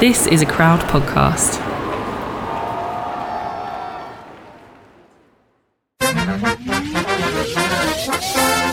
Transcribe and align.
This 0.00 0.26
is 0.26 0.42
a 0.42 0.46
crowd 0.46 0.80
podcast. 0.80 1.60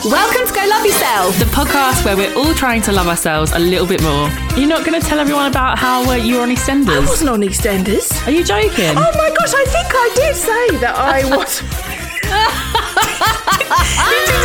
Welcome 0.04 0.46
to 0.48 0.52
Go 0.54 0.66
Love 0.68 0.84
Yourself. 0.86 1.38
The 1.38 1.44
podcast 1.46 2.04
where 2.04 2.16
we're 2.16 2.34
all 2.36 2.54
trying 2.54 2.80
to 2.82 2.92
love 2.92 3.06
ourselves 3.06 3.52
a 3.52 3.58
little 3.58 3.86
bit 3.86 4.02
more. 4.02 4.28
You're 4.56 4.68
not 4.68 4.84
going 4.84 4.98
to 5.00 5.06
tell 5.06 5.20
everyone 5.20 5.50
about 5.50 5.78
how 5.78 6.08
uh, 6.10 6.14
you 6.14 6.36
were 6.36 6.42
on 6.42 6.48
EastEnders. 6.48 6.88
I 6.88 7.00
EastEnders? 7.02 7.08
wasn't 7.08 7.30
on 7.30 7.40
EastEnders. 7.42 8.26
Are 8.26 8.30
you 8.30 8.42
joking? 8.42 8.96
Oh 8.96 9.12
my 9.14 9.34
gosh, 9.38 9.52
I 9.54 9.64
think 9.66 9.86
I 9.94 10.10
did 10.14 10.34
say 10.34 10.76
that 10.78 10.94
I 10.96 11.24
was. 11.36 11.60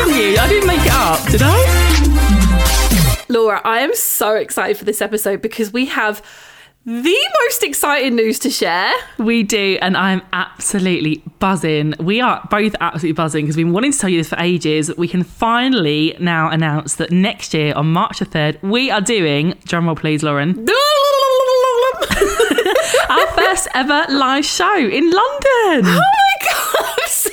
Didn't 0.06 0.22
you? 0.22 0.38
I 0.38 0.48
didn't 0.48 0.68
make 0.68 0.82
it 0.86 0.92
up, 0.94 1.26
did 1.32 1.42
I? 1.44 3.24
Laura, 3.30 3.62
I 3.64 3.80
am 3.80 3.96
so 3.96 4.36
excited 4.36 4.78
for 4.78 4.86
this 4.86 5.02
episode 5.02 5.42
because 5.42 5.72
we 5.74 5.86
have 5.88 6.22
the 6.88 7.30
most 7.44 7.64
exciting 7.64 8.16
news 8.16 8.40
to 8.40 8.50
share. 8.50 8.94
We 9.18 9.44
do, 9.44 9.78
and 9.82 9.98
I'm 9.98 10.22
absolutely 10.32 11.22
buzzing. 11.38 11.94
We 12.00 12.22
are 12.22 12.48
both 12.50 12.76
absolutely 12.80 13.12
buzzing 13.12 13.44
because 13.44 13.58
we've 13.58 13.66
been 13.66 13.74
wanting 13.74 13.92
to 13.92 14.00
tell 14.00 14.10
you 14.10 14.20
this 14.22 14.30
for 14.30 14.40
ages. 14.40 14.96
We 14.96 15.10
can 15.10 15.24
finally 15.24 16.16
now 16.18 16.50
announce 16.50 16.96
that 16.96 17.12
next 17.12 17.54
year 17.54 17.74
on 17.76 17.92
March 17.92 18.20
the 18.20 18.26
3rd, 18.26 18.64
we 18.64 18.90
are 18.90 19.02
doing, 19.02 19.52
drumroll 19.66 19.98
please, 19.98 20.24
Lauren, 20.24 20.52
our 23.10 23.28
first 23.36 23.68
ever 23.74 24.06
live 24.10 24.46
show 24.46 24.78
in 24.78 25.12
London. 25.12 25.84
Oh 25.84 25.84
my 25.84 26.36
god, 26.42 26.86
I'm 27.02 27.10
so 27.10 27.32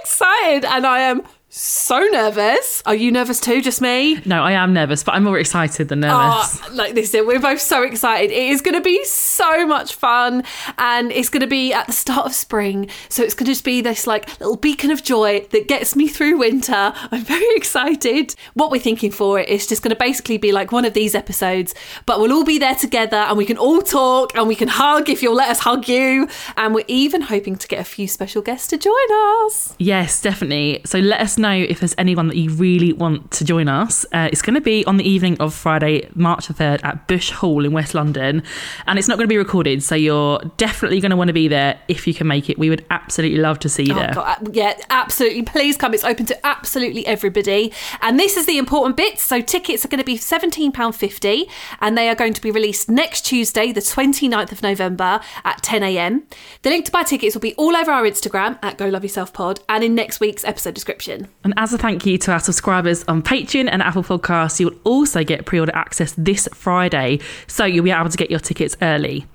excited 0.00 0.64
and 0.64 0.86
I 0.86 1.00
am 1.00 1.22
so 1.56 2.00
nervous. 2.10 2.82
Are 2.84 2.96
you 2.96 3.12
nervous 3.12 3.38
too, 3.38 3.62
just 3.62 3.80
me? 3.80 4.20
No, 4.24 4.42
I 4.42 4.52
am 4.52 4.72
nervous, 4.72 5.04
but 5.04 5.14
I'm 5.14 5.22
more 5.22 5.38
excited 5.38 5.88
than 5.88 6.02
ah, 6.02 6.40
nervous. 6.40 6.60
Oh, 6.68 6.74
like 6.74 6.94
this, 6.96 7.14
it. 7.14 7.24
we're 7.24 7.38
both 7.38 7.60
so 7.60 7.84
excited. 7.84 8.32
It 8.32 8.50
is 8.50 8.60
going 8.60 8.74
to 8.74 8.80
be 8.80 9.04
so 9.04 9.64
much 9.64 9.94
fun, 9.94 10.42
and 10.78 11.12
it's 11.12 11.28
going 11.28 11.42
to 11.42 11.46
be 11.46 11.72
at 11.72 11.86
the 11.86 11.92
start 11.92 12.26
of 12.26 12.34
spring. 12.34 12.90
So 13.08 13.22
it's 13.22 13.34
going 13.34 13.46
to 13.46 13.52
just 13.52 13.64
be 13.64 13.80
this 13.82 14.04
like 14.04 14.28
little 14.40 14.56
beacon 14.56 14.90
of 14.90 15.04
joy 15.04 15.46
that 15.52 15.68
gets 15.68 15.94
me 15.94 16.08
through 16.08 16.38
winter. 16.38 16.92
I'm 17.12 17.22
very 17.22 17.54
excited. 17.54 18.34
What 18.54 18.72
we're 18.72 18.80
thinking 18.80 19.12
for 19.12 19.38
it 19.38 19.48
is 19.48 19.68
just 19.68 19.80
going 19.80 19.94
to 19.94 19.96
basically 19.96 20.38
be 20.38 20.50
like 20.50 20.72
one 20.72 20.84
of 20.84 20.92
these 20.92 21.14
episodes, 21.14 21.72
but 22.04 22.18
we'll 22.18 22.32
all 22.32 22.44
be 22.44 22.58
there 22.58 22.74
together, 22.74 23.18
and 23.18 23.36
we 23.38 23.46
can 23.46 23.58
all 23.58 23.80
talk, 23.80 24.36
and 24.36 24.48
we 24.48 24.56
can 24.56 24.68
hug 24.68 25.08
if 25.08 25.22
you'll 25.22 25.36
let 25.36 25.50
us 25.50 25.60
hug 25.60 25.86
you, 25.86 26.28
and 26.56 26.74
we're 26.74 26.84
even 26.88 27.22
hoping 27.22 27.54
to 27.54 27.68
get 27.68 27.78
a 27.78 27.84
few 27.84 28.08
special 28.08 28.42
guests 28.42 28.66
to 28.68 28.76
join 28.76 28.92
us. 29.46 29.76
Yes, 29.78 30.20
definitely. 30.20 30.80
So 30.84 30.98
let 30.98 31.20
us 31.20 31.38
know 31.38 31.43
if 31.52 31.80
there's 31.80 31.94
anyone 31.98 32.28
that 32.28 32.36
you 32.36 32.50
really 32.50 32.92
want 32.92 33.30
to 33.32 33.44
join 33.44 33.68
us. 33.68 34.04
Uh, 34.12 34.28
it's 34.32 34.42
going 34.42 34.54
to 34.54 34.60
be 34.60 34.84
on 34.86 34.96
the 34.96 35.08
evening 35.08 35.36
of 35.38 35.54
Friday, 35.54 36.08
March 36.14 36.46
the 36.48 36.54
3rd 36.54 36.84
at 36.84 37.06
Bush 37.08 37.30
Hall 37.30 37.64
in 37.64 37.72
West 37.72 37.94
London. 37.94 38.42
And 38.86 38.98
it's 38.98 39.08
not 39.08 39.16
going 39.16 39.24
to 39.24 39.32
be 39.32 39.36
recorded. 39.36 39.82
So 39.82 39.94
you're 39.94 40.38
definitely 40.56 41.00
going 41.00 41.10
to 41.10 41.16
want 41.16 41.28
to 41.28 41.34
be 41.34 41.48
there 41.48 41.78
if 41.88 42.06
you 42.06 42.14
can 42.14 42.26
make 42.26 42.48
it. 42.50 42.58
We 42.58 42.70
would 42.70 42.84
absolutely 42.90 43.38
love 43.38 43.58
to 43.60 43.68
see 43.68 43.84
you 43.84 43.94
there. 43.94 44.10
Oh, 44.12 44.14
God, 44.14 44.48
uh, 44.48 44.50
yeah, 44.52 44.78
absolutely. 44.90 45.42
Please 45.42 45.76
come. 45.76 45.94
It's 45.94 46.04
open 46.04 46.26
to 46.26 46.46
absolutely 46.46 47.06
everybody. 47.06 47.72
And 48.00 48.18
this 48.18 48.36
is 48.36 48.46
the 48.46 48.58
important 48.58 48.96
bit. 48.96 49.18
So 49.18 49.40
tickets 49.40 49.84
are 49.84 49.88
going 49.88 49.98
to 49.98 50.04
be 50.04 50.16
£17.50 50.16 51.48
and 51.80 51.96
they 51.96 52.08
are 52.08 52.14
going 52.14 52.32
to 52.32 52.40
be 52.40 52.50
released 52.50 52.88
next 52.88 53.22
Tuesday, 53.22 53.72
the 53.72 53.80
29th 53.80 54.52
of 54.52 54.62
November 54.62 55.20
at 55.44 55.62
10am. 55.62 56.22
The 56.62 56.70
link 56.70 56.86
to 56.86 56.92
buy 56.92 57.02
tickets 57.02 57.34
will 57.34 57.40
be 57.40 57.54
all 57.54 57.76
over 57.76 57.90
our 57.90 58.04
Instagram 58.04 58.58
at 58.62 58.78
Go 58.78 58.88
Love 58.88 59.02
Yourself 59.02 59.32
Pod 59.32 59.60
and 59.68 59.84
in 59.84 59.94
next 59.94 60.20
week's 60.20 60.44
episode 60.44 60.74
description. 60.74 61.28
And 61.44 61.52
as 61.58 61.74
a 61.74 61.78
thank 61.78 62.06
you 62.06 62.16
to 62.18 62.32
our 62.32 62.40
subscribers 62.40 63.04
on 63.04 63.22
Patreon 63.22 63.68
and 63.70 63.82
Apple 63.82 64.02
Podcasts, 64.02 64.58
you 64.58 64.70
will 64.70 64.78
also 64.84 65.22
get 65.22 65.44
pre 65.44 65.60
order 65.60 65.74
access 65.74 66.14
this 66.16 66.48
Friday. 66.54 67.20
So 67.46 67.66
you'll 67.66 67.84
be 67.84 67.90
able 67.90 68.08
to 68.08 68.16
get 68.16 68.30
your 68.30 68.40
tickets 68.40 68.76
early. 68.80 69.26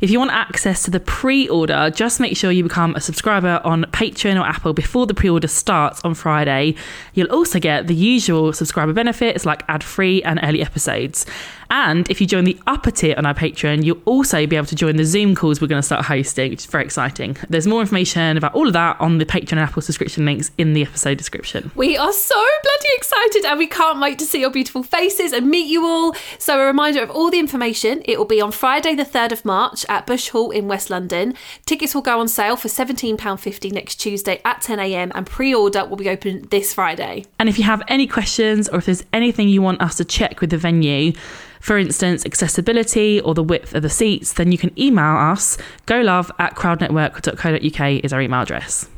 If 0.00 0.10
you 0.10 0.18
want 0.18 0.30
access 0.30 0.82
to 0.84 0.90
the 0.90 1.00
pre 1.00 1.46
order, 1.48 1.90
just 1.90 2.20
make 2.20 2.38
sure 2.38 2.50
you 2.50 2.62
become 2.62 2.94
a 2.94 3.02
subscriber 3.02 3.60
on 3.64 3.84
Patreon 3.92 4.40
or 4.40 4.46
Apple 4.46 4.72
before 4.72 5.06
the 5.06 5.12
pre 5.12 5.28
order 5.28 5.48
starts 5.48 6.00
on 6.04 6.14
Friday. 6.14 6.74
You'll 7.12 7.30
also 7.30 7.58
get 7.58 7.86
the 7.86 7.94
usual 7.94 8.54
subscriber 8.54 8.94
benefits 8.94 9.44
like 9.44 9.62
ad 9.68 9.84
free 9.84 10.22
and 10.22 10.40
early 10.42 10.62
episodes. 10.62 11.26
And 11.70 12.10
if 12.10 12.18
you 12.18 12.26
join 12.26 12.44
the 12.44 12.58
upper 12.66 12.90
tier 12.90 13.14
on 13.18 13.26
our 13.26 13.34
Patreon, 13.34 13.84
you'll 13.84 14.00
also 14.06 14.46
be 14.46 14.56
able 14.56 14.66
to 14.68 14.74
join 14.74 14.96
the 14.96 15.04
Zoom 15.04 15.34
calls 15.34 15.60
we're 15.60 15.66
going 15.66 15.82
to 15.82 15.86
start 15.86 16.06
hosting, 16.06 16.50
which 16.50 16.60
is 16.60 16.66
very 16.66 16.84
exciting. 16.84 17.36
There's 17.50 17.66
more 17.66 17.82
information 17.82 18.38
about 18.38 18.54
all 18.54 18.66
of 18.66 18.72
that 18.72 18.98
on 19.00 19.18
the 19.18 19.26
Patreon 19.26 19.52
and 19.52 19.60
Apple 19.60 19.82
subscription 19.82 20.24
links 20.24 20.50
in 20.56 20.72
the 20.72 20.82
episode 20.82 21.18
description. 21.18 21.47
We 21.74 21.96
are 21.96 22.12
so 22.12 22.34
bloody 22.62 22.88
excited 22.96 23.44
and 23.44 23.58
we 23.58 23.66
can't 23.66 24.00
wait 24.00 24.18
to 24.18 24.24
see 24.24 24.40
your 24.40 24.50
beautiful 24.50 24.82
faces 24.82 25.32
and 25.32 25.48
meet 25.48 25.66
you 25.66 25.86
all. 25.86 26.14
So, 26.38 26.60
a 26.60 26.66
reminder 26.66 27.02
of 27.02 27.10
all 27.10 27.30
the 27.30 27.38
information 27.38 28.02
it 28.04 28.18
will 28.18 28.26
be 28.26 28.40
on 28.40 28.52
Friday, 28.52 28.94
the 28.94 29.04
3rd 29.04 29.32
of 29.32 29.44
March 29.44 29.86
at 29.88 30.06
Bush 30.06 30.28
Hall 30.28 30.50
in 30.50 30.68
West 30.68 30.90
London. 30.90 31.34
Tickets 31.66 31.94
will 31.94 32.02
go 32.02 32.20
on 32.20 32.28
sale 32.28 32.56
for 32.56 32.68
£17.50 32.68 33.72
next 33.72 33.96
Tuesday 33.96 34.40
at 34.44 34.62
10am 34.62 35.12
and 35.14 35.26
pre 35.26 35.54
order 35.54 35.84
will 35.84 35.96
be 35.96 36.08
open 36.08 36.46
this 36.50 36.74
Friday. 36.74 37.24
And 37.38 37.48
if 37.48 37.58
you 37.58 37.64
have 37.64 37.82
any 37.88 38.06
questions 38.06 38.68
or 38.68 38.78
if 38.78 38.86
there's 38.86 39.04
anything 39.12 39.48
you 39.48 39.62
want 39.62 39.80
us 39.80 39.96
to 39.96 40.04
check 40.04 40.40
with 40.40 40.50
the 40.50 40.58
venue, 40.58 41.12
for 41.60 41.78
instance, 41.78 42.24
accessibility 42.24 43.20
or 43.20 43.34
the 43.34 43.42
width 43.42 43.74
of 43.74 43.82
the 43.82 43.90
seats, 43.90 44.34
then 44.34 44.52
you 44.52 44.58
can 44.58 44.78
email 44.78 45.16
us. 45.16 45.58
golove 45.86 46.30
at 46.38 46.54
crowdnetwork.co.uk 46.54 48.04
is 48.04 48.12
our 48.12 48.20
email 48.20 48.42
address. 48.42 48.88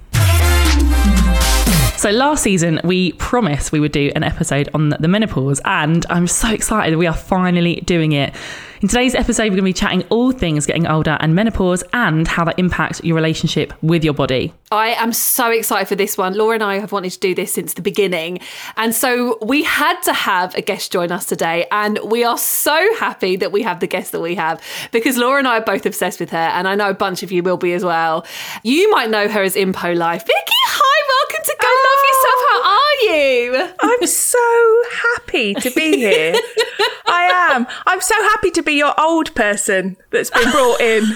So 2.01 2.11
last 2.11 2.43
season, 2.43 2.81
we 2.83 3.13
promised 3.13 3.73
we 3.73 3.79
would 3.79 3.93
do 3.93 4.11
an 4.17 4.23
episode 4.23 4.71
on 4.73 4.89
the 4.89 5.07
menopause, 5.07 5.61
and 5.67 6.07
I'm 6.09 6.27
so 6.27 6.49
excited 6.49 6.97
we 6.97 7.07
are 7.07 7.13
finally 7.13 7.83
doing 7.83 8.13
it. 8.13 8.35
In 8.83 8.89
today's 8.89 9.15
episode, 9.15 9.43
we're 9.43 9.49
going 9.51 9.59
to 9.59 9.63
be 9.65 9.73
chatting 9.75 10.05
all 10.09 10.33
things 10.33 10.65
getting 10.65 10.87
older 10.87 11.19
and 11.21 11.35
menopause 11.35 11.85
and 11.93 12.27
how 12.27 12.47
that 12.47 12.59
impacts 12.59 13.05
your 13.05 13.15
relationship 13.15 13.75
with 13.83 14.03
your 14.03 14.15
body. 14.15 14.55
I 14.73 14.91
am 14.93 15.13
so 15.13 15.51
excited 15.51 15.87
for 15.87 15.97
this 15.97 16.17
one. 16.17 16.33
Laura 16.33 16.55
and 16.55 16.63
I 16.65 16.79
have 16.79 16.91
wanted 16.91 17.11
to 17.11 17.19
do 17.19 17.35
this 17.35 17.53
since 17.53 17.75
the 17.75 17.83
beginning. 17.83 18.41
And 18.79 18.95
so 18.95 19.37
we 19.43 19.65
had 19.65 20.01
to 20.05 20.15
have 20.15 20.55
a 20.55 20.63
guest 20.63 20.93
join 20.93 21.13
us 21.13 21.27
today. 21.27 21.67
And 21.71 21.99
we 22.07 22.25
are 22.25 22.39
so 22.39 22.95
happy 22.97 23.37
that 23.37 23.53
we 23.53 23.61
have 23.61 23.81
the 23.81 23.87
guest 23.87 24.13
that 24.13 24.21
we 24.21 24.35
have 24.37 24.63
because 24.93 25.19
Laura 25.19 25.41
and 25.41 25.47
I 25.47 25.59
are 25.59 25.65
both 25.65 25.85
obsessed 25.85 26.19
with 26.19 26.31
her. 26.31 26.39
And 26.39 26.67
I 26.67 26.75
know 26.75 26.89
a 26.89 26.95
bunch 26.95 27.23
of 27.23 27.31
you 27.31 27.43
will 27.43 27.59
be 27.59 27.75
as 27.75 27.85
well. 27.85 28.25
You 28.63 28.91
might 28.93 29.11
know 29.11 29.29
her 29.29 29.43
as 29.43 29.57
Impo 29.57 29.95
Life. 29.95 30.25
Vickie, 30.25 30.63
hi, 30.69 30.91
welcome 31.29 31.45
to 31.45 31.57
Go 31.61 31.69
Love 31.87 32.03
Yourself. 32.09 32.41
How 32.49 32.61
oh. 32.65 32.87
are 32.87 33.15
you? 33.15 33.75
I'm 33.81 34.07
so 34.07 34.83
happy 35.17 35.55
to 35.55 35.71
be 35.73 35.99
here. 35.99 36.35
I 37.07 37.51
am. 37.53 37.67
I'm 37.87 38.01
so 38.01 38.15
happy 38.15 38.51
to 38.53 38.63
be 38.63 38.70
your 38.73 38.95
old 39.01 39.35
person 39.35 39.97
that's 40.11 40.31
been 40.31 40.51
brought 40.51 40.81
in. 40.81 41.05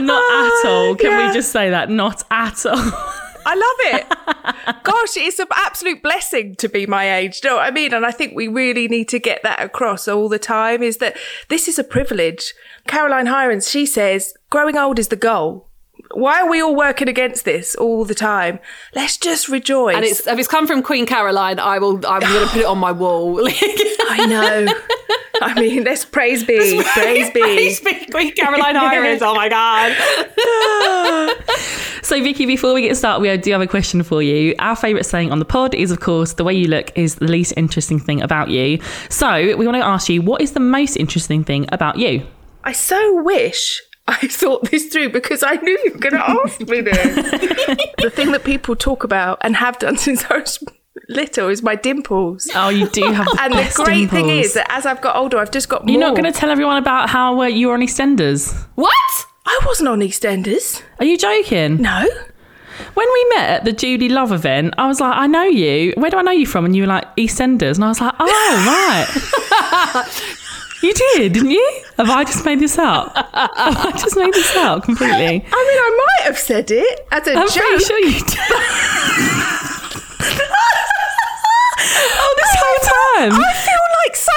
Not 0.00 0.22
at 0.22 0.64
ah, 0.64 0.68
all. 0.68 0.96
Can 0.96 1.10
yeah. 1.10 1.28
we 1.28 1.34
just 1.34 1.52
say 1.52 1.70
that? 1.70 1.90
Not 1.90 2.22
at 2.30 2.66
all. 2.66 2.76
I 3.46 3.54
love 3.54 3.78
it. 3.94 4.82
Gosh, 4.84 5.16
it's 5.16 5.38
an 5.38 5.46
absolute 5.54 6.02
blessing 6.02 6.54
to 6.56 6.68
be 6.68 6.86
my 6.86 7.14
age. 7.14 7.40
Do 7.40 7.48
you 7.48 7.54
know 7.54 7.58
what 7.58 7.66
I 7.66 7.70
mean? 7.70 7.92
And 7.92 8.06
I 8.06 8.10
think 8.10 8.34
we 8.34 8.48
really 8.48 8.88
need 8.88 9.08
to 9.10 9.18
get 9.18 9.42
that 9.42 9.62
across 9.62 10.08
all 10.08 10.28
the 10.28 10.38
time 10.38 10.82
is 10.82 10.96
that 10.98 11.16
this 11.48 11.68
is 11.68 11.78
a 11.78 11.84
privilege. 11.84 12.54
Caroline 12.86 13.26
Hirons, 13.26 13.70
she 13.70 13.84
says, 13.84 14.34
growing 14.50 14.78
old 14.78 14.98
is 14.98 15.08
the 15.08 15.16
goal. 15.16 15.68
Why 16.14 16.40
are 16.40 16.48
we 16.48 16.62
all 16.62 16.74
working 16.74 17.08
against 17.08 17.44
this 17.44 17.74
all 17.74 18.04
the 18.04 18.14
time? 18.14 18.60
Let's 18.94 19.16
just 19.16 19.48
rejoice. 19.48 19.96
And 19.96 20.04
it's, 20.04 20.26
if 20.26 20.38
it's 20.38 20.48
come 20.48 20.66
from 20.66 20.82
Queen 20.82 21.06
Caroline, 21.06 21.58
I 21.58 21.78
will. 21.78 21.94
I'm 22.06 22.20
going 22.20 22.46
to 22.46 22.52
put 22.52 22.60
it 22.60 22.66
on 22.66 22.78
my 22.78 22.92
wall. 22.92 23.46
I 23.48 24.26
know. 24.28 24.74
I 25.42 25.60
mean, 25.60 25.84
let's 25.84 26.04
praise 26.04 26.44
be. 26.44 26.82
Praise 26.82 27.30
be. 27.30 27.40
Praise 27.40 27.80
be 27.80 28.06
Queen 28.06 28.32
Caroline 28.34 28.76
Hirons. 28.76 29.20
Oh 29.22 29.34
my 29.34 29.48
god. 29.48 29.94
So, 32.04 32.20
Vickie, 32.20 32.46
before 32.46 32.74
we 32.74 32.82
get 32.82 32.98
started, 32.98 33.22
we 33.22 33.34
do 33.38 33.50
have 33.52 33.62
a 33.62 33.66
question 33.66 34.02
for 34.02 34.22
you. 34.22 34.54
Our 34.58 34.76
favourite 34.76 35.06
saying 35.06 35.32
on 35.32 35.38
the 35.38 35.46
pod 35.46 35.74
is, 35.74 35.90
of 35.90 36.00
course, 36.00 36.34
the 36.34 36.44
way 36.44 36.52
you 36.52 36.68
look 36.68 36.96
is 36.98 37.14
the 37.14 37.26
least 37.26 37.54
interesting 37.56 37.98
thing 37.98 38.20
about 38.20 38.50
you. 38.50 38.78
So, 39.08 39.56
we 39.56 39.64
want 39.66 39.78
to 39.78 39.84
ask 39.84 40.10
you, 40.10 40.20
what 40.20 40.42
is 40.42 40.52
the 40.52 40.60
most 40.60 40.96
interesting 40.96 41.44
thing 41.44 41.66
about 41.72 41.96
you? 41.96 42.26
I 42.62 42.72
so 42.72 43.22
wish 43.22 43.80
I 44.06 44.28
thought 44.28 44.70
this 44.70 44.92
through 44.92 45.10
because 45.10 45.42
I 45.42 45.54
knew 45.56 45.78
you 45.84 45.92
were 45.92 45.98
going 45.98 46.14
to 46.14 46.30
ask 46.30 46.60
me 46.60 46.80
this. 46.82 47.14
the 47.98 48.10
thing 48.10 48.32
that 48.32 48.44
people 48.44 48.76
talk 48.76 49.02
about 49.02 49.38
and 49.40 49.56
have 49.56 49.78
done 49.78 49.96
since 49.96 50.24
I 50.30 50.38
was 50.38 50.62
little 51.08 51.48
is 51.48 51.62
my 51.62 51.74
dimples. 51.74 52.48
Oh, 52.54 52.68
you 52.68 52.88
do 52.90 53.10
have 53.12 53.26
the 53.26 53.38
And 53.40 53.54
the 53.54 53.72
great 53.74 54.10
thing 54.10 54.28
is 54.28 54.54
that 54.54 54.66
as 54.70 54.86
I've 54.86 55.00
got 55.00 55.16
older, 55.16 55.38
I've 55.38 55.50
just 55.50 55.68
got 55.68 55.84
more. 55.84 55.92
You're 55.92 56.00
not 56.00 56.16
going 56.16 56.30
to 56.30 56.38
tell 56.38 56.50
everyone 56.50 56.76
about 56.76 57.08
how 57.10 57.40
uh, 57.40 57.46
you 57.46 57.68
were 57.68 57.74
on 57.74 57.80
EastEnders. 57.80 58.66
What? 58.74 58.92
I 59.46 59.60
wasn't 59.66 59.88
on 59.88 60.00
EastEnders. 60.00 60.82
Are 60.98 61.04
you 61.04 61.18
joking? 61.18 61.80
No. 61.80 62.06
When 62.94 63.06
we 63.12 63.26
met 63.36 63.50
at 63.50 63.64
the 63.64 63.72
Judy 63.72 64.08
Love 64.08 64.32
event, 64.32 64.74
I 64.78 64.86
was 64.86 65.00
like, 65.00 65.16
I 65.16 65.26
know 65.26 65.44
you. 65.44 65.92
Where 65.96 66.10
do 66.10 66.16
I 66.16 66.22
know 66.22 66.32
you 66.32 66.46
from? 66.46 66.64
And 66.64 66.74
you 66.74 66.82
were 66.82 66.88
like, 66.88 67.04
EastEnders. 67.16 67.76
And 67.76 67.84
I 67.84 67.88
was 67.88 68.00
like, 68.00 68.14
oh, 68.18 68.26
right. 68.66 70.40
you 70.84 70.94
did, 70.94 71.32
didn't 71.32 71.50
you? 71.50 71.82
Have 71.96 72.10
I 72.10 72.24
just 72.24 72.44
made 72.44 72.60
this 72.60 72.78
up? 72.78 73.14
Have 73.16 73.30
I 73.34 73.92
just 73.92 74.16
made 74.16 74.32
this 74.34 74.54
up 74.56 74.84
completely? 74.84 75.16
I 75.16 75.28
mean, 75.30 75.44
I 75.50 76.04
might 76.06 76.24
have 76.26 76.38
said 76.38 76.70
it 76.70 77.06
as 77.10 77.26
a 77.26 77.32
I'm 77.34 77.48
joke. 77.48 77.56
pretty 77.64 77.84
sure 77.84 77.98
you 78.00 78.12
did. 78.12 78.38
oh, 82.16 82.34
this 82.36 82.54
whole 82.60 82.80
time. 82.90 83.32
I 83.40 83.52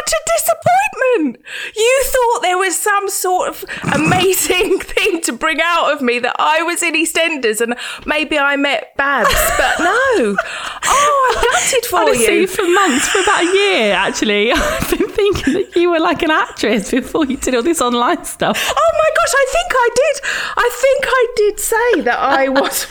such 0.07 0.19
a 0.19 0.31
disappointment. 0.37 1.45
You 1.75 2.03
thought 2.05 2.41
there 2.41 2.57
was 2.57 2.77
some 2.77 3.09
sort 3.09 3.49
of 3.49 3.65
amazing 3.93 4.79
thing 4.81 5.21
to 5.21 5.33
bring 5.33 5.59
out 5.61 5.93
of 5.93 6.01
me 6.01 6.19
that 6.19 6.35
I 6.39 6.63
was 6.63 6.81
in 6.83 6.93
EastEnders 6.93 7.61
and 7.61 7.75
maybe 8.05 8.37
I 8.37 8.55
met 8.55 8.95
Babs, 8.97 9.33
but 9.57 9.79
no. 9.79 10.35
Oh, 10.89 11.35
I'm 11.35 11.43
gutted 11.43 11.85
for 11.85 11.99
Honestly, 11.99 12.39
you. 12.41 12.47
for 12.47 12.63
months, 12.63 13.09
for 13.09 13.19
about 13.19 13.41
a 13.43 13.45
year, 13.45 13.93
actually, 13.93 14.51
I've 14.53 14.89
been 14.89 15.09
thinking 15.09 15.53
that 15.53 15.75
you 15.75 15.89
were 15.91 15.99
like 15.99 16.23
an 16.23 16.31
actress 16.31 16.91
before 16.91 17.25
you 17.25 17.35
did 17.35 17.55
all 17.55 17.61
this 17.63 17.81
online 17.81 18.23
stuff. 18.23 18.57
Oh 18.75 18.91
my 18.93 19.09
gosh, 19.15 19.33
I 19.35 19.45
think 19.51 19.71
I 19.75 19.89
did. 19.95 20.21
I 20.57 20.69
think 20.81 21.05
I 21.07 21.27
did 21.35 21.59
say 21.59 22.01
that 22.03 22.19
I 22.19 22.49
was. 22.49 22.87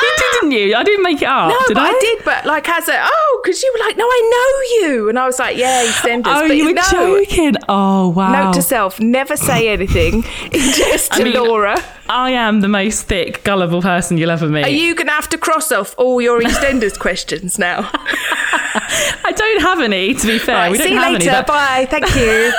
You 0.00 0.10
did, 0.16 0.32
didn't 0.40 0.50
you? 0.52 0.74
I 0.74 0.82
didn't 0.84 1.02
make 1.02 1.22
it 1.22 1.28
up. 1.28 1.48
No, 1.50 1.58
did 1.68 1.78
I? 1.78 1.88
I? 1.88 1.98
did, 2.00 2.24
but 2.24 2.46
like 2.46 2.68
as 2.68 2.88
a 2.88 2.96
oh, 3.00 3.40
because 3.42 3.62
you 3.62 3.72
were 3.74 3.84
like, 3.86 3.96
no, 3.96 4.04
I 4.04 4.30
know 4.32 4.88
you, 4.88 5.08
and 5.08 5.18
I 5.18 5.26
was 5.26 5.38
like, 5.38 5.56
yeah, 5.56 5.84
EastEnders. 5.84 6.22
Oh, 6.26 6.48
but 6.48 6.56
you 6.56 6.66
were 6.66 6.72
no, 6.72 6.82
joking. 6.90 7.54
Oh, 7.68 8.08
wow. 8.08 8.44
Note 8.44 8.54
to 8.54 8.62
self: 8.62 9.00
never 9.00 9.36
say 9.36 9.68
anything, 9.68 10.22
just 10.52 11.12
to 11.12 11.22
I 11.22 11.24
mean, 11.24 11.34
Laura. 11.34 11.76
I 12.08 12.32
am 12.32 12.60
the 12.60 12.68
most 12.68 13.04
thick, 13.04 13.42
gullible 13.44 13.80
person 13.80 14.18
you'll 14.18 14.30
ever 14.30 14.48
meet. 14.48 14.64
Are 14.64 14.68
you 14.68 14.94
going 14.94 15.06
to 15.06 15.12
have 15.12 15.28
to 15.30 15.38
cross 15.38 15.72
off 15.72 15.94
all 15.96 16.20
your 16.20 16.40
EastEnders 16.40 16.98
questions 16.98 17.58
now? 17.58 17.88
I 17.92 19.32
don't 19.34 19.62
have 19.62 19.80
any, 19.80 20.14
to 20.14 20.26
be 20.26 20.38
fair. 20.38 20.54
Right, 20.54 20.72
we 20.72 20.78
don't 20.78 20.88
see 20.88 20.94
have 20.94 21.06
you 21.06 21.18
later. 21.18 21.30
Any, 21.30 21.40
but... 21.40 21.46
Bye. 21.46 21.86
Thank 21.88 22.14
you. 22.14 22.52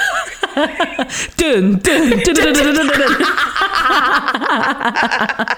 dun, 1.36 1.78
dun, 1.80 2.10
dun, 2.10 2.34
dun, 2.34 2.54
dun, 2.54 2.76
dun, 2.76 2.88
dun, 2.88 2.88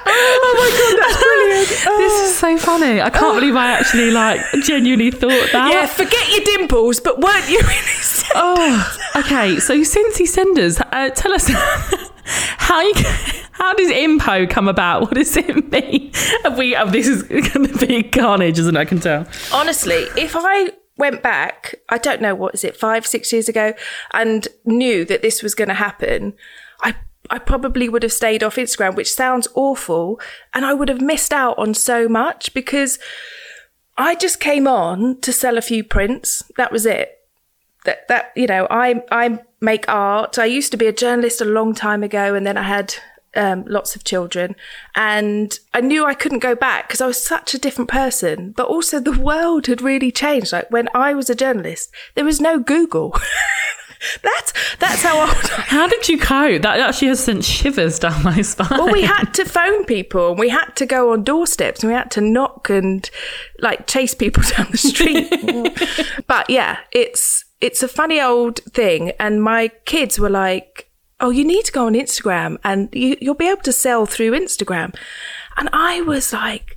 oh 0.10 0.54
my 0.58 0.70
god, 0.74 0.94
that's 1.00 1.18
brilliant! 1.22 1.68
This 2.00 2.16
is 2.22 2.36
so 2.38 2.58
funny. 2.58 3.00
I 3.00 3.10
can't 3.12 3.36
believe 3.40 3.56
I 3.56 3.74
actually 3.74 4.10
like 4.10 4.42
genuinely 4.64 5.12
thought 5.12 5.52
that. 5.52 5.70
Yeah, 5.72 5.86
forget 5.86 6.32
your 6.32 6.44
dimples, 6.44 7.00
but 7.00 7.20
weren't 7.20 7.48
you? 7.48 7.60
Really 7.60 8.04
oh, 8.36 9.00
okay. 9.18 9.60
So 9.60 9.84
since 9.84 10.18
EastEnders, 10.20 10.82
uh, 10.92 11.12
tell 11.12 11.32
us 11.32 11.48
how 12.58 12.82
you. 12.82 12.94
Can- 12.96 13.47
how 13.58 13.74
does 13.74 13.90
inpo 13.92 14.50
come 14.50 14.68
about? 14.68 15.02
What 15.08 15.16
does 15.16 15.36
it 15.38 15.72
mean? 15.72 16.12
Have 16.44 16.58
we? 16.58 16.76
Oh, 16.76 16.90
this 16.90 17.08
is 17.08 17.24
going 17.24 17.68
to 17.68 17.88
be 17.88 18.04
carnage, 18.04 18.60
isn't 18.60 18.76
it? 18.76 18.80
I 18.80 18.86
can 18.86 19.00
tell. 19.00 19.26
honestly, 19.54 20.08
if 20.16 20.36
I 20.36 20.72
went 20.98 21.24
back, 21.24 21.76
I 21.90 21.98
don't 21.98 22.22
know 22.22 22.36
what 22.36 22.54
is 22.54 22.64
it, 22.64 22.76
five, 22.76 23.06
six 23.06 23.32
years 23.32 23.48
ago, 23.48 23.74
and 24.14 24.48
knew 24.66 25.06
that 25.06 25.22
this 25.22 25.42
was 25.42 25.56
going 25.56 25.70
to 25.70 25.74
happen, 25.76 26.34
I 26.82 26.96
I 27.30 27.40
probably 27.40 27.90
would 27.90 28.04
have 28.04 28.14
stayed 28.14 28.44
off 28.44 28.56
Instagram, 28.56 28.96
which 28.96 29.12
sounds 29.12 29.48
awful, 29.56 30.20
and 30.54 30.66
I 30.66 30.74
would 30.74 30.90
have 30.90 31.02
missed 31.02 31.34
out 31.34 31.58
on 31.58 31.74
so 31.74 32.08
much 32.08 32.54
because 32.54 33.00
I 33.98 34.16
just 34.16 34.40
came 34.40 34.68
on 34.68 35.20
to 35.22 35.34
sell 35.34 35.58
a 35.58 35.62
few 35.62 35.84
prints. 35.84 36.44
That 36.58 36.72
was 36.72 36.86
it. 36.86 37.20
That 37.86 38.08
that 38.08 38.32
you 38.36 38.48
know, 38.48 38.68
I 38.70 39.04
I 39.12 39.40
make 39.62 39.88
art. 39.90 40.38
I 40.38 40.46
used 40.46 40.72
to 40.72 40.78
be 40.78 40.88
a 40.88 40.94
journalist 40.94 41.42
a 41.42 41.46
long 41.46 41.74
time 41.74 42.04
ago, 42.04 42.36
and 42.36 42.46
then 42.46 42.58
I 42.58 42.64
had 42.64 42.96
um, 43.36 43.66
lots 43.68 43.96
of 43.96 44.04
children, 44.04 44.56
and 44.96 45.58
I 45.74 45.82
knew 45.82 46.06
I 46.06 46.14
couldn't 46.14 46.40
go 46.40 46.56
back 46.56 46.88
because 46.88 47.02
I 47.02 47.08
was 47.08 47.22
such 47.22 47.54
a 47.54 47.60
different 47.60 47.90
person. 47.90 48.54
But 48.56 48.68
also, 48.68 49.00
the 49.00 49.20
world 49.20 49.68
had 49.68 49.82
really 49.82 50.12
changed. 50.12 50.52
Like 50.52 50.72
when 50.72 50.90
I 50.94 51.14
was 51.14 51.30
a 51.30 51.36
journalist, 51.36 51.92
there 52.16 52.26
was 52.26 52.42
no 52.42 52.60
Google. 52.60 53.16
that's 54.22 54.54
that's 54.78 55.02
how 55.02 55.20
old. 55.20 55.30
I 55.30 55.62
How 55.62 55.88
did 55.88 56.08
you 56.08 56.18
cope? 56.18 56.62
That 56.62 56.80
actually 56.80 57.10
has 57.10 57.24
sent 57.24 57.44
shivers 57.44 58.00
down 58.00 58.24
my 58.24 58.42
spine. 58.42 58.68
well, 58.72 58.92
we 58.92 59.02
had 59.04 59.34
to 59.34 59.46
phone 59.58 59.86
people 59.86 60.30
and 60.32 60.40
we 60.40 60.50
had 60.50 60.76
to 60.76 60.86
go 60.86 61.12
on 61.14 61.24
doorsteps 61.24 61.82
and 61.82 61.90
we 61.90 61.96
had 61.96 62.12
to 62.12 62.22
knock 62.22 62.70
and 62.70 63.10
like 63.60 63.88
chase 63.88 64.14
people 64.14 64.44
down 64.44 64.68
the 64.72 64.78
street. 64.78 65.30
but 66.28 66.50
yeah, 66.50 66.78
it's 66.92 67.46
it's 67.62 67.82
a 67.82 67.88
funny 67.88 68.22
old 68.22 68.60
thing. 68.60 69.12
And 69.20 69.42
my 69.42 69.70
kids 69.86 70.20
were 70.20 70.30
like, 70.30 70.87
"Oh, 71.20 71.30
you 71.30 71.44
need 71.46 71.66
to 71.66 71.72
go 71.72 71.86
on 71.86 71.94
Instagram 71.94 72.58
and 72.64 72.90
you, 72.94 73.18
you'll 73.22 73.36
be 73.36 73.50
able 73.50 73.64
to 73.64 73.72
sell 73.72 74.06
through 74.06 74.32
Instagram." 74.32 74.96
And 75.56 75.70
I 75.74 76.02
was 76.02 76.34
like. 76.34 76.76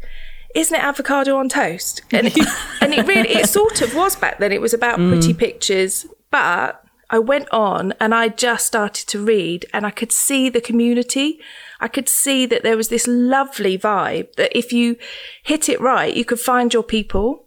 Isn't 0.53 0.79
it 0.79 0.83
avocado 0.83 1.37
on 1.37 1.49
toast? 1.49 2.03
And 2.11 2.27
it, 2.27 2.37
and 2.81 2.93
it 2.93 3.07
really, 3.07 3.29
it 3.29 3.49
sort 3.49 3.83
of 3.83 3.95
was 3.95 4.17
back 4.17 4.41
then. 4.41 4.51
It 4.51 4.61
was 4.61 4.75
about 4.75 4.99
mm. 4.99 5.09
pretty 5.09 5.33
pictures, 5.33 6.07
but 6.33 6.85
I 7.11 7.19
went 7.19 7.49
on 7.51 7.93
and 8.01 8.15
I 8.15 8.29
just 8.29 8.67
started 8.67 9.09
to 9.09 9.25
read 9.25 9.67
and 9.75 9.85
I 9.85 9.91
could 9.91 10.13
see 10.13 10.49
the 10.49 10.61
community. 10.61 11.41
I 11.81 11.89
could 11.89 12.09
see 12.09 12.47
that 12.47 12.63
there 12.63 12.77
was 12.77 12.89
this 12.89 13.07
lovely 13.09 13.77
vibe 13.77 14.33
that 14.37 14.57
if 14.57 14.73
you 14.73 14.97
hit 15.43 15.69
it 15.69 15.81
right, 15.81 16.15
you 16.15 16.25
could 16.25 16.39
find 16.39 16.73
your 16.73 16.85
people. 16.85 17.47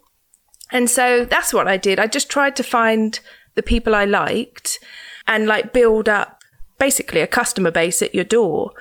And 0.70 0.90
so 0.90 1.24
that's 1.24 1.54
what 1.54 1.66
I 1.66 1.78
did. 1.78 1.98
I 1.98 2.06
just 2.06 2.28
tried 2.28 2.56
to 2.56 2.62
find 2.62 3.18
the 3.54 3.62
people 3.62 3.94
I 3.94 4.04
liked 4.04 4.78
and 5.26 5.46
like 5.46 5.72
build 5.72 6.10
up 6.10 6.42
basically 6.78 7.20
a 7.20 7.26
customer 7.26 7.70
base 7.70 8.02
at 8.02 8.14
your 8.14 8.24
door. 8.24 8.72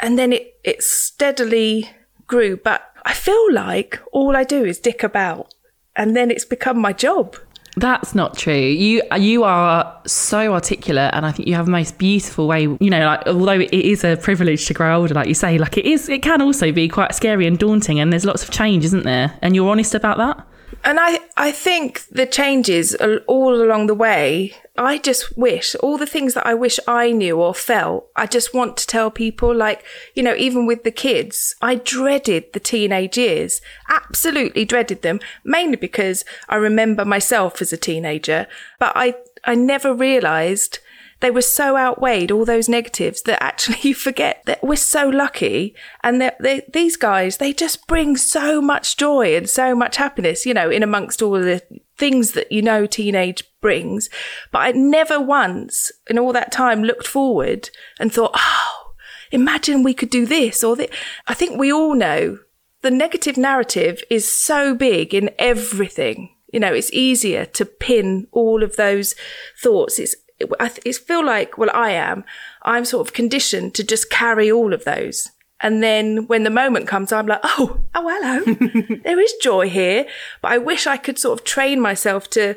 And 0.00 0.18
then 0.18 0.32
it, 0.32 0.58
it 0.64 0.82
steadily 0.82 1.90
grew. 2.26 2.56
But 2.56 2.90
I 3.04 3.14
feel 3.14 3.52
like 3.52 4.00
all 4.12 4.36
I 4.36 4.44
do 4.44 4.64
is 4.64 4.78
dick 4.78 5.02
about 5.02 5.54
and 5.96 6.14
then 6.14 6.30
it's 6.30 6.44
become 6.44 6.78
my 6.78 6.92
job. 6.92 7.36
That's 7.78 8.14
not 8.14 8.38
true. 8.38 8.54
You 8.54 9.02
you 9.18 9.44
are 9.44 10.00
so 10.06 10.54
articulate, 10.54 11.10
and 11.12 11.26
I 11.26 11.32
think 11.32 11.46
you 11.46 11.54
have 11.56 11.66
the 11.66 11.72
most 11.72 11.98
beautiful 11.98 12.48
way. 12.48 12.62
You 12.62 12.90
know, 12.90 13.04
like 13.04 13.26
although 13.26 13.60
it 13.60 13.72
is 13.72 14.02
a 14.02 14.16
privilege 14.16 14.64
to 14.66 14.74
grow 14.74 14.98
older, 14.98 15.12
like 15.12 15.28
you 15.28 15.34
say, 15.34 15.58
like 15.58 15.76
it 15.76 15.84
is, 15.84 16.08
it 16.08 16.22
can 16.22 16.40
also 16.40 16.72
be 16.72 16.88
quite 16.88 17.14
scary 17.14 17.46
and 17.46 17.58
daunting, 17.58 18.00
and 18.00 18.10
there's 18.10 18.24
lots 18.24 18.42
of 18.42 18.50
change, 18.50 18.82
isn't 18.86 19.04
there? 19.04 19.38
And 19.42 19.54
you're 19.54 19.68
honest 19.68 19.94
about 19.94 20.16
that. 20.16 20.46
And 20.84 20.98
I, 20.98 21.18
I 21.36 21.52
think 21.52 22.06
the 22.10 22.24
changes 22.24 22.94
all 23.26 23.54
along 23.54 23.88
the 23.88 23.94
way. 23.94 24.54
I 24.78 24.98
just 24.98 25.36
wish 25.36 25.74
all 25.76 25.98
the 25.98 26.06
things 26.06 26.34
that 26.34 26.46
I 26.46 26.54
wish 26.54 26.78
I 26.86 27.12
knew 27.12 27.40
or 27.40 27.54
felt, 27.54 28.08
I 28.14 28.26
just 28.26 28.54
want 28.54 28.76
to 28.76 28.86
tell 28.86 29.10
people 29.10 29.54
like, 29.54 29.84
you 30.14 30.22
know, 30.22 30.34
even 30.34 30.66
with 30.66 30.84
the 30.84 30.90
kids, 30.90 31.54
I 31.62 31.76
dreaded 31.76 32.52
the 32.52 32.60
teenage 32.60 33.16
years, 33.16 33.60
absolutely 33.88 34.64
dreaded 34.64 35.02
them, 35.02 35.20
mainly 35.44 35.76
because 35.76 36.24
I 36.48 36.56
remember 36.56 37.04
myself 37.04 37.62
as 37.62 37.72
a 37.72 37.76
teenager, 37.76 38.46
but 38.78 38.92
I, 38.94 39.14
I 39.44 39.54
never 39.54 39.94
realized 39.94 40.80
they 41.20 41.30
were 41.30 41.42
so 41.42 41.76
outweighed 41.76 42.30
all 42.30 42.44
those 42.44 42.68
negatives 42.68 43.22
that 43.22 43.42
actually 43.42 43.78
you 43.82 43.94
forget 43.94 44.42
that 44.46 44.62
we're 44.62 44.76
so 44.76 45.08
lucky 45.08 45.74
and 46.02 46.20
that 46.20 46.38
these 46.72 46.96
guys 46.96 47.36
they 47.38 47.52
just 47.52 47.86
bring 47.86 48.16
so 48.16 48.60
much 48.60 48.96
joy 48.96 49.36
and 49.36 49.48
so 49.48 49.74
much 49.74 49.96
happiness 49.96 50.46
you 50.46 50.54
know 50.54 50.70
in 50.70 50.82
amongst 50.82 51.22
all 51.22 51.32
the 51.32 51.62
things 51.96 52.32
that 52.32 52.52
you 52.52 52.60
know 52.60 52.86
teenage 52.86 53.42
brings. 53.60 54.10
But 54.52 54.58
i 54.58 54.72
never 54.72 55.20
once 55.20 55.90
in 56.08 56.18
all 56.18 56.32
that 56.32 56.52
time 56.52 56.82
looked 56.82 57.06
forward 57.06 57.70
and 57.98 58.12
thought 58.12 58.32
oh 58.34 58.92
imagine 59.32 59.82
we 59.82 59.94
could 59.94 60.10
do 60.10 60.24
this 60.24 60.62
or 60.62 60.76
that 60.76 60.90
i 61.26 61.34
think 61.34 61.58
we 61.58 61.72
all 61.72 61.96
know 61.96 62.38
the 62.86 62.90
negative 62.92 63.36
narrative 63.36 64.00
is 64.10 64.30
so 64.30 64.72
big 64.72 65.12
in 65.12 65.30
everything. 65.40 66.30
You 66.52 66.60
know 66.60 66.72
it's 66.72 66.92
easier 66.92 67.44
to 67.44 67.64
pin 67.64 68.28
all 68.30 68.62
of 68.62 68.76
those 68.76 69.16
thoughts. 69.60 69.98
It's 69.98 70.14
I 70.60 70.68
th- 70.68 70.96
feel 70.98 71.24
like, 71.24 71.56
well, 71.56 71.70
I 71.72 71.92
am, 71.92 72.24
I'm 72.62 72.84
sort 72.84 73.06
of 73.06 73.14
conditioned 73.14 73.74
to 73.74 73.84
just 73.84 74.10
carry 74.10 74.50
all 74.50 74.72
of 74.72 74.84
those. 74.84 75.30
And 75.60 75.82
then 75.82 76.26
when 76.26 76.42
the 76.42 76.50
moment 76.50 76.86
comes, 76.86 77.12
I'm 77.12 77.26
like, 77.26 77.40
oh, 77.42 77.80
oh, 77.94 78.08
hello, 78.08 78.96
there 79.04 79.18
is 79.18 79.32
joy 79.40 79.70
here. 79.70 80.06
But 80.42 80.52
I 80.52 80.58
wish 80.58 80.86
I 80.86 80.98
could 80.98 81.18
sort 81.18 81.38
of 81.38 81.46
train 81.46 81.80
myself 81.80 82.28
to 82.30 82.56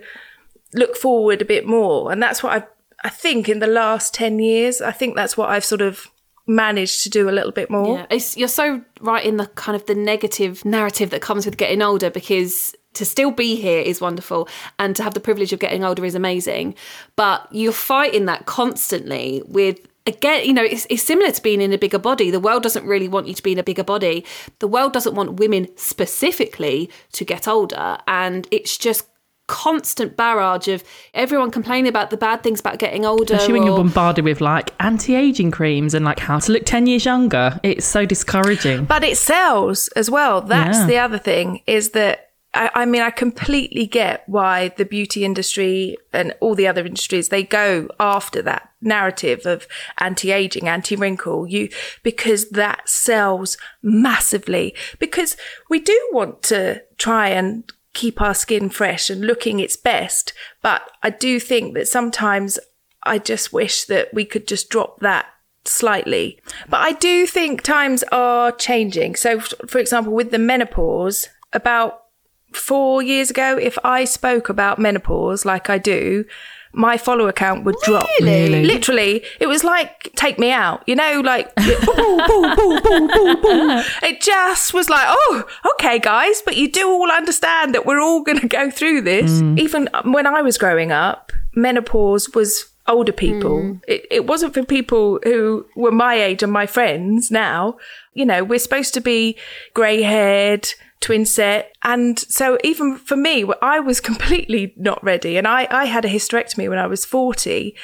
look 0.73 0.97
forward 0.97 1.41
a 1.41 1.45
bit 1.45 1.65
more. 1.65 2.11
And 2.11 2.21
that's 2.21 2.43
what 2.43 2.51
I, 2.61 2.67
I 3.07 3.09
think 3.09 3.47
in 3.47 3.59
the 3.59 3.67
last 3.67 4.13
10 4.13 4.39
years, 4.39 4.81
I 4.81 4.91
think 4.91 5.15
that's 5.15 5.37
what 5.37 5.49
I've 5.49 5.63
sort 5.63 5.81
of 5.81 6.07
managed 6.45 7.03
to 7.03 7.09
do 7.09 7.29
a 7.29 7.31
little 7.31 7.51
bit 7.51 7.69
more. 7.69 7.99
Yeah, 7.99 8.05
it's, 8.09 8.35
you're 8.35 8.47
so 8.49 8.81
right 8.99 9.25
in 9.25 9.37
the 9.37 9.47
kind 9.47 9.75
of 9.75 9.85
the 9.85 9.95
negative 9.95 10.65
narrative 10.65 11.11
that 11.11 11.21
comes 11.21 11.45
with 11.45 11.57
getting 11.57 11.81
older 11.81 12.09
because 12.09 12.75
to 12.99 13.05
still 13.05 13.31
be 13.31 13.55
here 13.55 13.81
is 13.81 13.99
wonderful 14.01 14.47
and 14.77 14.95
to 14.97 15.03
have 15.03 15.13
the 15.13 15.19
privilege 15.19 15.51
of 15.53 15.59
getting 15.59 15.83
older 15.83 16.05
is 16.05 16.15
amazing. 16.15 16.75
But 17.15 17.47
you're 17.51 17.71
fighting 17.71 18.25
that 18.25 18.45
constantly 18.45 19.41
with 19.47 19.79
again, 20.05 20.43
you 20.45 20.53
know, 20.53 20.63
it's, 20.63 20.85
it's 20.89 21.03
similar 21.03 21.31
to 21.31 21.41
being 21.41 21.61
in 21.61 21.71
a 21.71 21.77
bigger 21.77 21.99
body. 21.99 22.31
The 22.31 22.39
world 22.39 22.63
doesn't 22.63 22.85
really 22.85 23.07
want 23.07 23.27
you 23.27 23.33
to 23.35 23.43
be 23.43 23.51
in 23.51 23.59
a 23.59 23.63
bigger 23.63 23.83
body. 23.83 24.25
The 24.59 24.67
world 24.67 24.91
doesn't 24.91 25.13
want 25.15 25.33
women 25.39 25.67
specifically 25.77 26.89
to 27.13 27.23
get 27.23 27.47
older. 27.47 27.97
And 28.07 28.47
it's 28.51 28.77
just 28.77 29.05
constant 29.47 30.15
barrage 30.15 30.67
of 30.67 30.83
everyone 31.13 31.51
complaining 31.51 31.89
about 31.89 32.09
the 32.11 32.17
bad 32.17 32.43
things 32.43 32.59
about 32.59 32.79
getting 32.79 33.05
older. 33.05 33.33
Especially 33.35 33.53
when 33.53 33.63
you're 33.63 33.77
bombarded 33.77 34.23
with 34.25 34.41
like 34.41 34.73
anti-aging 34.79 35.51
creams 35.51 35.93
and 35.93 36.05
like 36.05 36.19
how 36.19 36.39
to 36.39 36.51
look 36.51 36.65
10 36.65 36.87
years 36.87 37.05
younger. 37.05 37.59
It's 37.63 37.85
so 37.85 38.05
discouraging. 38.05 38.85
But 38.85 39.03
it 39.03 39.17
sells 39.17 39.87
as 39.89 40.09
well. 40.09 40.41
That's 40.41 40.79
Yeah. 40.79 40.85
the 40.87 40.97
other 40.97 41.17
thing 41.17 41.61
is 41.67 41.91
that 41.91 42.28
I, 42.53 42.71
I 42.73 42.85
mean, 42.85 43.01
I 43.01 43.11
completely 43.11 43.85
get 43.85 44.23
why 44.27 44.69
the 44.69 44.85
beauty 44.85 45.23
industry 45.23 45.97
and 46.11 46.33
all 46.39 46.55
the 46.55 46.67
other 46.67 46.85
industries, 46.85 47.29
they 47.29 47.43
go 47.43 47.89
after 47.99 48.41
that 48.41 48.69
narrative 48.81 49.45
of 49.45 49.67
anti-aging, 49.97 50.67
anti-wrinkle, 50.67 51.47
you, 51.47 51.69
because 52.03 52.49
that 52.49 52.87
sells 52.89 53.57
massively 53.81 54.73
because 54.99 55.37
we 55.69 55.79
do 55.79 56.09
want 56.11 56.41
to 56.43 56.81
try 56.97 57.29
and 57.29 57.71
keep 57.93 58.21
our 58.21 58.33
skin 58.33 58.69
fresh 58.69 59.09
and 59.09 59.21
looking 59.21 59.59
its 59.59 59.75
best. 59.75 60.33
But 60.61 60.89
I 61.03 61.09
do 61.09 61.39
think 61.39 61.73
that 61.73 61.87
sometimes 61.87 62.59
I 63.03 63.19
just 63.19 63.53
wish 63.53 63.85
that 63.85 64.13
we 64.13 64.25
could 64.25 64.47
just 64.47 64.69
drop 64.69 64.99
that 65.01 65.27
slightly. 65.65 66.39
But 66.67 66.77
I 66.77 66.93
do 66.93 67.27
think 67.27 67.61
times 67.61 68.03
are 68.11 68.51
changing. 68.51 69.15
So, 69.15 69.39
for 69.39 69.79
example, 69.79 70.13
with 70.13 70.31
the 70.31 70.39
menopause, 70.39 71.29
about 71.53 72.03
four 72.51 73.01
years 73.01 73.29
ago, 73.29 73.57
if 73.57 73.77
I 73.83 74.05
spoke 74.05 74.49
about 74.49 74.79
menopause 74.79 75.45
like 75.45 75.69
I 75.69 75.77
do, 75.77 76.25
my 76.71 76.97
follower 76.97 77.31
count 77.31 77.63
would 77.63 77.75
drop. 77.83 78.07
Really? 78.21 78.63
Literally, 78.63 79.23
it 79.39 79.47
was 79.47 79.63
like 79.63 80.11
take 80.15 80.37
me 80.37 80.51
out, 80.51 80.83
you 80.87 80.95
know, 80.95 81.21
like 81.23 81.53
boo, 81.55 81.77
boo, 81.85 82.25
boo, 82.27 82.79
boo, 82.81 83.07
boo, 83.07 83.41
boo. 83.41 83.81
it 84.03 84.21
just 84.21 84.73
was 84.73 84.89
like, 84.89 85.05
oh, 85.07 85.45
okay, 85.73 85.99
guys, 85.99 86.41
but 86.43 86.57
you 86.57 86.71
do 86.71 86.89
all 86.89 87.11
understand 87.11 87.73
that 87.73 87.85
we're 87.85 87.99
all 87.99 88.21
going 88.21 88.39
to 88.39 88.47
go 88.47 88.69
through 88.69 89.01
this. 89.01 89.41
Mm. 89.41 89.59
Even 89.59 89.89
um, 89.93 90.11
when 90.11 90.27
I 90.27 90.41
was 90.41 90.57
growing 90.57 90.91
up, 90.91 91.31
menopause 91.55 92.29
was 92.35 92.69
older 92.87 93.11
people. 93.11 93.61
Mm. 93.61 93.81
It, 93.87 94.05
it 94.11 94.27
wasn't 94.27 94.53
for 94.53 94.63
people 94.63 95.19
who 95.23 95.65
were 95.75 95.91
my 95.91 96.15
age 96.15 96.43
and 96.43 96.51
my 96.51 96.65
friends 96.65 97.31
now. 97.31 97.77
You 98.13 98.25
know, 98.25 98.43
we're 98.43 98.59
supposed 98.59 98.93
to 98.95 99.01
be 99.01 99.37
grey 99.73 100.01
haired, 100.01 100.69
twin 101.01 101.25
set. 101.25 101.73
And 101.83 102.19
so 102.19 102.57
even 102.63 102.97
for 102.97 103.15
me, 103.15 103.45
I 103.61 103.79
was 103.79 103.99
completely 103.99 104.73
not 104.77 105.03
ready. 105.03 105.37
And 105.37 105.47
I, 105.47 105.67
I 105.69 105.85
had 105.85 106.05
a 106.05 106.09
hysterectomy 106.09 106.69
when 106.69 106.79
I 106.79 106.87
was 106.87 107.05
40 107.05 107.75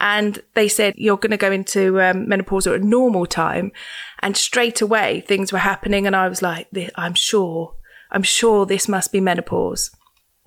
and 0.00 0.42
they 0.54 0.68
said, 0.68 0.94
you're 0.96 1.16
going 1.16 1.30
to 1.30 1.36
go 1.36 1.52
into 1.52 2.00
um, 2.00 2.28
menopause 2.28 2.66
at 2.66 2.80
a 2.80 2.84
normal 2.84 3.26
time. 3.26 3.72
And 4.20 4.36
straight 4.36 4.80
away 4.80 5.20
things 5.20 5.52
were 5.52 5.58
happening. 5.58 6.06
And 6.06 6.16
I 6.16 6.28
was 6.28 6.42
like, 6.42 6.68
I'm 6.96 7.14
sure, 7.14 7.74
I'm 8.10 8.22
sure 8.22 8.66
this 8.66 8.88
must 8.88 9.12
be 9.12 9.20
menopause. 9.20 9.90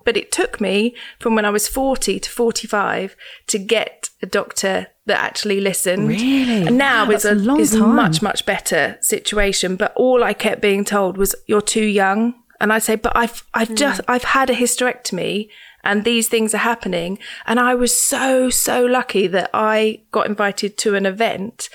But 0.04 0.16
it 0.16 0.30
took 0.30 0.60
me 0.60 0.94
from 1.18 1.34
when 1.34 1.44
I 1.44 1.50
was 1.50 1.68
40 1.68 2.20
to 2.20 2.30
45 2.30 3.16
to 3.48 3.58
get 3.58 4.10
a 4.22 4.26
doctor 4.26 4.88
that 5.06 5.20
actually 5.20 5.60
listened. 5.60 6.08
Really? 6.08 6.66
And 6.66 6.76
now 6.76 7.06
Wow, 7.06 7.12
it's 7.12 7.24
a, 7.24 7.32
a 7.32 7.34
long 7.34 7.60
it's 7.60 7.74
a 7.74 7.78
time. 7.78 7.94
much, 7.94 8.22
much 8.22 8.44
better 8.44 8.98
situation. 9.00 9.76
But 9.76 9.92
all 9.96 10.22
I 10.22 10.34
kept 10.34 10.60
being 10.60 10.84
told 10.84 11.16
was, 11.16 11.34
you're 11.46 11.62
too 11.62 11.84
young. 11.84 12.34
And 12.60 12.72
I 12.72 12.78
say, 12.78 12.96
but 12.96 13.16
I've, 13.16 13.44
I've 13.54 13.68
hmm. 13.68 13.74
just, 13.74 14.00
I've 14.08 14.24
had 14.24 14.50
a 14.50 14.54
hysterectomy 14.54 15.48
and 15.84 16.04
these 16.04 16.28
things 16.28 16.52
are 16.54 16.58
happening. 16.58 17.18
And 17.46 17.60
I 17.60 17.74
was 17.74 17.96
so, 17.96 18.50
so 18.50 18.84
lucky 18.84 19.26
that 19.28 19.50
I 19.54 20.02
got 20.10 20.26
invited 20.26 20.76
to 20.78 20.96
an 20.96 21.06
event, 21.06 21.68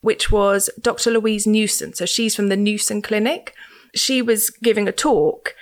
which 0.00 0.30
was 0.30 0.70
Dr. 0.80 1.10
Louise 1.10 1.46
Newson. 1.46 1.92
So 1.92 2.06
she's 2.06 2.34
from 2.34 2.48
the 2.48 2.56
Newson 2.56 3.02
Clinic. 3.02 3.54
She 3.94 4.22
was 4.22 4.48
giving 4.48 4.88
a 4.88 4.92
talk 4.92 5.54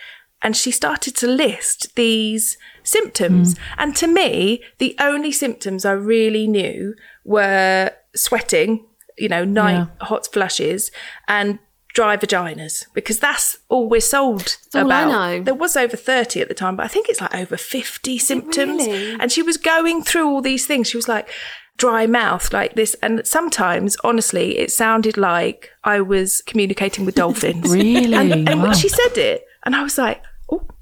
and 0.42 0.56
she 0.56 0.70
started 0.70 1.14
to 1.16 1.26
list 1.26 1.94
these 1.96 2.56
symptoms. 2.82 3.56
Hmm. 3.56 3.62
And 3.78 3.96
to 3.96 4.06
me, 4.06 4.62
the 4.78 4.96
only 4.98 5.32
symptoms 5.32 5.84
I 5.84 5.92
really 5.92 6.46
knew 6.46 6.94
were 7.24 7.92
sweating, 8.14 8.86
you 9.18 9.28
know, 9.28 9.44
night 9.44 9.88
hot 10.00 10.26
flushes 10.32 10.90
and 11.28 11.58
dry 11.92 12.16
vaginas 12.16 12.86
because 12.94 13.18
that's 13.18 13.58
all 13.68 13.88
we're 13.88 14.00
sold 14.00 14.56
all 14.74 14.90
I 14.92 15.02
about. 15.02 15.08
know. 15.10 15.42
There 15.42 15.54
was 15.54 15.76
over 15.76 15.96
30 15.96 16.40
at 16.40 16.48
the 16.48 16.54
time, 16.54 16.76
but 16.76 16.84
I 16.84 16.88
think 16.88 17.08
it's 17.08 17.20
like 17.20 17.34
over 17.34 17.56
50 17.56 18.16
symptoms. 18.18 18.86
really? 18.86 19.16
And 19.20 19.30
she 19.30 19.42
was 19.42 19.56
going 19.56 20.02
through 20.02 20.28
all 20.28 20.40
these 20.40 20.66
things. 20.66 20.88
She 20.88 20.96
was 20.96 21.08
like, 21.08 21.28
dry 21.76 22.06
mouth 22.06 22.52
like 22.52 22.74
this. 22.74 22.94
And 23.02 23.26
sometimes, 23.26 23.96
honestly, 24.04 24.58
it 24.58 24.70
sounded 24.70 25.16
like 25.16 25.70
I 25.82 26.00
was 26.00 26.42
communicating 26.46 27.04
with 27.04 27.14
dolphins. 27.16 27.70
Really? 27.74 28.14
And, 28.14 28.48
and 28.48 28.62
Wow. 28.62 28.72
she 28.72 28.88
said 28.88 29.18
it. 29.18 29.44
And 29.64 29.74
I 29.74 29.82
was 29.82 29.98
like, 29.98 30.22
oh, 30.24 30.28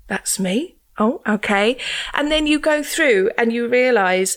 that's 0.09 0.39
me. 0.39 0.79
Oh, 0.99 1.23
okay. 1.29 1.77
And 2.13 2.31
then 2.31 2.47
you 2.47 2.59
go 2.59 2.83
through 2.83 3.31
and 3.39 3.53
you 3.53 3.69
realize, 3.69 4.37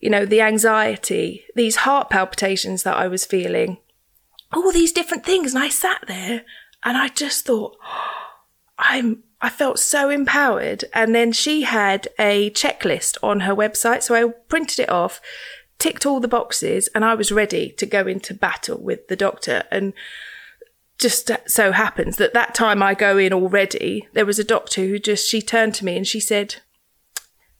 you 0.00 0.10
know, 0.10 0.26
the 0.26 0.42
anxiety, 0.42 1.44
these 1.56 1.76
heart 1.76 2.10
palpitations 2.10 2.82
that 2.82 2.96
I 2.96 3.08
was 3.08 3.24
feeling, 3.24 3.78
all 4.52 4.70
these 4.70 4.92
different 4.92 5.24
things. 5.24 5.54
And 5.54 5.64
I 5.64 5.68
sat 5.70 6.04
there 6.06 6.44
and 6.84 6.98
I 6.98 7.08
just 7.08 7.46
thought, 7.46 7.76
I'm, 8.78 9.22
I 9.40 9.48
felt 9.48 9.78
so 9.78 10.10
empowered. 10.10 10.84
And 10.92 11.14
then 11.14 11.32
she 11.32 11.62
had 11.62 12.08
a 12.18 12.50
checklist 12.50 13.16
on 13.22 13.40
her 13.40 13.54
website. 13.54 14.02
So 14.02 14.14
I 14.14 14.32
printed 14.48 14.80
it 14.80 14.90
off, 14.90 15.20
ticked 15.78 16.04
all 16.04 16.20
the 16.20 16.28
boxes, 16.28 16.88
and 16.94 17.04
I 17.04 17.14
was 17.14 17.32
ready 17.32 17.70
to 17.70 17.86
go 17.86 18.06
into 18.06 18.34
battle 18.34 18.80
with 18.82 19.08
the 19.08 19.16
doctor. 19.16 19.64
And 19.70 19.94
just 21.02 21.30
so 21.46 21.72
happens 21.72 22.16
that 22.16 22.32
that 22.32 22.54
time 22.54 22.82
I 22.82 22.94
go 22.94 23.18
in 23.18 23.32
already, 23.32 24.08
there 24.14 24.24
was 24.24 24.38
a 24.38 24.44
doctor 24.44 24.82
who 24.82 24.98
just, 24.98 25.28
she 25.28 25.42
turned 25.42 25.74
to 25.74 25.84
me 25.84 25.96
and 25.96 26.06
she 26.06 26.20
said, 26.20 26.56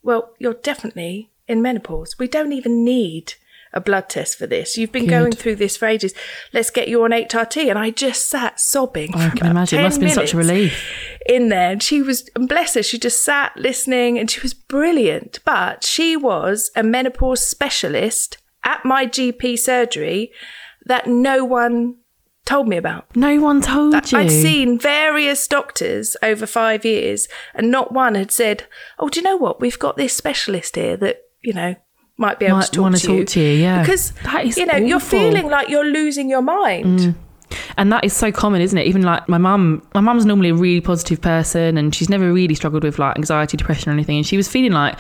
Well, 0.03 0.33
you're 0.39 0.55
definitely 0.55 1.31
in 1.49 1.61
menopause. 1.61 2.19
We 2.19 2.29
don't 2.29 2.53
even 2.53 2.85
need 2.85 3.35
a 3.75 3.81
blood 3.81 4.09
test 4.09 4.39
for 4.39 4.47
this. 4.47 4.77
You've 4.77 4.93
been 4.93 5.07
going 5.07 5.33
through 5.33 5.57
this 5.57 5.77
for 5.77 5.87
ages. 5.87 6.13
Let's 6.53 6.71
get 6.71 6.89
you 6.89 7.03
on 7.05 7.11
HRT. 7.11 7.71
And 7.71 7.79
I 7.79 7.91
just 7.91 8.29
sat 8.29 8.61
sobbing. 8.61 9.15
I 9.15 9.31
can 9.31 9.47
imagine. 9.47 9.81
It 9.81 9.83
must 9.83 10.01
10 10.01 10.09
have 10.09 10.17
been 10.17 10.27
such 10.27 10.35
a 10.35 10.37
relief. 10.37 10.79
in 11.27 11.49
there. 11.49 11.73
And 11.73 11.83
she 11.83 12.03
was, 12.03 12.29
and 12.37 12.49
bless 12.49 12.75
her, 12.75 12.83
she 12.83 12.99
just 12.99 13.25
sat 13.25 13.57
listening 13.57 14.19
and 14.19 14.31
she 14.31 14.41
was 14.41 14.53
brilliant. 14.53 15.41
But 15.45 15.85
she 15.85 16.17
was 16.17 16.71
a 16.77 16.83
menopause 16.83 17.47
specialist 17.47 18.39
at 18.63 18.85
my 18.85 19.07
GP 19.07 19.59
surgery 19.59 20.33
that 20.85 21.07
no 21.07 21.45
one 21.45 21.97
told 22.45 22.69
me 22.69 22.77
about. 22.77 23.15
No 23.17 23.41
one 23.41 23.61
told 23.61 24.11
you. 24.11 24.19
I'd 24.19 24.31
seen 24.31 24.79
various 24.79 25.47
doctors 25.47 26.17
over 26.23 26.47
five 26.47 26.85
years, 26.85 27.29
and 27.55 27.71
not 27.71 27.93
one 27.93 28.15
had 28.15 28.31
said, 28.31 28.65
"Oh, 28.99 29.09
do 29.09 29.21
you 29.21 29.25
know 29.25 29.37
what? 29.37 29.61
We've 29.61 29.79
got 29.79 29.97
this 29.97 30.15
specialist 30.17 30.77
here 30.77 30.97
that 30.99 31.23
you 31.43 31.53
know 31.53 31.77
might 32.17 32.39
be 32.39 32.47
able 32.47 32.59
Might 32.59 32.67
to 32.67 32.71
talk 32.73 32.95
to 32.95 33.13
you." 33.13 33.19
talk 33.19 33.29
to 33.29 33.41
you, 33.41 33.63
yeah. 33.63 33.81
because 33.83 34.13
That 34.25 34.47
is 34.47 34.57
you 34.57 34.67
know 34.67 34.77
you're 34.77 35.01
feeling 35.01 35.49
like 35.49 35.69
you're 35.69 35.87
losing 35.87 36.29
your 36.29 36.43
mind. 36.43 36.99
Mm. 37.01 37.15
and 37.77 37.93
that 37.93 38.03
is 38.03 38.15
so 38.15 38.33
common 38.33 38.63
isn't 38.63 38.79
it 38.79 38.87
even 38.87 39.03
like 39.03 39.29
my 39.29 39.37
mum 39.37 39.87
my 39.95 40.01
mum's 40.01 40.25
normally 40.25 40.49
a 40.49 40.55
really 40.55 40.81
positive 40.81 41.21
person 41.21 41.77
and 41.77 41.95
she's 41.95 42.09
never 42.09 42.33
really 42.33 42.55
struggled 42.55 42.83
with 42.83 42.99
like 42.99 43.15
anxiety 43.17 43.59
depression 43.59 43.91
or 43.91 43.93
anything 43.93 44.17
and 44.17 44.27
she 44.27 44.39
was 44.39 44.49
feeling 44.49 44.73
like 44.73 44.99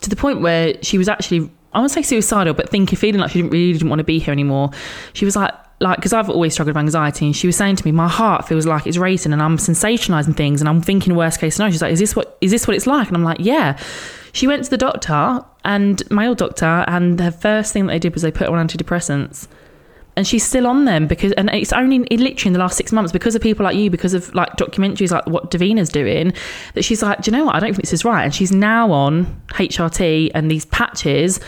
to 0.00 0.10
the 0.10 0.16
point 0.16 0.40
where 0.40 0.74
she 0.82 0.98
was 0.98 1.08
actually 1.08 1.48
i 1.74 1.78
won't 1.78 1.92
say 1.92 2.02
suicidal 2.02 2.54
but 2.54 2.68
thinking 2.68 2.96
feeling 2.96 3.20
like 3.20 3.30
she 3.30 3.40
didn't 3.40 3.52
really 3.52 3.72
didn't 3.72 3.88
want 3.88 4.00
to 4.00 4.04
be 4.04 4.18
here 4.18 4.32
anymore 4.32 4.68
she 5.12 5.24
was 5.24 5.36
like 5.36 5.54
like 5.82 5.96
because 5.96 6.12
i've 6.12 6.30
always 6.30 6.52
struggled 6.52 6.74
with 6.74 6.80
anxiety 6.80 7.26
and 7.26 7.36
she 7.36 7.46
was 7.46 7.56
saying 7.56 7.76
to 7.76 7.84
me 7.84 7.92
my 7.92 8.08
heart 8.08 8.46
feels 8.46 8.66
like 8.66 8.86
it's 8.86 8.96
racing 8.96 9.32
and 9.32 9.42
i'm 9.42 9.56
sensationalizing 9.56 10.36
things 10.36 10.60
and 10.60 10.68
i'm 10.68 10.80
thinking 10.80 11.14
worst 11.14 11.40
case 11.40 11.56
scenario. 11.56 11.72
She's 11.72 11.82
like 11.82 11.92
is 11.92 11.98
this 11.98 12.16
what 12.16 12.38
is 12.40 12.50
this 12.50 12.66
what 12.66 12.76
it's 12.76 12.86
like? 12.86 13.08
And 13.08 13.16
i'm 13.16 13.24
like 13.24 13.38
yeah. 13.40 13.78
She 14.34 14.46
went 14.46 14.64
to 14.64 14.70
the 14.70 14.78
doctor 14.78 15.44
and 15.62 16.10
male 16.10 16.34
doctor 16.34 16.84
and 16.86 17.18
the 17.18 17.30
first 17.30 17.74
thing 17.74 17.86
that 17.86 17.92
they 17.92 17.98
did 17.98 18.14
was 18.14 18.22
they 18.22 18.30
put 18.30 18.48
her 18.48 18.56
on 18.56 18.66
antidepressants 18.66 19.46
and 20.16 20.26
she's 20.26 20.44
still 20.44 20.66
on 20.66 20.84
them 20.84 21.06
because 21.06 21.32
and 21.32 21.48
it's 21.50 21.72
only 21.72 22.06
it 22.10 22.20
literally 22.20 22.48
in 22.48 22.52
the 22.52 22.58
last 22.58 22.76
six 22.76 22.92
months 22.92 23.12
because 23.12 23.34
of 23.34 23.42
people 23.42 23.64
like 23.64 23.76
you 23.76 23.90
because 23.90 24.14
of 24.14 24.34
like 24.34 24.50
documentaries 24.56 25.10
like 25.10 25.26
what 25.26 25.50
davina's 25.50 25.88
doing 25.88 26.32
that 26.74 26.84
she's 26.84 27.02
like 27.02 27.20
do 27.22 27.30
you 27.30 27.36
know 27.36 27.46
what? 27.46 27.54
I 27.54 27.60
don't 27.60 27.72
think 27.72 27.82
this 27.82 27.92
is 27.92 28.04
right. 28.04 28.24
And 28.24 28.34
she's 28.34 28.52
now 28.52 28.90
on 28.92 29.42
hrt 29.50 30.30
and 30.34 30.50
these 30.50 30.64
patches 30.66 31.40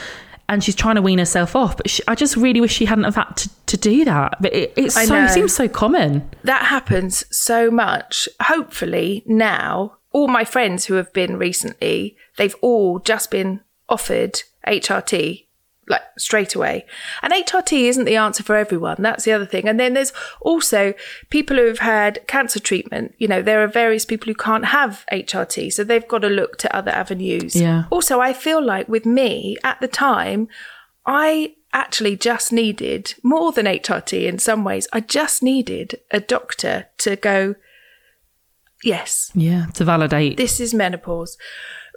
and 0.49 0.63
she's 0.63 0.75
trying 0.75 0.95
to 0.95 1.03
wean 1.03 1.19
herself 1.19 1.57
off 1.57 1.77
but 1.77 1.89
she, 1.89 2.03
i 2.09 2.15
just 2.15 2.37
really 2.37 2.61
wish 2.61 2.73
she 2.73 2.85
hadn't 2.85 3.05
have 3.05 3.17
had 3.17 3.37
to, 3.37 3.51
to 3.67 3.77
do 3.77 4.05
that 4.05 4.37
but 4.41 4.53
it, 4.53 4.73
it's 4.77 4.97
I 4.97 5.05
so 5.05 5.21
know. 5.23 5.27
seems 5.29 5.55
so 5.55 5.69
common 5.69 6.29
that 6.43 6.67
happens 6.67 7.25
so 7.31 7.71
much. 7.71 8.29
Hopefully 8.43 9.23
now, 9.27 9.97
all 10.13 10.29
my 10.29 10.45
friends 10.45 10.87
who 10.87 10.95
have 10.95 11.13
been 11.13 11.37
recently, 11.37 12.17
they've 12.37 12.55
all 12.61 12.99
just 12.99 13.31
been 13.31 13.61
offered 13.89 14.43
HRT 14.67 15.47
like 15.89 16.03
straight 16.19 16.55
away. 16.55 16.87
And 17.23 17.33
HRT 17.33 17.89
isn't 17.89 18.05
the 18.05 18.17
answer 18.17 18.43
for 18.43 18.57
everyone. 18.57 18.97
That's 19.01 19.25
the 19.25 19.33
other 19.33 19.47
thing. 19.47 19.69
And 19.69 19.79
then 19.79 19.95
there's 19.95 20.13
also 20.41 20.95
people 21.31 21.57
who 21.57 21.67
have 21.67 21.81
had 21.81 22.27
cancer 22.27 22.61
treatment. 22.61 23.15
You 23.19 23.29
know, 23.29 23.43
there 23.43 23.63
are 23.63 23.69
various 23.69 24.05
people 24.05 24.27
who 24.27 24.35
can't 24.35 24.67
have 24.67 25.05
HRT, 25.13 25.73
so 25.73 25.85
they've 25.85 26.09
got 26.09 26.21
to 26.21 26.29
look 26.29 26.57
to 26.59 26.77
other 26.77 26.91
avenues. 26.91 27.55
Yeah. 27.55 27.85
Also, 27.91 28.21
I 28.21 28.33
feel 28.33 28.65
like 28.65 28.89
with 28.89 29.07
me 29.07 29.57
at 29.65 29.81
the 29.81 29.89
time, 29.89 30.49
I 31.07 31.55
actually 31.73 32.17
just 32.17 32.53
needed 32.53 33.15
more 33.23 33.53
than 33.53 33.67
HRT 33.67 34.27
in 34.27 34.39
some 34.39 34.65
ways. 34.65 34.87
I 34.93 35.01
just 35.01 35.43
needed 35.43 36.01
a 36.11 36.21
doctor 36.21 36.87
to 36.99 37.17
go, 37.17 37.57
yes, 38.83 39.31
yeah 39.35 39.67
to 39.75 39.85
validate 39.85 40.37
this 40.37 40.61
is 40.61 40.73
menopause, 40.73 41.37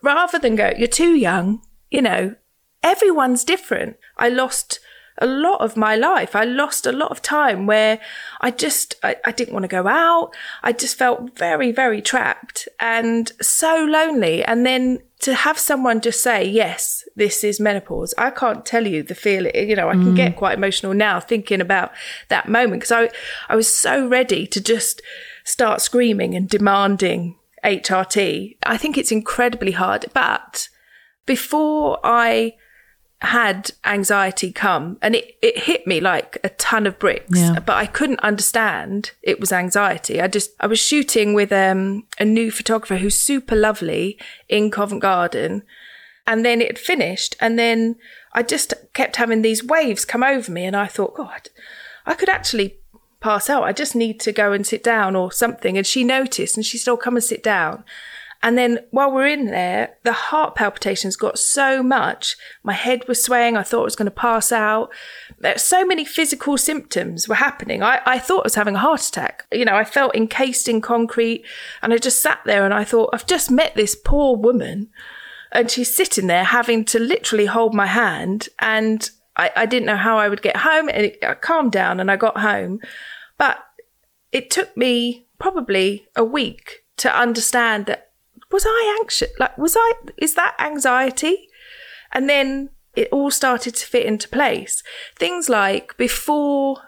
rather 0.01 0.39
than 0.39 0.55
go, 0.55 0.73
you're 0.77 0.87
too 0.87 1.15
young. 1.15 1.61
You 1.89 2.01
know, 2.01 2.35
everyone's 2.83 3.43
different. 3.43 3.97
I 4.17 4.29
lost 4.29 4.79
a 5.19 5.25
lot 5.25 5.61
of 5.61 5.75
my 5.75 5.95
life. 5.95 6.35
I 6.35 6.43
lost 6.43 6.85
a 6.85 6.91
lot 6.91 7.11
of 7.11 7.21
time 7.21 7.65
where 7.65 7.99
I 8.39 8.51
just, 8.51 8.95
I, 9.03 9.15
I 9.25 9.31
didn't 9.31 9.53
want 9.53 9.63
to 9.63 9.67
go 9.67 9.87
out. 9.87 10.31
I 10.61 10.73
just 10.73 10.97
felt 10.97 11.35
very, 11.37 11.71
very 11.71 12.01
trapped 12.01 12.67
and 12.79 13.31
so 13.41 13.83
lonely. 13.89 14.43
And 14.43 14.65
then 14.65 14.99
to 15.21 15.33
have 15.33 15.57
someone 15.57 16.01
just 16.01 16.21
say, 16.21 16.47
yes, 16.47 17.03
this 17.15 17.43
is 17.43 17.59
menopause. 17.59 18.13
I 18.17 18.29
can't 18.29 18.65
tell 18.65 18.85
you 18.85 19.01
the 19.01 19.15
feeling, 19.15 19.55
you 19.55 19.75
know, 19.75 19.89
I 19.89 19.93
can 19.93 20.13
mm. 20.13 20.15
get 20.15 20.35
quite 20.35 20.57
emotional 20.57 20.93
now 20.93 21.19
thinking 21.19 21.61
about 21.61 21.91
that 22.29 22.47
moment 22.47 22.81
because 22.81 22.91
I, 22.91 23.09
I 23.49 23.55
was 23.55 23.73
so 23.73 24.07
ready 24.07 24.45
to 24.47 24.61
just 24.61 25.01
start 25.43 25.81
screaming 25.81 26.35
and 26.35 26.47
demanding 26.47 27.37
HRT. 27.63 28.57
I 28.63 28.77
think 28.77 28.97
it's 28.97 29.11
incredibly 29.11 29.71
hard. 29.71 30.05
But 30.13 30.69
before 31.25 31.99
I 32.03 32.53
had 33.21 33.71
anxiety 33.83 34.51
come 34.51 34.97
and 35.01 35.15
it, 35.15 35.35
it 35.41 35.57
hit 35.63 35.87
me 35.87 35.99
like 35.99 36.37
a 36.43 36.49
ton 36.49 36.85
of 36.85 36.99
bricks 36.99 37.39
Yeah. 37.39 37.57
but 37.59 37.75
i 37.75 37.87
couldn't 37.87 38.19
understand 38.19 39.11
it 39.23 39.39
was 39.39 39.51
anxiety. 39.51 40.21
I 40.21 40.27
just 40.27 40.51
i 40.59 40.67
was 40.67 40.79
shooting 40.79 41.33
with 41.33 41.51
um, 41.51 42.05
a 42.19 42.25
new 42.25 42.51
photographer 42.51 42.97
who's 42.97 43.17
super 43.17 43.55
lovely 43.55 44.19
in 44.47 44.69
covent 44.69 45.01
garden 45.01 45.63
and 46.27 46.45
then 46.45 46.61
it 46.61 46.77
finished 46.77 47.35
and 47.39 47.57
then 47.57 47.95
i 48.33 48.43
just 48.43 48.75
kept 48.93 49.15
having 49.15 49.41
these 49.41 49.63
waves 49.63 50.05
come 50.05 50.23
over 50.23 50.51
me 50.51 50.65
and 50.65 50.75
i 50.75 50.85
thought 50.85 51.15
god 51.15 51.49
i 52.05 52.13
could 52.13 52.29
actually 52.29 52.77
pass 53.19 53.49
out. 53.49 53.63
I 53.63 53.73
just 53.73 53.95
need 53.95 54.19
to 54.21 54.31
go 54.31 54.53
and 54.53 54.65
sit 54.65 54.83
down 54.83 55.15
or 55.15 55.31
something. 55.31 55.75
And 55.75 55.87
she 55.87 56.03
noticed 56.03 56.55
and 56.55 56.63
she 56.63 56.77
said 56.77 56.91
oh 56.91 56.97
come 56.97 57.15
and 57.15 57.23
sit 57.23 57.41
down 57.41 57.83
and 58.43 58.57
then 58.57 58.79
while 58.91 59.11
we're 59.11 59.27
in 59.27 59.47
there, 59.47 59.95
the 60.03 60.13
heart 60.13 60.55
palpitations 60.55 61.15
got 61.15 61.39
so 61.39 61.81
much. 61.81 62.35
My 62.63 62.73
head 62.73 63.07
was 63.07 63.23
swaying. 63.23 63.57
I 63.57 63.63
thought 63.63 63.81
I 63.81 63.85
was 63.85 63.95
going 63.95 64.05
to 64.05 64.11
pass 64.11 64.51
out. 64.51 64.89
Uh, 65.43 65.57
so 65.57 65.85
many 65.85 66.05
physical 66.05 66.57
symptoms 66.57 67.27
were 67.27 67.35
happening. 67.35 67.81
I, 67.81 68.01
I 68.05 68.19
thought 68.19 68.41
I 68.41 68.47
was 68.47 68.55
having 68.55 68.75
a 68.75 68.79
heart 68.79 69.07
attack. 69.07 69.45
You 69.51 69.65
know, 69.65 69.75
I 69.75 69.83
felt 69.83 70.15
encased 70.15 70.67
in 70.67 70.81
concrete 70.81 71.45
and 71.81 71.93
I 71.93 71.97
just 71.97 72.21
sat 72.21 72.39
there 72.45 72.63
and 72.63 72.73
I 72.73 72.83
thought, 72.83 73.09
I've 73.11 73.25
just 73.25 73.49
met 73.49 73.75
this 73.75 73.95
poor 73.95 74.37
woman 74.37 74.89
and 75.51 75.71
she's 75.71 75.93
sitting 75.93 76.27
there 76.27 76.43
having 76.43 76.85
to 76.85 76.99
literally 76.99 77.47
hold 77.47 77.73
my 77.73 77.87
hand. 77.87 78.49
And 78.59 79.09
I, 79.35 79.51
I 79.55 79.65
didn't 79.65 79.87
know 79.87 79.97
how 79.97 80.17
I 80.17 80.29
would 80.29 80.41
get 80.41 80.57
home. 80.57 80.89
And 80.89 81.07
it, 81.07 81.23
I 81.23 81.33
calmed 81.33 81.71
down 81.71 81.99
and 81.99 82.11
I 82.11 82.17
got 82.17 82.39
home. 82.39 82.81
But 83.37 83.57
it 84.31 84.51
took 84.51 84.75
me 84.77 85.25
probably 85.39 86.07
a 86.15 86.23
week 86.23 86.83
to 86.97 87.15
understand 87.15 87.85
that 87.85 88.06
was 88.51 88.65
I 88.65 88.97
anxious? 88.99 89.29
Like, 89.39 89.57
was 89.57 89.75
I, 89.77 89.93
is 90.17 90.35
that 90.35 90.55
anxiety? 90.59 91.49
And 92.11 92.29
then 92.29 92.69
it 92.95 93.09
all 93.11 93.31
started 93.31 93.75
to 93.75 93.85
fit 93.85 94.05
into 94.05 94.29
place. 94.29 94.83
Things 95.15 95.49
like 95.49 95.95
before 95.97 96.81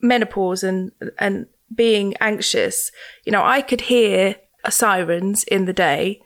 menopause 0.00 0.62
and, 0.62 0.92
and 1.18 1.46
being 1.74 2.14
anxious, 2.20 2.90
you 3.24 3.32
know, 3.32 3.44
I 3.44 3.62
could 3.62 3.82
hear 3.82 4.36
sirens 4.68 5.44
in 5.44 5.64
the 5.64 5.72
day 5.72 6.20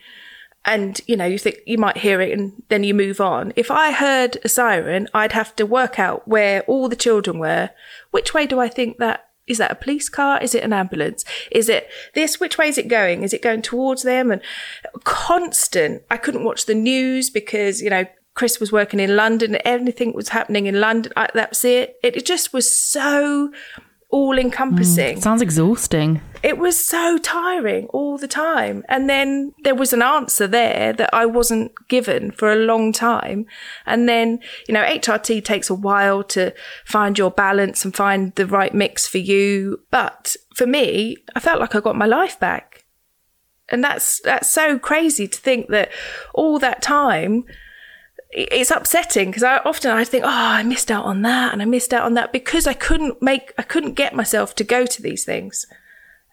and 0.65 1.01
you 1.07 1.17
know 1.17 1.25
you 1.25 1.39
think 1.39 1.59
you 1.67 1.79
might 1.79 1.99
hear 1.99 2.21
it 2.21 2.37
and 2.37 2.63
then 2.69 2.83
you 2.83 2.95
move 2.95 3.21
on 3.21 3.53
if 3.55 3.71
i 3.71 3.93
heard 3.93 4.39
a 4.45 4.49
siren 4.49 5.07
i'd 5.15 5.33
have 5.33 5.55
to 5.55 5.67
work 5.67 5.99
out 5.99 6.27
where 6.27 6.63
all 6.63 6.89
the 6.89 6.97
children 6.97 7.39
were 7.39 7.71
which 8.11 8.35
way 8.35 8.47
do 8.47 8.59
i 8.59 8.69
think 8.69 8.99
that 8.99 9.29
is 9.47 9.59
that 9.59 9.71
a 9.71 9.75
police 9.75 10.09
car? 10.09 10.41
Is 10.43 10.55
it 10.55 10.65
an 10.65 10.73
ambulance? 10.73 11.25
Is 11.51 11.69
it 11.69 11.89
this? 12.15 12.41
Which 12.41 12.57
way 12.59 12.69
is 12.69 12.79
it 12.79 12.89
going? 12.89 13.23
Is 13.23 13.33
it 13.33 13.43
going 13.43 13.63
towards 13.63 14.03
them? 14.03 14.31
And 14.31 14.41
constant 15.05 16.03
i 16.11 16.17
couldn't 16.17 16.45
watch 16.45 16.67
the 16.67 16.75
news 16.75 17.31
because 17.31 17.81
you 17.83 17.91
know 17.91 18.05
chris 18.35 18.59
was 18.59 18.73
working 18.73 19.01
in 19.01 19.17
london. 19.17 19.57
Anything 19.57 20.13
was 20.13 20.31
happening 20.31 20.67
in 20.67 20.81
london. 20.81 21.13
I, 21.17 21.29
that's 21.35 21.65
it 21.65 21.97
it 22.03 22.25
just 22.25 22.53
was 22.53 22.71
so 22.75 23.53
all 24.15 24.39
encompassing 24.39 25.17
mm, 25.17 25.23
Sounds 25.23 25.43
exhausting. 25.43 26.21
it 26.45 26.57
was 26.57 26.79
so 26.79 27.19
tiring 27.19 27.87
all 27.87 28.17
the 28.17 28.29
time. 28.29 28.85
And 28.89 29.11
then 29.11 29.53
there 29.65 29.75
was 29.75 29.93
an 29.93 30.03
answer 30.03 30.47
there 30.47 30.93
that 30.93 31.11
I 31.13 31.27
wasn't 31.27 31.73
given 31.89 32.31
for 32.31 32.53
a 32.53 32.65
long 32.71 32.93
time. 32.93 33.47
And 33.85 34.09
then, 34.09 34.39
you 34.69 34.75
know, 34.75 34.85
HRT 34.85 35.45
takes 35.45 35.69
a 35.69 35.75
while 35.75 36.23
to 36.35 36.55
find 36.85 37.19
your 37.19 37.33
balance 37.33 37.85
and 37.85 37.93
find 37.93 38.33
the 38.37 38.47
right 38.47 38.73
mix 38.73 39.05
for 39.05 39.19
you. 39.19 39.81
But 39.91 40.37
for 40.55 40.67
me, 40.67 41.17
I 41.35 41.41
felt 41.41 41.59
like 41.59 41.75
I 41.75 41.81
got 41.81 41.97
my 41.97 42.07
life 42.07 42.39
back. 42.39 42.85
And 43.69 43.83
that's 43.83 44.21
that's 44.21 44.49
so 44.49 44.79
crazy 44.79 45.27
to 45.27 45.41
think 45.41 45.71
that 45.71 45.91
all 46.35 46.61
that 46.61 46.83
time 46.83 47.45
it's 48.35 48.73
upsetting 48.73 49.31
because 49.31 49.45
I 49.45 49.59
often 49.59 49.93
I 49.93 50.05
think, 50.05 50.25
oh, 50.25 50.29
I 50.29 50.65
missed 50.65 50.91
out 50.91 51.05
on 51.05 51.23
that 51.23 51.53
and 51.53 51.63
I 51.63 51.65
missed 51.67 51.95
out 51.95 52.05
on 52.05 52.15
that 52.15 52.33
because 52.33 52.67
I 52.67 52.73
couldn't 52.73 53.23
make 53.23 53.53
I 53.57 53.63
couldn't 53.63 53.95
get 53.95 54.15
myself 54.15 54.55
to 54.57 54.65
go 54.65 54.87
to 54.87 55.03
these 55.03 55.25
things. 55.25 55.67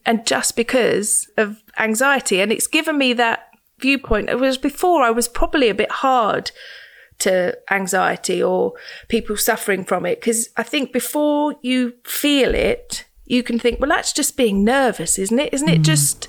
And 0.04 0.26
just 0.26 0.56
because 0.56 1.30
of 1.38 1.62
anxiety. 1.78 2.42
And 2.42 2.52
it's 2.52 2.66
given 2.66 2.98
me 2.98 3.14
that 3.14 3.50
viewpoint. 3.80 4.30
It 4.30 4.40
was 4.40 4.58
before 4.58 5.04
I 5.04 5.12
was 5.12 5.28
probably 5.28 5.70
a 5.70 5.76
bit 5.76 5.92
hard 5.92 6.50
to 7.20 7.56
anxiety 7.70 8.42
or 8.42 8.74
people 9.08 9.38
suffering 9.38 9.84
from 9.84 10.08
it. 10.08 10.20
Because 10.20 10.50
I 10.58 10.64
think 10.64 10.92
before 10.92 11.56
you 11.62 11.94
feel 12.04 12.56
it, 12.56 13.06
you 13.26 13.44
can 13.44 13.60
think, 13.60 13.80
well, 13.80 13.90
that's 13.90 14.12
just 14.12 14.36
being 14.36 14.64
nervous, 14.64 15.20
isn't 15.20 15.38
it? 15.38 15.54
Isn't 15.54 15.70
it 15.70 15.82
mm. 15.82 15.86
just, 15.86 16.28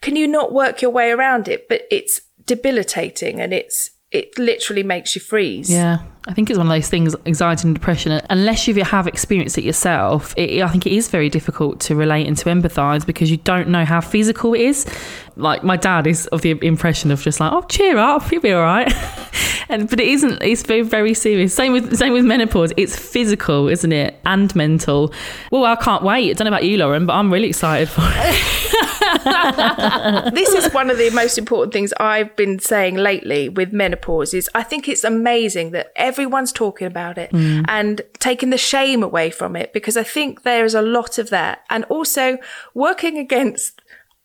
can 0.00 0.16
you 0.16 0.26
not 0.26 0.52
work 0.52 0.82
your 0.82 0.90
way 0.90 1.12
around 1.12 1.46
it? 1.46 1.68
But 1.68 1.82
it's 1.92 2.22
debilitating 2.44 3.40
and 3.40 3.52
it's, 3.52 3.92
it 4.10 4.38
literally 4.38 4.82
makes 4.82 5.14
you 5.14 5.20
freeze. 5.20 5.70
Yeah, 5.70 5.98
I 6.30 6.32
think 6.32 6.48
it's 6.48 6.58
one 6.58 6.68
of 6.68 6.72
those 6.72 6.88
things, 6.88 7.16
anxiety 7.26 7.66
and 7.66 7.74
depression. 7.74 8.20
Unless 8.30 8.68
you 8.68 8.84
have 8.84 9.08
experienced 9.08 9.58
it 9.58 9.64
yourself, 9.64 10.32
it, 10.36 10.62
I 10.62 10.68
think 10.68 10.86
it 10.86 10.92
is 10.92 11.08
very 11.08 11.28
difficult 11.28 11.80
to 11.80 11.96
relate 11.96 12.28
and 12.28 12.36
to 12.36 12.44
empathise 12.44 13.04
because 13.04 13.32
you 13.32 13.36
don't 13.38 13.68
know 13.68 13.84
how 13.84 14.00
physical 14.00 14.54
it 14.54 14.60
is. 14.60 14.86
Like 15.34 15.64
my 15.64 15.76
dad 15.76 16.06
is 16.06 16.28
of 16.28 16.42
the 16.42 16.52
impression 16.62 17.10
of 17.10 17.20
just 17.20 17.40
like, 17.40 17.52
oh, 17.52 17.62
cheer 17.62 17.98
up, 17.98 18.30
you'll 18.30 18.42
be 18.42 18.52
all 18.52 18.62
right. 18.62 18.92
and 19.68 19.90
but 19.90 19.98
it 19.98 20.06
isn't. 20.06 20.40
It's 20.40 20.62
very 20.62 20.82
very 20.82 21.14
serious. 21.14 21.52
Same 21.52 21.72
with 21.72 21.96
same 21.96 22.12
with 22.12 22.24
menopause. 22.24 22.72
It's 22.76 22.96
physical, 22.96 23.68
isn't 23.68 23.92
it, 23.92 24.20
and 24.24 24.54
mental. 24.54 25.12
Well, 25.50 25.64
I 25.64 25.74
can't 25.76 26.04
wait. 26.04 26.30
I 26.30 26.32
don't 26.34 26.44
know 26.44 26.50
about 26.56 26.64
you, 26.64 26.76
Lauren, 26.76 27.06
but 27.06 27.14
I'm 27.14 27.32
really 27.32 27.48
excited 27.48 27.88
for 27.88 28.02
it. 28.04 28.70
this 30.34 30.50
is 30.50 30.72
one 30.72 30.90
of 30.90 30.98
the 30.98 31.10
most 31.10 31.38
important 31.38 31.72
things 31.72 31.92
I've 31.98 32.34
been 32.36 32.58
saying 32.58 32.96
lately 32.96 33.48
with 33.48 33.72
menopause 33.72 34.34
is 34.34 34.48
I 34.54 34.62
think 34.62 34.88
it's 34.88 35.04
amazing 35.04 35.70
that 35.70 35.92
everyone's 36.20 36.52
talking 36.52 36.86
about 36.86 37.16
it 37.16 37.30
mm. 37.32 37.64
and 37.68 38.02
taking 38.18 38.50
the 38.50 38.58
shame 38.58 39.02
away 39.02 39.30
from 39.30 39.56
it 39.56 39.72
because 39.72 39.96
I 39.96 40.02
think 40.02 40.42
there 40.42 40.66
is 40.66 40.74
a 40.74 40.82
lot 40.82 41.16
of 41.18 41.30
that 41.30 41.60
and 41.70 41.84
also 41.84 42.36
working 42.74 43.16
against 43.18 43.80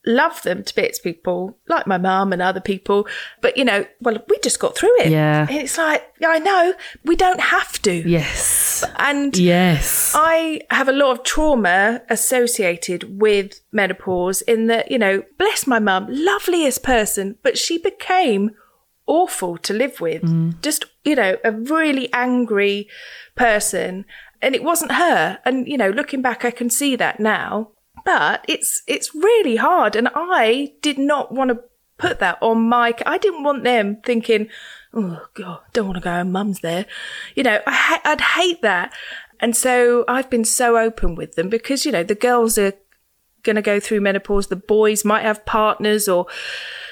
love 0.07 0.41
them 0.43 0.63
to 0.63 0.75
bits 0.75 0.99
people 0.99 1.57
like 1.67 1.87
my 1.87 1.97
mum 1.97 2.31
and 2.31 2.41
other 2.41 2.59
people 2.59 3.07
but 3.41 3.57
you 3.57 3.65
know 3.65 3.87
well 4.01 4.17
we 4.29 4.37
just 4.43 4.59
got 4.59 4.77
through 4.77 4.95
it 4.99 5.09
Yeah. 5.09 5.47
And 5.49 5.57
it's 5.57 5.77
like 5.77 6.03
yeah, 6.19 6.27
I 6.29 6.39
know 6.39 6.73
we 7.03 7.15
don't 7.15 7.39
have 7.39 7.81
to 7.83 7.91
Yes. 7.91 8.83
and 8.97 9.35
Yes. 9.37 10.13
I 10.15 10.61
have 10.69 10.89
a 10.89 10.93
lot 10.93 11.11
of 11.11 11.23
trauma 11.23 12.01
associated 12.09 13.19
with 13.19 13.61
menopause 13.71 14.41
in 14.43 14.67
that, 14.67 14.91
you 14.91 14.99
know, 14.99 15.23
bless 15.37 15.65
my 15.65 15.79
mum, 15.79 16.07
loveliest 16.09 16.83
person, 16.83 17.37
but 17.41 17.57
she 17.57 17.77
became 17.77 18.51
awful 19.07 19.57
to 19.57 19.73
live 19.73 20.01
with. 20.01 20.21
Mm. 20.23 20.61
Just, 20.61 20.85
you 21.05 21.15
know, 21.15 21.37
a 21.43 21.51
really 21.51 22.11
angry 22.11 22.89
person. 23.35 24.05
And 24.41 24.53
it 24.55 24.63
wasn't 24.63 24.93
her. 24.93 25.39
And, 25.45 25.67
you 25.67 25.77
know, 25.77 25.89
looking 25.89 26.21
back, 26.21 26.43
I 26.43 26.51
can 26.51 26.69
see 26.69 26.95
that 26.97 27.19
now. 27.19 27.71
But 28.03 28.45
it's 28.47 28.83
it's 28.87 29.15
really 29.15 29.55
hard. 29.55 29.95
And 29.95 30.09
I 30.13 30.73
did 30.81 30.99
not 30.99 31.31
want 31.31 31.49
to 31.49 31.59
put 31.97 32.19
that 32.19 32.37
on 32.41 32.67
my 32.67 32.93
I 33.05 33.17
didn't 33.17 33.43
want 33.43 33.63
them 33.63 33.97
thinking, 34.03 34.49
oh 34.93 35.25
god, 35.33 35.61
don't 35.73 35.87
want 35.87 35.97
to 35.97 36.01
go. 36.01 36.23
Mum's 36.23 36.59
there, 36.59 36.85
you 37.35 37.43
know. 37.43 37.61
I 37.65 37.73
ha- 37.73 38.01
I'd 38.03 38.21
hate 38.21 38.61
that, 38.61 38.93
and 39.39 39.55
so 39.55 40.05
I've 40.07 40.29
been 40.29 40.45
so 40.45 40.77
open 40.77 41.15
with 41.15 41.35
them 41.35 41.49
because 41.49 41.85
you 41.85 41.91
know 41.91 42.03
the 42.03 42.15
girls 42.15 42.57
are 42.57 42.73
going 43.43 43.55
to 43.55 43.61
go 43.61 43.79
through 43.79 44.01
menopause. 44.01 44.47
The 44.47 44.55
boys 44.55 45.05
might 45.05 45.23
have 45.23 45.45
partners 45.45 46.07
or 46.07 46.27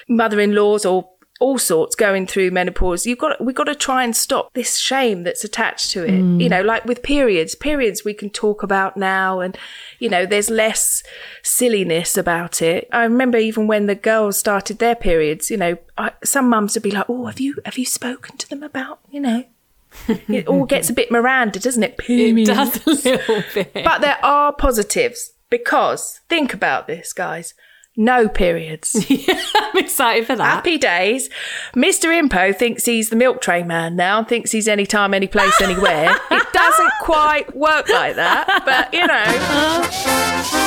mother-in-laws 0.08 0.86
or 0.86 1.10
all 1.43 1.58
sorts 1.58 1.93
going 1.93 2.25
through 2.25 2.49
menopause. 2.51 3.06
You've 3.06 3.17
got 3.17 3.43
we've 3.43 3.53
got 3.53 3.65
to 3.65 3.75
try 3.75 4.06
and 4.06 4.15
stop 4.15 4.53
this 4.53 4.77
shame 4.77 5.23
that's 5.23 5.43
attached 5.43 5.91
to 5.91 6.06
it. 6.06 6.41
You 6.41 6.47
know, 6.47 6.62
like 6.62 6.86
with 6.86 7.03
periods, 7.03 7.53
periods 7.53 8.06
we 8.06 8.13
can 8.13 8.29
talk 8.29 8.63
about 8.63 8.95
now, 8.95 9.41
and 9.41 9.58
you 9.99 10.08
know, 10.08 10.25
there's 10.25 10.49
less 10.49 11.03
silliness 11.41 12.15
about 12.15 12.62
it. 12.62 12.88
I 12.93 13.03
remember 13.03 13.38
even 13.38 13.67
when 13.67 13.88
the 13.88 13.95
girls 13.95 14.38
started 14.38 14.79
their 14.79 14.95
periods. 14.95 15.51
You 15.51 15.58
know, 15.58 15.77
I, 15.97 16.12
some 16.23 16.47
mums 16.47 16.75
would 16.75 16.84
be 16.84 16.91
like, 16.91 17.10
"Oh, 17.10 17.25
have 17.25 17.41
you 17.41 17.58
have 17.65 17.77
you 17.77 17.86
spoken 17.86 18.38
to 18.38 18.49
them 18.49 18.63
about 18.63 18.99
you 19.12 19.19
know?" 19.19 19.43
it 20.08 20.47
all 20.47 20.65
gets 20.65 20.89
a 20.89 20.93
bit 20.93 21.12
Miranda, 21.12 21.60
doesn't 21.60 21.84
it? 21.84 21.91
It 21.91 21.97
Periods. 21.97 22.49
does 22.49 22.88
a 22.88 23.10
little 23.10 23.43
bit. 23.53 23.73
But 23.73 23.99
there 23.99 24.23
are 24.23 24.53
positives 24.53 25.34
because 25.49 26.21
think 26.29 26.53
about 26.53 26.88
this, 26.88 27.12
guys. 27.12 27.53
No 27.95 28.27
periods. 28.27 29.06
I'm 29.56 29.77
excited 29.77 30.25
for 30.25 30.36
that. 30.36 30.43
Happy 30.43 30.77
days. 30.77 31.29
Mr. 31.75 32.10
Inpo 32.10 32.56
thinks 32.56 32.86
he's 32.86 33.10
the 33.10 33.15
milk 33.15 33.39
tray 33.41 33.63
man 33.63 33.95
now, 33.95 34.19
and 34.19 34.27
thinks 34.27 34.51
he's 34.51 34.67
anytime, 34.67 35.13
any 35.13 35.27
place, 35.27 35.62
anywhere. 35.62 36.15
it 36.32 36.53
doesn't 36.53 36.91
quite 37.01 37.56
work 37.56 37.88
like 37.89 38.15
that, 38.15 38.63
but 38.65 38.93
you 38.93 39.06
know. 39.06 40.60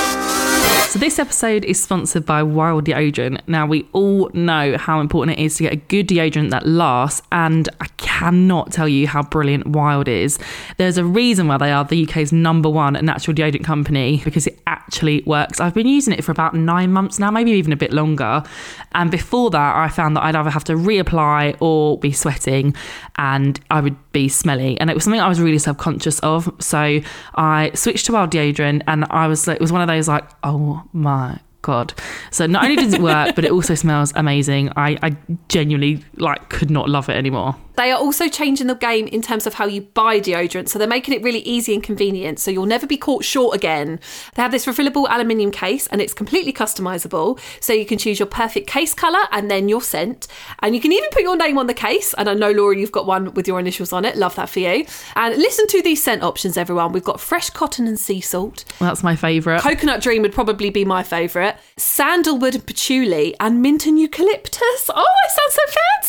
So, 0.89 1.01
this 1.01 1.19
episode 1.19 1.65
is 1.65 1.83
sponsored 1.83 2.25
by 2.25 2.45
Wild 2.45 2.85
Deodorant. 2.85 3.41
Now, 3.49 3.67
we 3.67 3.89
all 3.93 4.31
know 4.33 4.79
how 4.79 5.01
important 5.01 5.37
it 5.37 5.43
is 5.43 5.57
to 5.57 5.65
get 5.65 5.73
a 5.73 5.77
good 5.77 6.07
deodorant 6.07 6.51
that 6.51 6.65
lasts, 6.65 7.27
and 7.33 7.69
I 7.81 7.89
cannot 7.97 8.73
tell 8.73 8.89
you 8.89 9.09
how 9.09 9.25
brilliant 9.25 9.67
Wild 9.67 10.07
is. 10.07 10.39
There's 10.77 10.97
a 10.97 11.05
reason 11.05 11.49
why 11.49 11.59
they 11.59 11.73
are 11.73 11.85
the 11.85 12.09
UK's 12.09 12.33
number 12.33 12.71
one 12.71 12.93
natural 13.05 13.35
deodorant 13.35 13.65
company 13.65 14.23
because 14.25 14.47
it 14.47 14.61
actually 14.69 15.25
works. 15.27 15.61
I've 15.61 15.75
been 15.75 15.89
using 15.89 16.15
it 16.15 16.23
for 16.25 16.31
about 16.31 16.55
nine 16.55 16.93
months 16.93 17.19
now, 17.19 17.33
maybe 17.33 17.51
even 17.51 17.73
a 17.73 17.77
bit 17.77 17.93
longer. 17.93 18.45
And 18.93 19.11
before 19.11 19.51
that, 19.51 19.77
I 19.77 19.89
found 19.89 20.17
that 20.17 20.23
I'd 20.23 20.37
either 20.37 20.51
have 20.51 20.65
to 20.65 20.75
reapply 20.75 21.57
or 21.61 21.99
be 21.99 22.13
sweating, 22.13 22.77
and 23.17 23.59
I 23.71 23.81
would 23.81 23.97
be 24.13 24.29
smelly. 24.29 24.81
And 24.81 24.89
it 24.89 24.95
was 24.95 25.03
something 25.03 25.21
I 25.21 25.29
was 25.29 25.41
really 25.41 25.59
self 25.59 25.79
conscious 25.79 26.21
of. 26.21 26.49
So, 26.61 27.01
I 27.35 27.73
switched 27.75 28.07
to 28.07 28.13
Wild 28.13 28.31
Deodorant, 28.31 28.83
and 28.87 29.05
I 29.11 29.27
was 29.27 29.49
it 29.49 29.61
was 29.61 29.73
one 29.73 29.83
of 29.83 29.89
those 29.89 30.07
like, 30.07 30.25
oh 30.45 30.77
my 30.93 31.39
god 31.67 31.93
so 32.31 32.47
not 32.47 32.65
only 32.65 32.77
does 32.77 32.95
it 32.95 33.03
work 33.03 33.35
but 33.35 33.45
it 33.45 33.51
also 33.51 33.75
smells 33.75 34.13
amazing 34.17 34.71
i 34.77 34.97
i 35.03 35.11
genuinely 35.49 36.03
like 36.17 36.49
could 36.49 36.71
not 36.71 36.89
love 36.89 37.09
it 37.09 37.17
anymore 37.17 37.55
They 37.77 37.93
are 37.93 37.99
also 37.99 38.27
changing 38.29 38.69
the 38.69 38.75
game 38.75 39.07
in 39.07 39.21
terms 39.21 39.47
of 39.47 39.55
how 39.55 39.67
you 39.67 39.83
buy 39.83 40.19
deodorant. 40.19 40.69
So 40.71 40.79
they're 40.79 40.89
making 40.89 41.13
it 41.13 41.23
really 41.23 41.41
easy 41.41 41.75
and 41.75 41.83
convenient. 41.83 42.39
So 42.39 42.51
you'll 42.51 42.65
never 42.67 42.87
be 42.87 42.97
caught 42.97 43.23
short 43.23 43.55
again. 43.55 44.01
They 44.35 44.43
have 44.43 44.51
this 44.51 44.65
refillable 44.65 45.07
aluminium 45.11 45.51
case 45.51 45.87
and 45.89 46.01
it's 46.01 46.15
completely 46.15 46.55
customizable. 46.55 47.39
So 47.61 47.75
you 47.75 47.85
can 47.85 47.99
choose 47.99 48.19
your 48.19 48.27
perfect 48.29 48.67
case 48.67 48.95
color 48.95 49.25
and 49.31 49.51
then 49.51 49.69
your 49.69 49.83
scent. 49.83 50.27
And 50.61 50.75
you 50.75 50.81
can 50.81 50.91
even 50.91 51.11
put 51.13 51.23
your 51.23 51.37
name 51.37 51.59
on 51.59 51.67
the 51.67 51.75
case. 51.75 52.15
And 52.15 52.31
I 52.31 52.35
know, 52.35 52.51
Laura, 52.51 52.77
you've 52.77 52.93
got 52.93 53.07
one 53.07 53.35
with 53.35 53.47
your 53.47 53.61
initials 53.61 53.93
on 53.93 54.07
it. 54.07 54.17
Love 54.17 54.35
that 54.37 54.49
for 54.49 54.61
you. 54.61 54.87
And 55.15 55.37
listen 55.37 55.67
to 55.69 55.83
these 55.83 56.03
scent 56.03 56.23
options, 56.23 56.57
everyone. 56.57 56.93
We've 56.93 57.05
got 57.05 57.21
fresh 57.21 57.51
cotton 57.51 57.87
and 57.87 57.99
sea 58.01 58.23
salt. 58.23 58.65
that's 58.79 59.03
my 59.03 59.17
favorite 59.17 59.61
Coconut 59.61 60.01
Dream 60.01 60.23
would 60.23 60.33
probably 60.33 60.71
be 60.71 60.87
my 60.87 61.03
Sandalwood 61.77 62.55
and 62.55 62.67
patchouli 62.67 63.35
and 63.41 63.63
mint 63.63 63.87
and 63.87 63.99
eucalyptus. 63.99 64.91
Oh, 64.95 65.05
it 65.25 65.31
sounds 65.31 65.55
so 65.55 65.63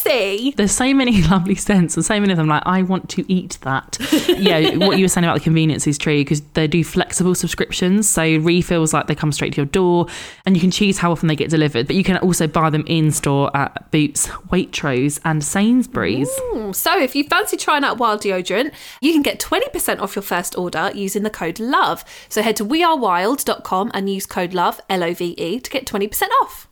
fancy. 0.03 0.51
there's 0.57 0.71
so 0.71 0.93
many 0.93 1.21
lovely 1.29 1.55
scents 1.55 1.95
and 1.95 2.05
so 2.05 2.19
many 2.19 2.31
of 2.31 2.37
them 2.37 2.47
like 2.47 2.61
i 2.65 2.81
want 2.81 3.09
to 3.09 3.25
eat 3.31 3.57
that 3.61 3.97
yeah 4.37 4.75
what 4.77 4.97
you 4.97 5.03
were 5.03 5.07
saying 5.09 5.25
about 5.25 5.33
the 5.33 5.43
convenience 5.43 5.87
is 5.87 5.97
true 5.97 6.19
because 6.19 6.41
they 6.53 6.67
do 6.67 6.83
flexible 6.83 7.33
subscriptions 7.35 8.07
so 8.07 8.21
refills 8.37 8.93
like 8.93 9.07
they 9.07 9.15
come 9.15 9.31
straight 9.31 9.53
to 9.53 9.57
your 9.57 9.65
door 9.65 10.05
and 10.45 10.55
you 10.55 10.61
can 10.61 10.71
choose 10.71 10.97
how 10.99 11.11
often 11.11 11.27
they 11.27 11.35
get 11.35 11.49
delivered 11.49 11.87
but 11.87 11.95
you 11.95 12.03
can 12.03 12.17
also 12.17 12.47
buy 12.47 12.69
them 12.69 12.83
in 12.87 13.11
store 13.11 13.55
at 13.55 13.89
boots 13.91 14.27
waitrose 14.51 15.19
and 15.25 15.43
sainsbury's 15.43 16.29
So, 16.71 16.99
if 17.01 17.15
you 17.15 17.23
fancy 17.23 17.55
trying 17.57 17.83
out 17.83 17.97
Wild 17.97 18.21
Deodorant, 18.21 18.73
you 19.01 19.13
can 19.13 19.21
get 19.21 19.39
20% 19.39 19.99
off 20.01 20.15
your 20.15 20.23
first 20.23 20.57
order 20.57 20.91
using 20.93 21.23
the 21.23 21.29
code 21.29 21.59
LOVE. 21.59 22.03
So, 22.29 22.41
head 22.41 22.55
to 22.57 22.65
wearewild.com 22.65 23.91
and 23.93 24.09
use 24.09 24.25
code 24.25 24.53
LOVE, 24.53 24.81
L 24.89 25.03
O 25.03 25.13
V 25.13 25.33
E, 25.39 25.59
to 25.59 25.69
get 25.69 25.85
20% 25.85 26.27
off. 26.41 26.67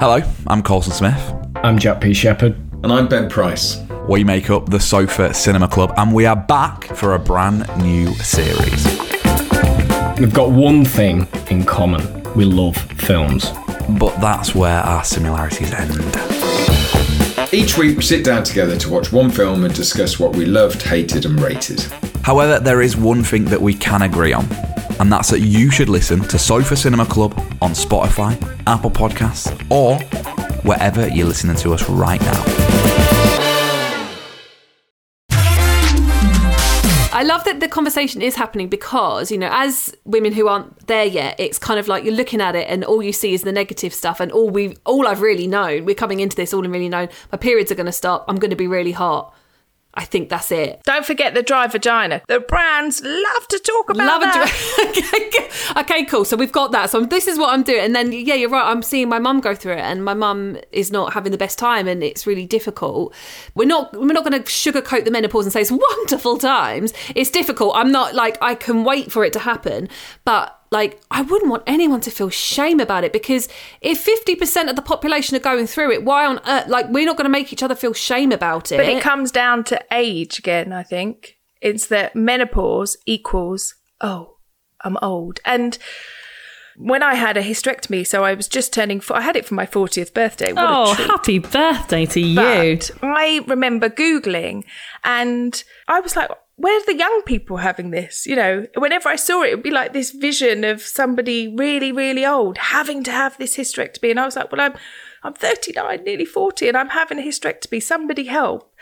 Hello, 0.00 0.20
I'm 0.46 0.62
Colson 0.62 0.92
Smith. 0.92 1.34
I'm 1.56 1.78
Jack 1.78 2.00
P. 2.00 2.14
Shepherd. 2.14 2.54
And 2.82 2.92
I'm 2.92 3.08
Ben 3.08 3.28
Price. 3.28 3.78
We 4.08 4.24
make 4.24 4.50
up 4.50 4.68
the 4.68 4.80
Sofa 4.80 5.32
Cinema 5.32 5.68
Club, 5.68 5.92
and 5.96 6.12
we 6.12 6.26
are 6.26 6.36
back 6.36 6.84
for 6.96 7.14
a 7.14 7.18
brand 7.18 7.68
new 7.78 8.12
series. 8.14 8.84
We've 10.18 10.34
got 10.34 10.50
one 10.50 10.84
thing 10.84 11.28
in 11.50 11.64
common 11.64 12.22
we 12.34 12.44
love 12.44 12.76
films. 12.76 13.52
But 13.98 14.18
that's 14.20 14.54
where 14.54 14.80
our 14.80 15.04
similarities 15.04 15.72
end. 15.72 16.16
Each 17.52 17.76
week 17.76 17.96
we 17.96 18.02
sit 18.02 18.24
down 18.24 18.44
together 18.44 18.76
to 18.78 18.90
watch 18.90 19.12
one 19.12 19.30
film 19.30 19.64
and 19.64 19.74
discuss 19.74 20.18
what 20.18 20.34
we 20.34 20.46
loved, 20.46 20.82
hated, 20.82 21.26
and 21.26 21.38
rated. 21.40 21.80
However, 22.22 22.58
there 22.58 22.80
is 22.80 22.96
one 22.96 23.22
thing 23.22 23.44
that 23.46 23.60
we 23.60 23.74
can 23.74 24.02
agree 24.02 24.32
on, 24.32 24.46
and 25.00 25.12
that's 25.12 25.30
that 25.30 25.40
you 25.40 25.70
should 25.70 25.88
listen 25.88 26.20
to 26.20 26.38
Sofa 26.38 26.76
Cinema 26.76 27.06
Club 27.06 27.32
on 27.60 27.72
Spotify, 27.72 28.36
Apple 28.66 28.90
Podcasts, 28.90 29.50
or 29.70 29.98
wherever 30.62 31.08
you're 31.08 31.26
listening 31.26 31.56
to 31.56 31.72
us 31.74 31.88
right 31.88 32.20
now. 32.20 32.82
I 37.14 37.24
love 37.24 37.44
that 37.44 37.60
the 37.60 37.68
conversation 37.68 38.20
is 38.20 38.34
happening 38.34 38.68
because, 38.68 39.30
you 39.30 39.38
know, 39.38 39.50
as 39.52 39.94
women 40.04 40.32
who 40.32 40.48
aren't 40.48 40.86
there 40.88 41.04
yet, 41.04 41.38
it's 41.38 41.58
kind 41.58 41.78
of 41.78 41.86
like 41.86 42.04
you're 42.04 42.14
looking 42.14 42.40
at 42.40 42.56
it 42.56 42.66
and 42.68 42.84
all 42.84 43.02
you 43.02 43.12
see 43.12 43.32
is 43.32 43.42
the 43.42 43.52
negative 43.52 43.94
stuff 43.94 44.18
and 44.18 44.32
all 44.32 44.50
we 44.50 44.76
all 44.86 45.06
I've 45.06 45.20
really 45.20 45.46
known, 45.46 45.84
we're 45.84 45.94
coming 45.94 46.20
into 46.20 46.34
this 46.34 46.52
all 46.52 46.64
and 46.64 46.72
really 46.72 46.88
known, 46.88 47.10
my 47.30 47.38
periods 47.38 47.70
are 47.70 47.76
gonna 47.76 47.92
stop, 47.92 48.24
I'm 48.28 48.36
gonna 48.36 48.56
be 48.56 48.66
really 48.66 48.92
hot. 48.92 49.34
I 49.94 50.04
think 50.06 50.30
that's 50.30 50.50
it. 50.50 50.80
Don't 50.84 51.04
forget 51.04 51.34
the 51.34 51.42
dry 51.42 51.66
vagina. 51.66 52.22
The 52.26 52.40
brands 52.40 53.02
love 53.04 53.48
to 53.48 53.58
talk 53.58 53.90
about 53.90 54.06
Love 54.06 54.22
that. 54.22 55.74
okay, 55.76 55.80
okay, 55.80 56.04
cool. 56.04 56.24
So 56.24 56.36
we've 56.36 56.52
got 56.52 56.72
that. 56.72 56.88
So 56.88 57.04
this 57.04 57.26
is 57.26 57.38
what 57.38 57.52
I'm 57.52 57.62
doing, 57.62 57.80
and 57.80 57.94
then 57.94 58.10
yeah, 58.12 58.34
you're 58.34 58.48
right. 58.48 58.64
I'm 58.64 58.82
seeing 58.82 59.08
my 59.08 59.18
mum 59.18 59.40
go 59.40 59.54
through 59.54 59.74
it, 59.74 59.80
and 59.80 60.02
my 60.02 60.14
mum 60.14 60.56
is 60.72 60.90
not 60.90 61.12
having 61.12 61.30
the 61.30 61.38
best 61.38 61.58
time, 61.58 61.86
and 61.88 62.02
it's 62.02 62.26
really 62.26 62.46
difficult. 62.46 63.14
We're 63.54 63.68
not 63.68 63.92
we're 63.92 64.14
not 64.14 64.24
going 64.24 64.42
to 64.42 64.48
sugarcoat 64.48 65.04
the 65.04 65.10
menopause 65.10 65.44
and 65.44 65.52
say 65.52 65.60
it's 65.60 65.72
wonderful 65.96 66.38
times. 66.38 66.94
It's 67.14 67.30
difficult. 67.30 67.72
I'm 67.76 67.92
not 67.92 68.14
like 68.14 68.38
I 68.40 68.54
can 68.54 68.84
wait 68.84 69.12
for 69.12 69.24
it 69.24 69.32
to 69.34 69.40
happen, 69.40 69.90
but 70.24 70.58
like 70.72 71.00
I 71.10 71.22
wouldn't 71.22 71.50
want 71.50 71.62
anyone 71.66 72.00
to 72.00 72.10
feel 72.10 72.30
shame 72.30 72.80
about 72.80 73.04
it 73.04 73.12
because 73.12 73.48
if 73.80 74.04
50% 74.04 74.70
of 74.70 74.74
the 74.74 74.82
population 74.82 75.36
are 75.36 75.40
going 75.40 75.66
through 75.66 75.92
it, 75.92 76.04
why 76.04 76.26
on 76.26 76.40
earth? 76.46 76.66
Like 76.66 76.88
we're 76.88 77.06
not 77.06 77.16
going 77.16 77.26
to 77.26 77.30
make 77.30 77.52
each 77.52 77.62
other 77.62 77.74
feel 77.74 77.92
shame 77.92 78.32
about 78.32 78.72
it. 78.72 78.78
But 78.78 78.86
it 78.86 79.02
comes 79.02 79.30
down 79.30 79.64
to 79.64 79.80
age 79.92 80.38
again, 80.38 80.72
I 80.72 80.82
think. 80.82 81.38
It's 81.60 81.86
that 81.88 82.16
menopause 82.16 82.96
equals, 83.06 83.74
oh, 84.00 84.38
I'm 84.80 84.96
old. 85.02 85.40
And 85.44 85.78
when 86.76 87.02
I 87.02 87.14
had 87.14 87.36
a 87.36 87.42
hysterectomy, 87.42 88.06
so 88.06 88.24
I 88.24 88.34
was 88.34 88.48
just 88.48 88.72
turning, 88.72 89.00
four, 89.00 89.18
I 89.18 89.20
had 89.20 89.36
it 89.36 89.44
for 89.44 89.54
my 89.54 89.66
40th 89.66 90.14
birthday. 90.14 90.52
What 90.52 90.64
oh 90.66 90.94
happy 90.94 91.38
birthday 91.38 92.06
to 92.06 92.20
you 92.20 92.34
But 92.36 92.90
I 93.02 93.44
remember 93.46 93.90
Googling 93.90 94.64
and 95.04 95.62
I 95.86 96.00
was 96.00 96.16
like, 96.16 96.30
where's 96.62 96.84
the 96.84 96.96
young 96.96 97.22
people 97.26 97.56
having 97.56 97.90
this? 97.90 98.24
You 98.24 98.36
know, 98.36 98.66
whenever 98.76 99.08
I 99.08 99.16
saw 99.16 99.42
it, 99.42 99.48
it 99.48 99.56
would 99.56 99.64
be 99.64 99.72
like 99.72 99.92
this 99.92 100.12
vision 100.12 100.62
of 100.62 100.80
somebody 100.80 101.48
really, 101.48 101.90
really 101.90 102.24
old 102.24 102.56
having 102.56 103.02
to 103.02 103.10
have 103.10 103.36
this 103.36 103.56
hysterectomy. 103.56 104.10
And 104.10 104.20
I 104.20 104.24
was 104.24 104.36
like, 104.36 104.52
well, 104.52 104.60
I'm, 104.60 104.74
I'm 105.24 105.34
39, 105.34 106.04
nearly 106.04 106.24
40, 106.24 106.68
and 106.68 106.76
I'm 106.76 106.90
having 106.90 107.18
a 107.18 107.22
hysterectomy. 107.22 107.82
Somebody 107.82 108.24
help. 108.24 108.72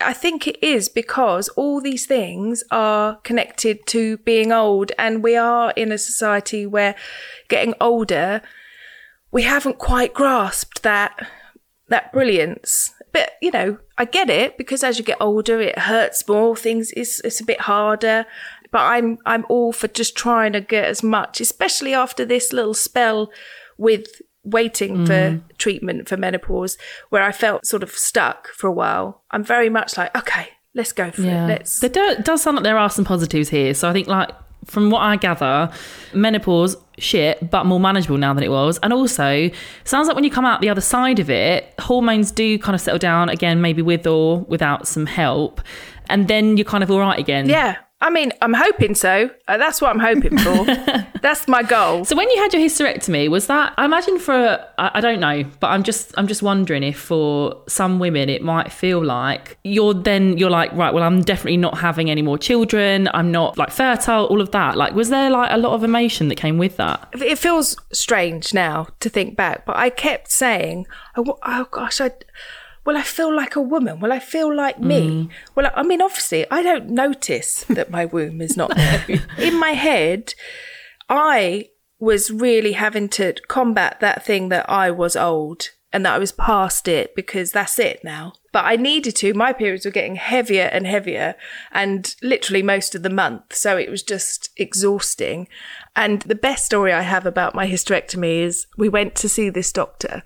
I 0.00 0.12
think 0.12 0.48
it 0.48 0.60
is 0.60 0.88
because 0.88 1.48
all 1.50 1.80
these 1.80 2.04
things 2.04 2.64
are 2.72 3.18
connected 3.18 3.86
to 3.88 4.16
being 4.18 4.50
old, 4.50 4.90
and 4.98 5.22
we 5.22 5.36
are 5.36 5.72
in 5.76 5.92
a 5.92 5.98
society 5.98 6.66
where 6.66 6.96
getting 7.48 7.74
older, 7.80 8.42
we 9.30 9.42
haven't 9.42 9.78
quite 9.78 10.14
grasped 10.14 10.82
that 10.82 11.28
that 11.88 12.12
brilliance. 12.12 12.92
But 13.12 13.32
you 13.40 13.52
know, 13.52 13.78
I 14.00 14.06
get 14.06 14.30
it 14.30 14.56
because 14.56 14.82
as 14.82 14.98
you 14.98 15.04
get 15.04 15.18
older, 15.20 15.60
it 15.60 15.78
hurts 15.78 16.26
more. 16.26 16.56
Things 16.56 16.90
is 16.92 17.20
it's 17.22 17.40
a 17.40 17.44
bit 17.44 17.60
harder. 17.60 18.24
But 18.70 18.80
I'm 18.80 19.18
I'm 19.26 19.44
all 19.50 19.72
for 19.72 19.88
just 19.88 20.16
trying 20.16 20.54
to 20.54 20.62
get 20.62 20.86
as 20.86 21.02
much, 21.02 21.38
especially 21.38 21.92
after 21.92 22.24
this 22.24 22.50
little 22.50 22.72
spell 22.72 23.30
with 23.76 24.06
waiting 24.42 25.04
for 25.04 25.12
mm. 25.12 25.42
treatment 25.58 26.08
for 26.08 26.16
menopause, 26.16 26.78
where 27.10 27.22
I 27.22 27.30
felt 27.30 27.66
sort 27.66 27.82
of 27.82 27.90
stuck 27.90 28.48
for 28.48 28.68
a 28.68 28.72
while. 28.72 29.22
I'm 29.32 29.44
very 29.44 29.68
much 29.68 29.98
like, 29.98 30.16
okay, 30.16 30.48
let's 30.74 30.92
go 30.92 31.10
for 31.10 31.20
it. 31.20 31.46
Let's. 31.46 31.80
There 31.80 31.90
do, 31.90 32.00
it 32.00 32.24
does 32.24 32.40
sound 32.40 32.56
like 32.56 32.64
there 32.64 32.78
are 32.78 32.88
some 32.88 33.04
positives 33.04 33.50
here. 33.50 33.74
So 33.74 33.90
I 33.90 33.92
think, 33.92 34.08
like, 34.08 34.30
from 34.64 34.90
what 34.90 35.00
I 35.00 35.16
gather, 35.16 35.70
menopause, 36.14 36.76
shit, 36.98 37.50
but 37.50 37.64
more 37.64 37.80
manageable 37.80 38.18
now 38.18 38.34
than 38.34 38.44
it 38.44 38.50
was. 38.50 38.78
And 38.82 38.92
also, 38.92 39.50
sounds 39.84 40.06
like 40.06 40.14
when 40.14 40.24
you 40.24 40.30
come 40.30 40.44
out 40.44 40.60
the 40.60 40.68
other 40.68 40.80
side 40.80 41.18
of 41.18 41.30
it, 41.30 41.72
hormones 41.78 42.30
do 42.30 42.58
kind 42.58 42.74
of 42.74 42.80
settle 42.80 42.98
down 42.98 43.28
again, 43.28 43.60
maybe 43.60 43.82
with 43.82 44.06
or 44.06 44.40
without 44.42 44.86
some 44.86 45.06
help. 45.06 45.60
And 46.08 46.28
then 46.28 46.56
you're 46.56 46.64
kind 46.64 46.82
of 46.82 46.90
all 46.90 47.00
right 47.00 47.18
again. 47.18 47.48
Yeah. 47.48 47.76
I 48.02 48.08
mean, 48.08 48.32
I'm 48.40 48.54
hoping 48.54 48.94
so. 48.94 49.30
Uh, 49.46 49.58
that's 49.58 49.82
what 49.82 49.90
I'm 49.90 49.98
hoping 49.98 50.38
for. 50.38 50.64
that's 51.20 51.46
my 51.46 51.62
goal. 51.62 52.06
So 52.06 52.16
when 52.16 52.30
you 52.30 52.38
had 52.38 52.54
your 52.54 52.62
hysterectomy, 52.62 53.28
was 53.28 53.46
that? 53.48 53.74
I 53.76 53.84
imagine 53.84 54.18
for 54.18 54.66
I, 54.78 54.90
I 54.94 55.00
don't 55.00 55.20
know, 55.20 55.44
but 55.60 55.68
I'm 55.68 55.82
just 55.82 56.14
I'm 56.16 56.26
just 56.26 56.42
wondering 56.42 56.82
if 56.82 56.98
for 56.98 57.62
some 57.68 57.98
women 57.98 58.30
it 58.30 58.42
might 58.42 58.72
feel 58.72 59.04
like 59.04 59.58
you're 59.64 59.92
then 59.92 60.38
you're 60.38 60.50
like 60.50 60.72
right, 60.72 60.94
well 60.94 61.04
I'm 61.04 61.20
definitely 61.22 61.58
not 61.58 61.78
having 61.78 62.10
any 62.10 62.22
more 62.22 62.38
children. 62.38 63.08
I'm 63.12 63.30
not 63.30 63.58
like 63.58 63.70
fertile. 63.70 64.24
All 64.26 64.40
of 64.40 64.50
that. 64.52 64.76
Like, 64.78 64.94
was 64.94 65.10
there 65.10 65.30
like 65.30 65.50
a 65.52 65.58
lot 65.58 65.74
of 65.74 65.84
emotion 65.84 66.28
that 66.28 66.36
came 66.36 66.56
with 66.56 66.78
that? 66.78 67.06
It 67.12 67.38
feels 67.38 67.76
strange 67.92 68.54
now 68.54 68.88
to 69.00 69.10
think 69.10 69.36
back, 69.36 69.66
but 69.66 69.76
I 69.76 69.90
kept 69.90 70.30
saying, 70.30 70.86
oh, 71.16 71.38
oh 71.42 71.66
gosh, 71.70 72.00
I. 72.00 72.12
Will 72.84 72.96
I 72.96 73.02
feel 73.02 73.34
like 73.34 73.56
a 73.56 73.60
woman? 73.60 74.00
Will 74.00 74.12
I 74.12 74.18
feel 74.18 74.54
like 74.54 74.80
me? 74.80 75.08
Mm. 75.08 75.30
Well, 75.54 75.70
I 75.74 75.82
mean, 75.82 76.00
obviously, 76.00 76.46
I 76.50 76.62
don't 76.62 76.88
notice 76.90 77.64
that 77.64 77.90
my 77.90 78.04
womb 78.06 78.40
is 78.40 78.56
not 78.56 78.74
there. 78.74 79.04
In 79.38 79.58
my 79.58 79.72
head, 79.72 80.34
I 81.08 81.68
was 81.98 82.30
really 82.30 82.72
having 82.72 83.08
to 83.10 83.34
combat 83.48 83.98
that 84.00 84.24
thing 84.24 84.48
that 84.48 84.68
I 84.70 84.90
was 84.90 85.14
old. 85.16 85.70
and 85.92 86.06
that 86.06 86.14
I 86.14 86.18
was 86.18 86.30
past 86.32 86.86
it 86.86 87.16
because 87.16 87.50
that's 87.50 87.78
it 87.78 88.04
now. 88.04 88.32
But 88.52 88.64
I 88.64 88.76
needed 88.76 89.16
to. 89.16 89.34
My 89.34 89.52
periods 89.52 89.84
were 89.84 89.90
getting 89.90 90.16
heavier 90.16 90.68
and 90.72 90.86
heavier, 90.86 91.34
and 91.72 92.14
literally 92.22 92.62
most 92.62 92.94
of 92.94 93.02
the 93.02 93.10
month. 93.10 93.54
So 93.54 93.76
it 93.76 93.90
was 93.90 94.02
just 94.02 94.50
exhausting. 94.56 95.48
And 95.96 96.22
the 96.22 96.36
best 96.36 96.64
story 96.64 96.92
I 96.92 97.02
have 97.02 97.26
about 97.26 97.54
my 97.54 97.66
hysterectomy 97.66 98.42
is 98.42 98.66
we 98.78 98.88
went 98.88 99.14
to 99.16 99.28
see 99.28 99.50
this 99.50 99.72
doctor. 99.72 100.22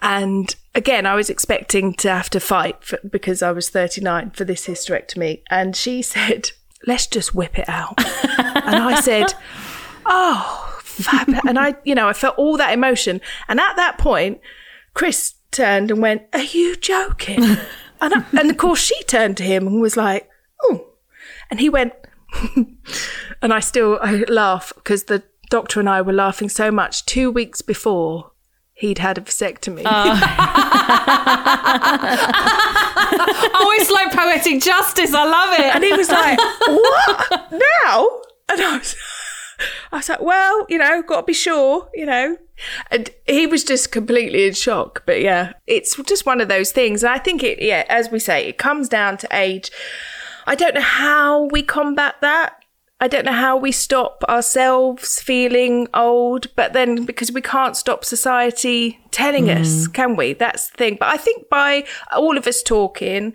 And 0.00 0.54
again, 0.74 1.06
I 1.06 1.14
was 1.14 1.30
expecting 1.30 1.94
to 1.94 2.08
have 2.08 2.30
to 2.30 2.40
fight 2.40 2.82
for, 2.84 2.98
because 3.08 3.42
I 3.42 3.52
was 3.52 3.70
39 3.70 4.30
for 4.30 4.44
this 4.44 4.66
hysterectomy. 4.66 5.42
And 5.50 5.76
she 5.76 6.02
said, 6.02 6.52
let's 6.86 7.06
just 7.06 7.34
whip 7.34 7.58
it 7.58 7.68
out. 7.68 7.94
and 8.38 8.76
I 8.76 9.00
said, 9.00 9.34
oh, 10.06 10.78
fab. 10.82 11.28
and 11.46 11.58
I, 11.58 11.76
you 11.84 11.94
know, 11.94 12.08
I 12.08 12.12
felt 12.12 12.36
all 12.36 12.56
that 12.56 12.72
emotion. 12.72 13.20
And 13.48 13.60
at 13.60 13.76
that 13.76 13.98
point, 13.98 14.40
Chris 14.94 15.34
turned 15.50 15.90
and 15.90 16.02
went, 16.02 16.22
Are 16.32 16.42
you 16.42 16.76
joking? 16.76 17.42
and, 18.00 18.14
I, 18.14 18.24
and 18.38 18.50
of 18.50 18.56
course, 18.56 18.80
she 18.80 19.02
turned 19.04 19.36
to 19.36 19.44
him 19.44 19.66
and 19.66 19.80
was 19.80 19.96
like, 19.96 20.28
Oh. 20.62 20.88
And 21.50 21.60
he 21.60 21.68
went, 21.68 21.92
and 23.42 23.52
I 23.52 23.60
still 23.60 23.98
I 24.00 24.24
laugh 24.28 24.72
because 24.74 25.04
the 25.04 25.22
doctor 25.50 25.80
and 25.80 25.88
I 25.88 26.00
were 26.00 26.12
laughing 26.12 26.48
so 26.48 26.70
much. 26.70 27.04
Two 27.04 27.30
weeks 27.30 27.60
before, 27.60 28.31
he'd 28.82 28.98
had 28.98 29.16
a 29.16 29.20
vasectomy. 29.20 29.82
Oh. 29.86 29.90
oh, 33.54 33.76
it's 33.78 33.90
like 33.90 34.12
poetic 34.12 34.60
justice. 34.60 35.14
I 35.14 35.24
love 35.24 35.54
it. 35.58 35.74
and 35.74 35.84
he 35.84 35.92
was 35.92 36.10
like, 36.10 36.36
What? 36.38 37.52
Now? 37.52 38.08
And 38.48 38.60
I 38.60 38.78
was, 38.78 38.96
I 39.92 39.96
was 39.98 40.08
like, 40.08 40.20
Well, 40.20 40.66
you 40.68 40.78
know, 40.78 41.00
got 41.02 41.20
to 41.20 41.26
be 41.26 41.32
sure, 41.32 41.88
you 41.94 42.04
know. 42.04 42.36
And 42.90 43.08
he 43.26 43.46
was 43.46 43.62
just 43.62 43.92
completely 43.92 44.48
in 44.48 44.54
shock. 44.54 45.04
But 45.06 45.20
yeah, 45.20 45.52
it's 45.68 45.94
just 46.02 46.26
one 46.26 46.40
of 46.40 46.48
those 46.48 46.72
things. 46.72 47.04
And 47.04 47.12
I 47.12 47.18
think 47.18 47.44
it, 47.44 47.62
yeah, 47.62 47.84
as 47.88 48.10
we 48.10 48.18
say, 48.18 48.48
it 48.48 48.58
comes 48.58 48.88
down 48.88 49.16
to 49.18 49.28
age. 49.30 49.70
I 50.44 50.56
don't 50.56 50.74
know 50.74 50.80
how 50.80 51.44
we 51.44 51.62
combat 51.62 52.16
that. 52.20 52.61
I 53.02 53.08
don't 53.08 53.24
know 53.24 53.32
how 53.32 53.56
we 53.56 53.72
stop 53.72 54.22
ourselves 54.28 55.20
feeling 55.20 55.88
old, 55.92 56.54
but 56.54 56.72
then 56.72 57.04
because 57.04 57.32
we 57.32 57.40
can't 57.40 57.76
stop 57.76 58.04
society 58.04 59.00
telling 59.10 59.46
mm. 59.46 59.60
us, 59.60 59.88
can 59.88 60.14
we? 60.14 60.34
That's 60.34 60.70
the 60.70 60.76
thing. 60.76 60.98
But 61.00 61.08
I 61.12 61.16
think 61.16 61.48
by 61.48 61.84
all 62.14 62.38
of 62.38 62.46
us 62.46 62.62
talking, 62.62 63.32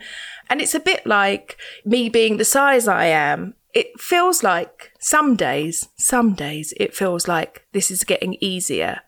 and 0.49 0.61
it's 0.61 0.73
a 0.73 0.79
bit 0.79 1.05
like 1.05 1.57
me 1.83 2.07
being 2.07 2.37
the 2.37 2.45
size 2.45 2.87
I 2.87 3.07
am, 3.07 3.55
it 3.73 3.99
feels 3.99 4.41
like 4.41 4.93
some 4.99 5.35
days, 5.35 5.89
some 5.97 6.33
days 6.33 6.73
it 6.77 6.95
feels 6.95 7.27
like 7.27 7.67
this 7.73 7.91
is 7.91 8.05
getting 8.05 8.37
easier 8.39 9.01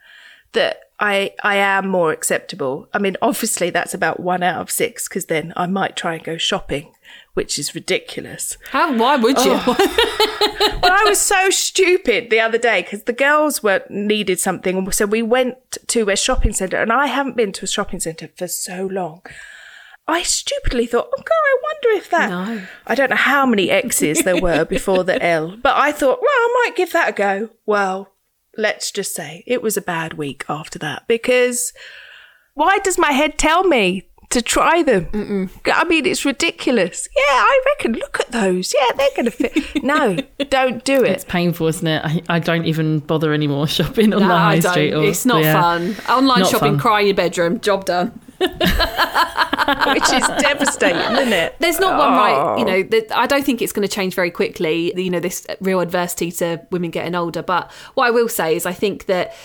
that 0.52 0.82
I 1.00 1.36
I 1.42 1.56
am 1.56 1.88
more 1.88 2.12
acceptable. 2.12 2.90
I 2.94 3.00
mean, 3.00 3.16
obviously 3.22 3.70
that's 3.70 3.94
about 3.94 4.20
one 4.20 4.44
out 4.44 4.60
of 4.60 4.70
six 4.70 5.08
because 5.08 5.28
then 5.28 5.54
I 5.56 5.68
might 5.68 5.96
try 5.96 6.16
and 6.16 6.24
go 6.24 6.36
shopping, 6.36 6.92
which 7.40 7.58
is 7.58 7.74
ridiculous. 7.74 8.58
How, 8.72 8.94
why 8.98 9.16
would 9.16 9.38
you? 9.46 9.54
Oh. 9.54 10.76
Well, 10.82 10.92
I 10.94 11.04
was 11.08 11.20
so 11.20 11.50
stupid 11.50 12.30
the 12.30 12.42
other 12.42 12.58
day 12.58 12.82
because 12.82 13.04
the 13.04 13.14
girls 13.14 13.64
were 13.64 13.84
needed 13.90 14.40
something, 14.40 14.92
so 14.92 15.06
we 15.06 15.22
went 15.22 15.78
to 15.88 16.10
a 16.10 16.18
shopping 16.18 16.52
centre, 16.52 16.82
and 16.82 16.92
I 16.92 17.08
haven't 17.08 17.38
been 17.38 17.54
to 17.54 17.66
a 17.66 17.68
shopping 17.68 18.02
centre 18.02 18.30
for 18.36 18.48
so 18.48 18.86
long. 18.86 19.22
I 20.06 20.24
stupidly 20.24 20.86
thought, 20.86 21.10
oh 21.14 21.22
God, 21.22 21.46
I 21.52 21.58
wonder 21.64 21.98
if 21.98 22.10
that. 22.10 22.30
No. 22.30 22.62
I 22.88 22.96
don't 22.96 23.10
know 23.10 23.16
how 23.16 23.46
many 23.46 23.70
X's 23.70 24.24
there 24.24 24.42
were 24.42 24.66
before 24.66 25.06
the 25.06 25.22
L, 25.24 25.56
but 25.62 25.78
I 25.78 25.92
thought, 25.94 26.20
well, 26.22 26.30
I 26.30 26.64
might 26.66 26.76
give 26.76 26.92
that 26.92 27.10
a 27.10 27.14
go. 27.14 27.50
Well, 27.66 28.12
let's 28.58 28.92
just 28.92 29.16
say 29.16 29.44
it 29.48 29.62
was 29.62 29.78
a 29.78 29.82
bad 29.82 30.16
week 30.16 30.44
after 30.50 30.80
that 30.80 31.08
because 31.08 31.72
why 32.54 32.80
does 32.80 32.98
my 32.98 33.12
head 33.12 33.38
tell 33.38 33.64
me 33.64 34.09
to 34.32 34.42
try 34.42 34.84
them? 34.84 35.50
I 35.66 35.84
mean, 35.86 36.06
it's 36.06 36.24
ridiculous. 36.26 37.08
Yeah, 37.16 37.22
I 37.34 37.62
reckon. 37.66 37.94
Look 37.94 38.20
at 38.20 38.32
those. 38.32 38.74
Yeah, 38.78 38.96
they're 38.96 39.10
going 39.16 39.26
to 39.26 39.32
fit. 39.32 39.84
No, 39.84 40.18
don't 40.50 40.84
do 40.84 41.04
it. 41.04 41.12
It's 41.12 41.26
painful, 41.26 41.68
isn't 41.68 41.88
it? 41.88 42.02
I, 42.06 42.22
I 42.30 42.40
don't 42.40 42.66
even 42.66 43.00
bother 43.00 43.34
anymore 43.34 43.68
shopping 43.78 44.14
on 44.14 44.22
No, 44.22 44.28
the 44.28 44.38
high 44.38 44.52
I 44.54 44.60
don't. 44.60 44.72
street. 44.72 44.94
Or, 44.94 45.04
it's 45.04 45.26
not 45.26 45.44
yeah. 45.44 45.60
fun. 45.62 45.96
Online 46.08 46.40
Not 46.42 46.52
shopping, 46.52 46.74
fun. 46.74 46.80
cry 46.80 47.00
in 47.02 47.08
your 47.08 47.16
bedroom, 47.16 47.60
job 47.60 47.86
done. 47.86 48.20
which 48.40 48.50
is 50.14 50.26
devastating, 50.40 51.02
isn't 51.18 51.34
it? 51.34 51.56
There's 51.60 51.80
not 51.80 51.98
one 51.98 52.14
right, 52.14 52.36
Oh. 52.36 52.58
you 52.58 52.66
know, 52.66 52.78
oh. 52.78 52.84
that 52.84 53.12
I 53.18 53.28
don't 53.28 53.44
think 53.44 53.62
it's 53.62 53.74
going 53.74 53.88
to 53.88 53.94
change 53.94 54.16
very 54.16 54.32
quickly, 54.32 54.94
you 54.96 55.10
know, 55.10 55.20
this 55.20 55.46
real 55.60 55.82
adversity 55.82 56.32
to 56.34 56.62
women 56.72 56.90
getting 56.90 57.16
older. 57.16 57.42
But 57.42 57.70
what 57.96 58.06
I 58.08 58.12
will 58.12 58.30
say 58.30 58.56
is 58.56 58.66
I 58.66 58.72
think 58.74 59.08
that, 59.08 59.36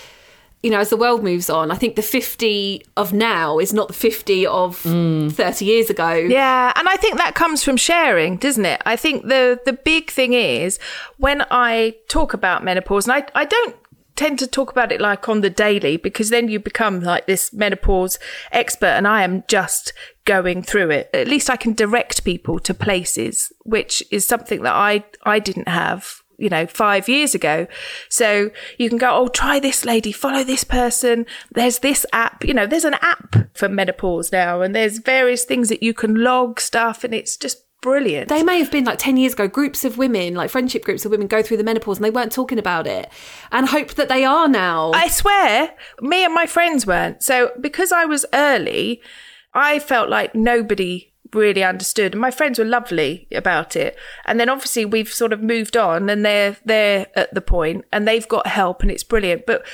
you 0.64 0.70
know, 0.70 0.78
as 0.78 0.88
the 0.88 0.96
world 0.96 1.22
moves 1.22 1.50
on, 1.50 1.70
I 1.70 1.74
think 1.74 1.94
the 1.94 2.00
50 2.00 2.86
of 2.96 3.12
now 3.12 3.58
is 3.58 3.74
not 3.74 3.88
the 3.88 3.94
50 3.94 4.46
of 4.46 4.82
mm. 4.82 5.30
30 5.30 5.62
years 5.62 5.90
ago. 5.90 6.14
Yeah, 6.14 6.72
and 6.74 6.88
I 6.88 6.96
think 6.96 7.18
that 7.18 7.34
comes 7.34 7.62
from 7.62 7.76
sharing, 7.76 8.38
doesn't 8.38 8.64
it? 8.64 8.80
I 8.86 8.96
think 8.96 9.28
the 9.28 9.60
the 9.66 9.74
big 9.74 10.10
thing 10.10 10.32
is 10.32 10.78
when 11.18 11.44
I 11.50 11.96
talk 12.08 12.32
about 12.32 12.64
menopause, 12.64 13.06
and 13.06 13.12
I 13.12 13.26
I 13.34 13.44
don't 13.44 13.76
tend 14.16 14.38
to 14.38 14.46
talk 14.46 14.70
about 14.70 14.90
it 14.90 15.02
like 15.02 15.28
on 15.28 15.42
the 15.42 15.50
daily 15.50 15.98
because 15.98 16.30
then 16.30 16.48
you 16.48 16.58
become 16.58 17.00
like 17.00 17.26
this 17.26 17.52
menopause 17.52 18.18
expert 18.50 18.86
and 18.86 19.06
I 19.06 19.22
am 19.22 19.44
just 19.48 19.92
going 20.24 20.62
through 20.62 20.90
it. 20.90 21.10
At 21.12 21.28
least 21.28 21.50
I 21.50 21.56
can 21.56 21.74
direct 21.74 22.24
people 22.24 22.58
to 22.60 22.72
places, 22.72 23.52
which 23.64 24.02
is 24.10 24.26
something 24.26 24.62
that 24.62 24.72
I 24.72 25.04
I 25.24 25.40
didn't 25.40 25.68
have 25.68 26.22
you 26.38 26.48
know, 26.48 26.66
five 26.66 27.08
years 27.08 27.34
ago. 27.34 27.66
So 28.08 28.50
you 28.78 28.88
can 28.88 28.98
go, 28.98 29.10
oh, 29.10 29.28
try 29.28 29.60
this 29.60 29.84
lady, 29.84 30.12
follow 30.12 30.44
this 30.44 30.64
person. 30.64 31.26
There's 31.52 31.80
this 31.80 32.04
app, 32.12 32.44
you 32.44 32.54
know, 32.54 32.66
there's 32.66 32.84
an 32.84 32.96
app 33.00 33.36
for 33.56 33.68
menopause 33.68 34.32
now, 34.32 34.60
and 34.60 34.74
there's 34.74 34.98
various 34.98 35.44
things 35.44 35.68
that 35.68 35.82
you 35.82 35.94
can 35.94 36.14
log 36.16 36.60
stuff, 36.60 37.04
and 37.04 37.14
it's 37.14 37.36
just 37.36 37.58
brilliant. 37.84 38.28
They 38.28 38.42
may 38.42 38.58
have 38.58 38.72
been 38.72 38.84
like 38.84 38.98
10 38.98 39.18
years 39.18 39.34
ago, 39.34 39.46
groups 39.46 39.84
of 39.84 39.98
women, 39.98 40.34
like 40.34 40.50
friendship 40.50 40.84
groups 40.84 41.04
of 41.04 41.10
women 41.10 41.26
go 41.26 41.42
through 41.42 41.58
the 41.58 41.64
menopause 41.64 41.98
and 41.98 42.04
they 42.04 42.10
weren't 42.10 42.32
talking 42.32 42.58
about 42.58 42.86
it. 42.86 43.12
And 43.52 43.68
hope 43.68 43.94
that 43.94 44.08
they 44.08 44.24
are 44.24 44.48
now. 44.48 44.92
I 44.92 45.08
swear, 45.08 45.74
me 46.00 46.24
and 46.24 46.32
my 46.32 46.46
friends 46.46 46.86
weren't. 46.86 47.22
So 47.22 47.52
because 47.60 47.92
I 47.92 48.06
was 48.06 48.24
early, 48.32 49.02
I 49.52 49.78
felt 49.78 50.08
like 50.08 50.34
nobody 50.34 51.13
really 51.34 51.62
understood. 51.62 52.12
And 52.12 52.20
my 52.20 52.30
friends 52.30 52.58
were 52.58 52.64
lovely 52.64 53.26
about 53.32 53.76
it. 53.76 53.96
And 54.24 54.38
then 54.38 54.48
obviously 54.48 54.84
we've 54.84 55.12
sort 55.12 55.32
of 55.32 55.42
moved 55.42 55.76
on 55.76 56.08
and 56.08 56.24
they're 56.24 56.56
they're 56.64 57.06
at 57.16 57.34
the 57.34 57.40
point 57.40 57.84
and 57.92 58.06
they've 58.06 58.28
got 58.28 58.46
help 58.46 58.82
and 58.82 58.90
it's 58.90 59.04
brilliant. 59.04 59.46
But 59.46 59.66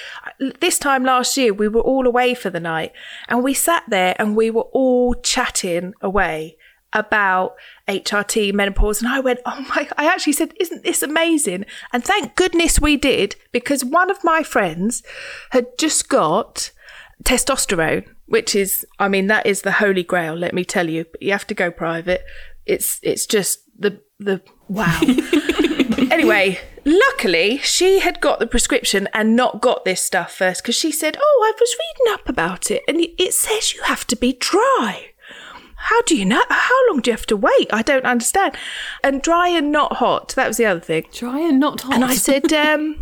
this 0.61 0.79
time 0.79 1.05
last 1.05 1.37
year 1.37 1.53
we 1.53 1.69
were 1.69 1.81
all 1.81 2.07
away 2.07 2.35
for 2.35 2.51
the 2.51 2.61
night 2.61 2.93
and 3.29 3.45
we 3.45 3.55
sat 3.55 3.85
there 3.89 4.15
and 4.19 4.37
we 4.37 4.51
were 4.51 4.69
all 4.73 5.15
chatting 5.15 5.95
away 6.01 6.57
about 6.93 7.55
HRT 7.87 8.53
menopause 8.53 9.01
and 9.01 9.09
I 9.09 9.21
went 9.21 9.39
oh 9.47 9.65
my 9.69 9.89
I 9.97 10.07
actually 10.07 10.33
said 10.33 10.55
isn't 10.59 10.83
this 10.83 11.03
amazing 11.03 11.65
and 11.93 12.03
thank 12.03 12.35
goodness 12.35 12.81
we 12.81 12.97
did 12.97 13.37
because 13.53 13.85
one 13.85 14.11
of 14.11 14.25
my 14.25 14.43
friends 14.43 15.05
had 15.51 15.67
just 15.79 16.09
got 16.09 16.73
testosterone 17.23 18.07
which 18.31 18.55
is 18.55 18.87
I 18.99 19.09
mean 19.09 19.27
that 19.27 19.45
is 19.45 19.63
the 19.63 19.73
holy 19.73 20.05
grail 20.05 20.35
let 20.35 20.55
me 20.55 20.65
tell 20.65 20.89
you 20.89 21.05
but 21.05 21.21
you 21.21 21.33
have 21.33 21.47
to 21.49 21.55
go 21.55 21.71
private 21.71 22.25
it's 22.65 23.01
it's 23.03 23.27
just 23.27 23.61
the 23.77 24.01
the 24.21 24.41
wow 24.69 25.01
anyway 26.13 26.61
luckily 26.85 27.59
she 27.59 27.99
had 27.99 28.21
got 28.21 28.39
the 28.39 28.47
prescription 28.47 29.09
and 29.13 29.35
not 29.35 29.61
got 29.61 29.85
this 29.85 30.01
stuff 30.01 30.33
first 30.33 30.63
because 30.63 30.77
she 30.77 30.93
said 30.93 31.17
oh 31.21 31.45
I 31.45 31.53
was 31.61 31.77
reading 31.77 32.15
up 32.15 32.29
about 32.29 32.71
it 32.71 32.83
and 32.87 33.01
it 33.01 33.35
says 33.35 33.75
you 33.75 33.83
have 33.83 34.07
to 34.07 34.17
be 34.17 34.33
dry 34.35 35.07
how 35.83 36.03
do 36.03 36.15
you 36.15 36.27
know? 36.27 36.43
How 36.51 36.89
long 36.89 37.01
do 37.01 37.11
you 37.11 37.17
have 37.17 37.25
to 37.27 37.37
wait? 37.39 37.69
I 37.73 37.81
don't 37.81 38.05
understand. 38.05 38.55
And 39.03 39.23
dry 39.23 39.49
and 39.49 39.73
not 39.73 39.95
hot. 39.95 40.35
That 40.37 40.47
was 40.47 40.59
the 40.59 40.67
other 40.67 40.79
thing. 40.79 41.07
Dry 41.11 41.41
and 41.41 41.59
not 41.59 41.81
hot. 41.81 41.95
And 41.95 42.05
I 42.05 42.17
said, 42.17 42.53
um, 42.53 42.97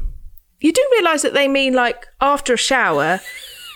you 0.60 0.72
do 0.72 0.88
realise 0.92 1.22
that 1.22 1.34
they 1.34 1.48
mean 1.48 1.74
like 1.74 2.06
after 2.20 2.54
a 2.54 2.56
shower, 2.56 3.20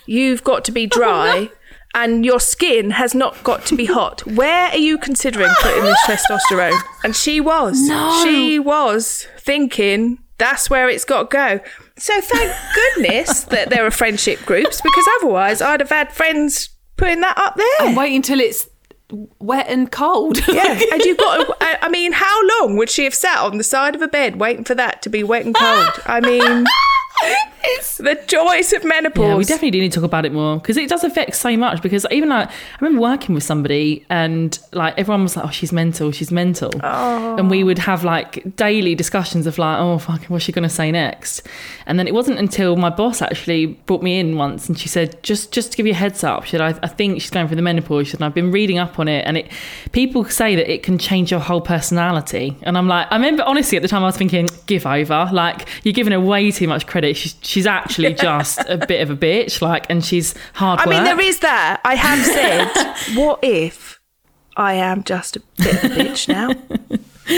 you've 0.05 0.43
got 0.43 0.63
to 0.65 0.71
be 0.71 0.83
oh, 0.93 0.97
dry 0.97 1.49
and 1.95 2.25
your 2.25 2.39
skin 2.39 2.91
has 2.91 3.13
not 3.13 3.43
got 3.43 3.65
to 3.67 3.75
be 3.75 3.85
hot. 3.85 4.25
Where 4.25 4.69
are 4.69 4.77
you 4.77 4.97
considering 4.97 5.51
putting 5.61 5.83
this 5.83 5.99
testosterone? 6.07 6.79
And 7.03 7.15
she 7.15 7.39
was. 7.39 7.79
No. 7.87 8.23
She 8.23 8.59
was 8.59 9.27
thinking 9.37 10.19
that's 10.37 10.69
where 10.69 10.89
it's 10.89 11.05
got 11.05 11.29
to 11.29 11.37
go. 11.37 11.59
So 11.97 12.19
thank 12.21 12.53
goodness 12.75 13.43
that 13.45 13.69
there 13.69 13.85
are 13.85 13.91
friendship 13.91 14.39
groups 14.45 14.81
because 14.81 15.05
otherwise 15.19 15.61
I'd 15.61 15.79
have 15.79 15.89
had 15.89 16.11
friends 16.11 16.69
putting 16.97 17.21
that 17.21 17.37
up 17.37 17.55
there. 17.55 17.87
and 17.87 17.95
wait 17.95 18.15
until 18.15 18.39
it's 18.39 18.67
wet 19.39 19.67
and 19.69 19.91
cold. 19.91 20.39
Yeah, 20.47 20.79
and 20.91 21.01
you've 21.03 21.17
got. 21.17 21.45
To, 21.45 21.55
I 21.61 21.77
I 21.83 21.89
mean, 21.89 22.13
how 22.13 22.47
long 22.59 22.77
would 22.77 22.89
she 22.89 23.03
have 23.03 23.13
sat 23.13 23.39
on 23.39 23.57
the 23.57 23.63
side 23.63 23.95
of 23.95 24.01
a 24.01 24.07
bed 24.07 24.37
waiting 24.37 24.63
for 24.63 24.73
that 24.75 25.01
to 25.03 25.09
be 25.09 25.23
wet 25.23 25.45
and 25.45 25.53
cold? 25.53 25.89
I 26.05 26.19
mean, 26.19 26.65
the 27.97 28.21
joys 28.27 28.73
of 28.73 28.83
menopause. 28.83 29.23
Yeah, 29.23 29.35
we 29.35 29.43
definitely 29.45 29.71
do 29.71 29.79
need 29.79 29.91
to 29.91 29.99
talk 29.99 30.05
about 30.05 30.25
it 30.25 30.33
more 30.33 30.57
because 30.57 30.77
it 30.77 30.89
does 30.89 31.03
affect 31.03 31.35
so 31.35 31.55
much. 31.55 31.81
Because 31.81 32.05
even 32.11 32.29
like 32.29 32.49
I 32.49 32.53
remember 32.81 33.01
working 33.01 33.35
with 33.35 33.43
somebody 33.43 34.05
and 34.09 34.57
like 34.71 34.97
everyone 34.97 35.23
was 35.23 35.35
like, 35.35 35.45
"Oh, 35.45 35.51
she's 35.51 35.71
mental, 35.71 36.11
she's 36.11 36.31
mental," 36.31 36.71
oh. 36.83 37.35
and 37.37 37.49
we 37.49 37.63
would 37.63 37.79
have 37.79 38.03
like 38.03 38.55
daily 38.55 38.95
discussions 38.95 39.47
of 39.47 39.57
like, 39.57 39.79
"Oh, 39.79 39.97
fucking, 39.97 40.27
what's 40.27 40.45
she 40.45 40.51
gonna 40.51 40.69
say 40.69 40.91
next?" 40.91 41.47
And 41.85 41.99
then 41.99 42.07
it 42.07 42.13
wasn't 42.13 42.39
until 42.39 42.75
my 42.75 42.89
boss 42.89 43.21
actually 43.21 43.67
brought 43.67 44.03
me 44.03 44.19
in 44.19 44.37
once 44.37 44.67
and 44.67 44.77
she 44.77 44.89
said, 44.89 45.21
"Just, 45.23 45.51
just 45.51 45.71
to 45.71 45.77
give 45.77 45.85
you 45.85 45.93
a 45.93 45.95
heads 45.95 46.23
up, 46.23 46.45
should 46.45 46.61
I? 46.61 46.69
I 46.83 46.87
think 46.87 47.21
she's 47.21 47.31
going 47.31 47.47
through 47.47 47.57
the 47.57 47.61
menopause." 47.61 48.13
And 48.13 48.23
"I've 48.23 48.33
been 48.33 48.51
reading 48.51 48.77
up 48.77 48.99
on 48.99 49.07
it, 49.07 49.25
and 49.25 49.37
it 49.37 49.51
people 49.91 50.25
say 50.25 50.55
that 50.55 50.71
it 50.71 50.83
can 50.83 50.97
change 50.97 51.31
your 51.31 51.39
whole 51.39 51.61
personality." 51.61 52.57
And 52.63 52.77
I'm 52.77 52.87
like, 52.87 53.07
I 53.11 53.15
remember 53.15 53.43
honestly 53.43 53.77
at 53.77 53.81
the 53.81 53.89
time 53.89 54.03
I 54.03 54.07
was 54.07 54.17
thinking, 54.17 54.49
"Give 54.65 54.85
over, 54.85 55.29
like 55.31 55.67
you're 55.83 55.93
giving 55.93 56.11
her 56.11 56.19
way 56.19 56.51
too 56.51 56.67
much 56.67 56.87
credit. 56.87 57.15
She's 57.15 57.35
she's 57.53 57.67
actually 57.67 58.13
just 58.29 58.59
a 58.67 58.77
bit 58.77 59.01
of 59.01 59.09
a 59.11 59.15
bitch, 59.15 59.61
like, 59.61 59.85
and 59.89 60.03
she's 60.03 60.33
hard 60.53 60.79
I 60.79 60.85
work." 60.85 60.89
mean, 60.89 61.03
there 61.03 61.19
is 61.19 61.39
that. 61.39 61.81
I 61.85 61.95
have 61.95 62.25
said, 62.25 63.15
what 63.17 63.39
if 63.43 63.99
I 64.57 64.73
am 64.73 65.03
just 65.03 65.35
a 65.37 65.41
bit 65.57 65.83
of 65.83 65.91
a 65.91 65.95
bitch 65.95 66.27
now? 66.27 66.49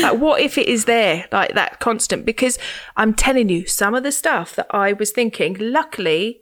like, 0.01 0.17
what 0.19 0.41
if 0.41 0.57
it 0.57 0.67
is 0.67 0.85
there, 0.85 1.27
like 1.31 1.53
that 1.53 1.79
constant? 1.79 2.25
Because 2.25 2.57
I'm 2.95 3.13
telling 3.13 3.49
you, 3.49 3.67
some 3.67 3.93
of 3.93 4.03
the 4.03 4.11
stuff 4.11 4.55
that 4.55 4.67
I 4.71 4.93
was 4.93 5.11
thinking, 5.11 5.57
luckily, 5.59 6.39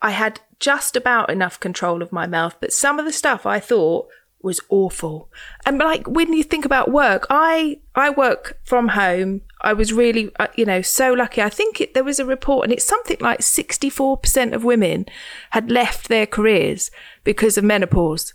I 0.00 0.12
had 0.12 0.40
just 0.60 0.96
about 0.96 1.30
enough 1.30 1.58
control 1.58 2.02
of 2.02 2.12
my 2.12 2.26
mouth, 2.26 2.56
but 2.60 2.72
some 2.72 2.98
of 2.98 3.04
the 3.04 3.12
stuff 3.12 3.46
I 3.46 3.58
thought 3.58 4.08
was 4.40 4.60
awful. 4.68 5.28
And 5.66 5.78
like 5.78 6.06
when 6.06 6.32
you 6.32 6.44
think 6.44 6.64
about 6.64 6.92
work, 6.92 7.26
I 7.30 7.80
I 7.94 8.10
work 8.10 8.58
from 8.64 8.88
home. 8.88 9.42
I 9.68 9.74
was 9.74 9.92
really, 9.92 10.30
uh, 10.40 10.46
you 10.56 10.64
know, 10.64 10.80
so 10.80 11.12
lucky. 11.12 11.42
I 11.42 11.50
think 11.50 11.78
it, 11.78 11.92
there 11.92 12.02
was 12.02 12.18
a 12.18 12.24
report, 12.24 12.64
and 12.64 12.72
it's 12.72 12.86
something 12.86 13.18
like 13.20 13.40
64% 13.40 14.54
of 14.54 14.64
women 14.64 15.04
had 15.50 15.70
left 15.70 16.08
their 16.08 16.26
careers 16.26 16.90
because 17.22 17.58
of 17.58 17.64
menopause. 17.64 18.32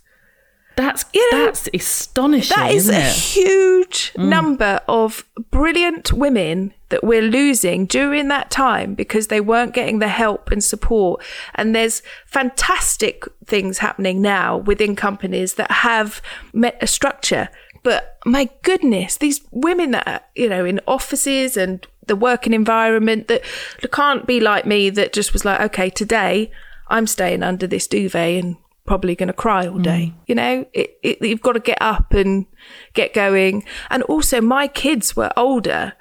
that's 0.76 1.06
you 1.12 1.32
know, 1.32 1.46
that's 1.46 1.67
astonishing. 1.74 2.56
That 2.56 2.72
is 2.72 2.88
a 2.88 3.00
it? 3.00 3.15
huge 3.15 4.12
number 4.15 4.80
of 4.88 5.26
brilliant 5.50 6.13
women 6.13 6.76
that 6.89 7.04
we're 7.04 7.24
losing 7.24 7.88
during 7.88 8.28
that 8.28 8.52
time 8.52 8.93
because 8.93 9.28
they 9.28 9.41
weren't 9.41 9.74
getting 9.74 9.98
the 9.98 10.08
help 10.08 10.52
and 10.52 10.63
support. 10.63 11.24
And 11.56 11.76
there's 11.76 12.04
fantastic 12.28 13.24
things 13.48 13.80
happening 13.80 14.22
now 14.22 14.58
within 14.58 14.96
companies 14.96 15.56
that 15.56 15.72
have 15.72 16.22
met 16.54 16.78
a 16.80 16.86
structure. 16.86 17.50
But 17.84 18.17
my 18.26 18.50
goodness, 18.62 19.17
these 19.17 19.41
women 19.52 19.91
that 19.91 20.08
are, 20.08 20.22
you 20.36 20.50
know, 20.50 20.65
in 20.65 20.80
offices 20.88 21.58
and 21.58 21.86
the 22.08 22.15
working 22.15 22.54
environment 22.54 23.28
that 23.28 23.43
can't 23.91 24.26
be 24.26 24.39
like 24.39 24.65
me 24.65 24.89
that 24.89 25.13
just 25.13 25.34
was 25.34 25.46
like, 25.46 25.60
okay, 25.60 25.89
today 25.89 26.52
I'm 26.88 27.08
staying 27.08 27.43
under 27.43 27.67
this 27.67 27.88
duvet 27.88 28.43
and 28.43 28.58
probably 28.86 29.15
going 29.15 29.28
to 29.28 29.34
cry 29.34 29.67
all 29.67 29.80
day. 29.80 30.13
Mm. 30.13 30.19
You 30.28 30.36
know, 30.36 30.65
it, 30.74 30.98
it, 31.04 31.22
you've 31.22 31.41
got 31.41 31.54
to 31.54 31.60
get 31.60 31.78
up 31.82 32.13
and 32.13 32.46
get 32.93 33.13
going. 33.13 33.63
And 33.89 34.04
also, 34.04 34.41
my 34.41 34.67
kids 34.67 35.15
were 35.15 35.32
older, 35.38 35.93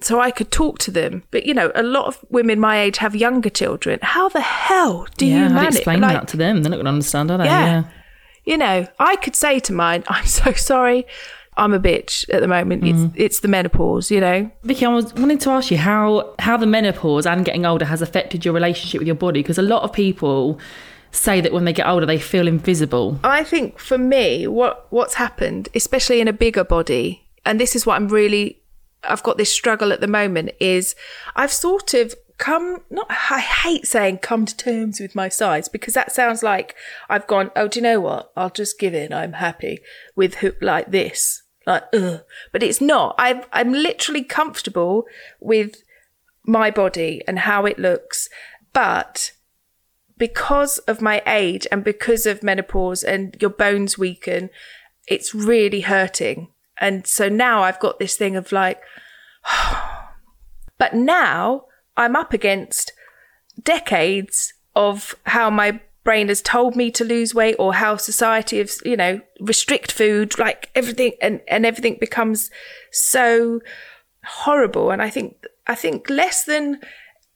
so 0.00 0.20
I 0.20 0.30
could 0.30 0.50
talk 0.50 0.78
to 0.80 0.90
them. 0.90 1.22
But 1.30 1.46
you 1.46 1.54
know, 1.54 1.70
a 1.74 1.82
lot 1.82 2.06
of 2.06 2.24
women 2.28 2.60
my 2.60 2.80
age 2.80 2.98
have 2.98 3.14
younger 3.14 3.50
children. 3.50 3.98
How 4.02 4.28
the 4.28 4.40
hell 4.40 5.06
do 5.16 5.26
yeah, 5.26 5.48
you 5.48 5.54
manage? 5.54 5.76
explain 5.76 6.00
like, 6.00 6.14
that 6.14 6.28
to 6.28 6.36
them. 6.36 6.62
They're 6.62 6.70
not 6.70 6.76
going 6.76 6.86
to 6.86 6.92
understand, 6.92 7.30
are 7.30 7.38
they? 7.38 7.44
Yeah. 7.44 7.84
You 8.46 8.56
know, 8.56 8.86
I 8.98 9.16
could 9.16 9.36
say 9.36 9.60
to 9.60 9.72
mine, 9.72 10.04
"I'm 10.08 10.26
so 10.26 10.52
sorry." 10.52 11.06
I'm 11.58 11.72
a 11.72 11.80
bitch 11.80 12.28
at 12.32 12.42
the 12.42 12.48
moment. 12.48 12.84
It's 12.84 12.98
mm. 12.98 13.12
it's 13.16 13.40
the 13.40 13.48
menopause, 13.48 14.10
you 14.10 14.20
know. 14.20 14.50
Vickie, 14.64 14.86
I 14.86 14.92
was 14.92 15.14
wanting 15.14 15.38
to 15.38 15.50
ask 15.50 15.70
you 15.70 15.78
how 15.78 16.34
how 16.38 16.56
the 16.56 16.66
menopause 16.66 17.26
and 17.26 17.44
getting 17.44 17.64
older 17.64 17.86
has 17.86 18.02
affected 18.02 18.44
your 18.44 18.52
relationship 18.52 18.98
with 18.98 19.06
your 19.06 19.16
body 19.16 19.40
because 19.40 19.58
a 19.58 19.62
lot 19.62 19.82
of 19.82 19.92
people 19.92 20.60
say 21.12 21.40
that 21.40 21.52
when 21.52 21.64
they 21.64 21.72
get 21.72 21.86
older 21.86 22.06
they 22.06 22.18
feel 22.18 22.46
invisible. 22.46 23.18
I 23.24 23.42
think 23.42 23.78
for 23.78 23.98
me, 23.98 24.46
what 24.46 24.86
what's 24.90 25.14
happened, 25.14 25.68
especially 25.74 26.20
in 26.20 26.28
a 26.28 26.32
bigger 26.32 26.64
body, 26.64 27.26
and 27.44 27.58
this 27.58 27.74
is 27.74 27.86
what 27.86 27.96
I'm 27.96 28.08
really, 28.08 28.60
I've 29.02 29.22
got 29.22 29.38
this 29.38 29.50
struggle 29.50 29.92
at 29.92 30.00
the 30.00 30.06
moment, 30.06 30.50
is 30.60 30.94
I've 31.34 31.52
sort 31.52 31.94
of 31.94 32.14
come. 32.38 32.82
Not, 32.90 33.06
I 33.10 33.40
hate 33.40 33.86
saying 33.86 34.18
come 34.18 34.46
to 34.46 34.56
terms 34.56 35.00
with 35.00 35.14
my 35.14 35.28
size 35.28 35.68
because 35.68 35.94
that 35.94 36.12
sounds 36.12 36.42
like 36.42 36.74
I've 37.08 37.26
gone. 37.26 37.50
Oh, 37.56 37.68
do 37.68 37.78
you 37.78 37.82
know 37.82 38.00
what? 38.00 38.32
I'll 38.36 38.50
just 38.50 38.78
give 38.78 38.94
in. 38.94 39.12
I'm 39.12 39.34
happy 39.34 39.80
with 40.14 40.36
who 40.36 40.52
like 40.60 40.90
this. 40.90 41.42
Like, 41.66 41.84
ugh. 41.92 42.20
but 42.52 42.62
it's 42.62 42.80
not. 42.80 43.14
I'm 43.18 43.42
I'm 43.52 43.72
literally 43.72 44.22
comfortable 44.22 45.04
with 45.40 45.82
my 46.44 46.70
body 46.70 47.22
and 47.26 47.40
how 47.40 47.66
it 47.66 47.78
looks, 47.78 48.28
but 48.72 49.32
because 50.16 50.78
of 50.78 51.02
my 51.02 51.22
age 51.26 51.66
and 51.70 51.84
because 51.84 52.24
of 52.24 52.42
menopause 52.42 53.02
and 53.02 53.36
your 53.40 53.50
bones 53.50 53.98
weaken, 53.98 54.48
it's 55.06 55.34
really 55.34 55.82
hurting. 55.82 56.48
And 56.78 57.06
so 57.06 57.28
now 57.28 57.62
I've 57.62 57.80
got 57.80 57.98
this 57.98 58.16
thing 58.16 58.36
of 58.36 58.52
like, 58.52 58.80
but 60.78 60.94
now 60.94 61.64
I'm 61.96 62.16
up 62.16 62.32
against 62.32 62.92
decades 63.62 64.52
of 64.74 65.14
how 65.24 65.50
my 65.50 65.80
brain 66.04 66.28
has 66.28 66.40
told 66.40 66.76
me 66.76 66.90
to 66.92 67.04
lose 67.04 67.34
weight 67.34 67.56
or 67.58 67.74
how 67.74 67.96
society 67.96 68.58
has, 68.58 68.80
you 68.84 68.96
know, 68.96 69.20
restrict 69.40 69.90
food, 69.90 70.38
like 70.38 70.70
everything 70.74 71.12
and, 71.20 71.40
and 71.48 71.66
everything 71.66 71.96
becomes 71.98 72.50
so 72.92 73.60
horrible. 74.24 74.90
And 74.90 75.02
I 75.02 75.10
think, 75.10 75.36
I 75.66 75.74
think 75.74 76.08
less 76.08 76.44
than 76.44 76.80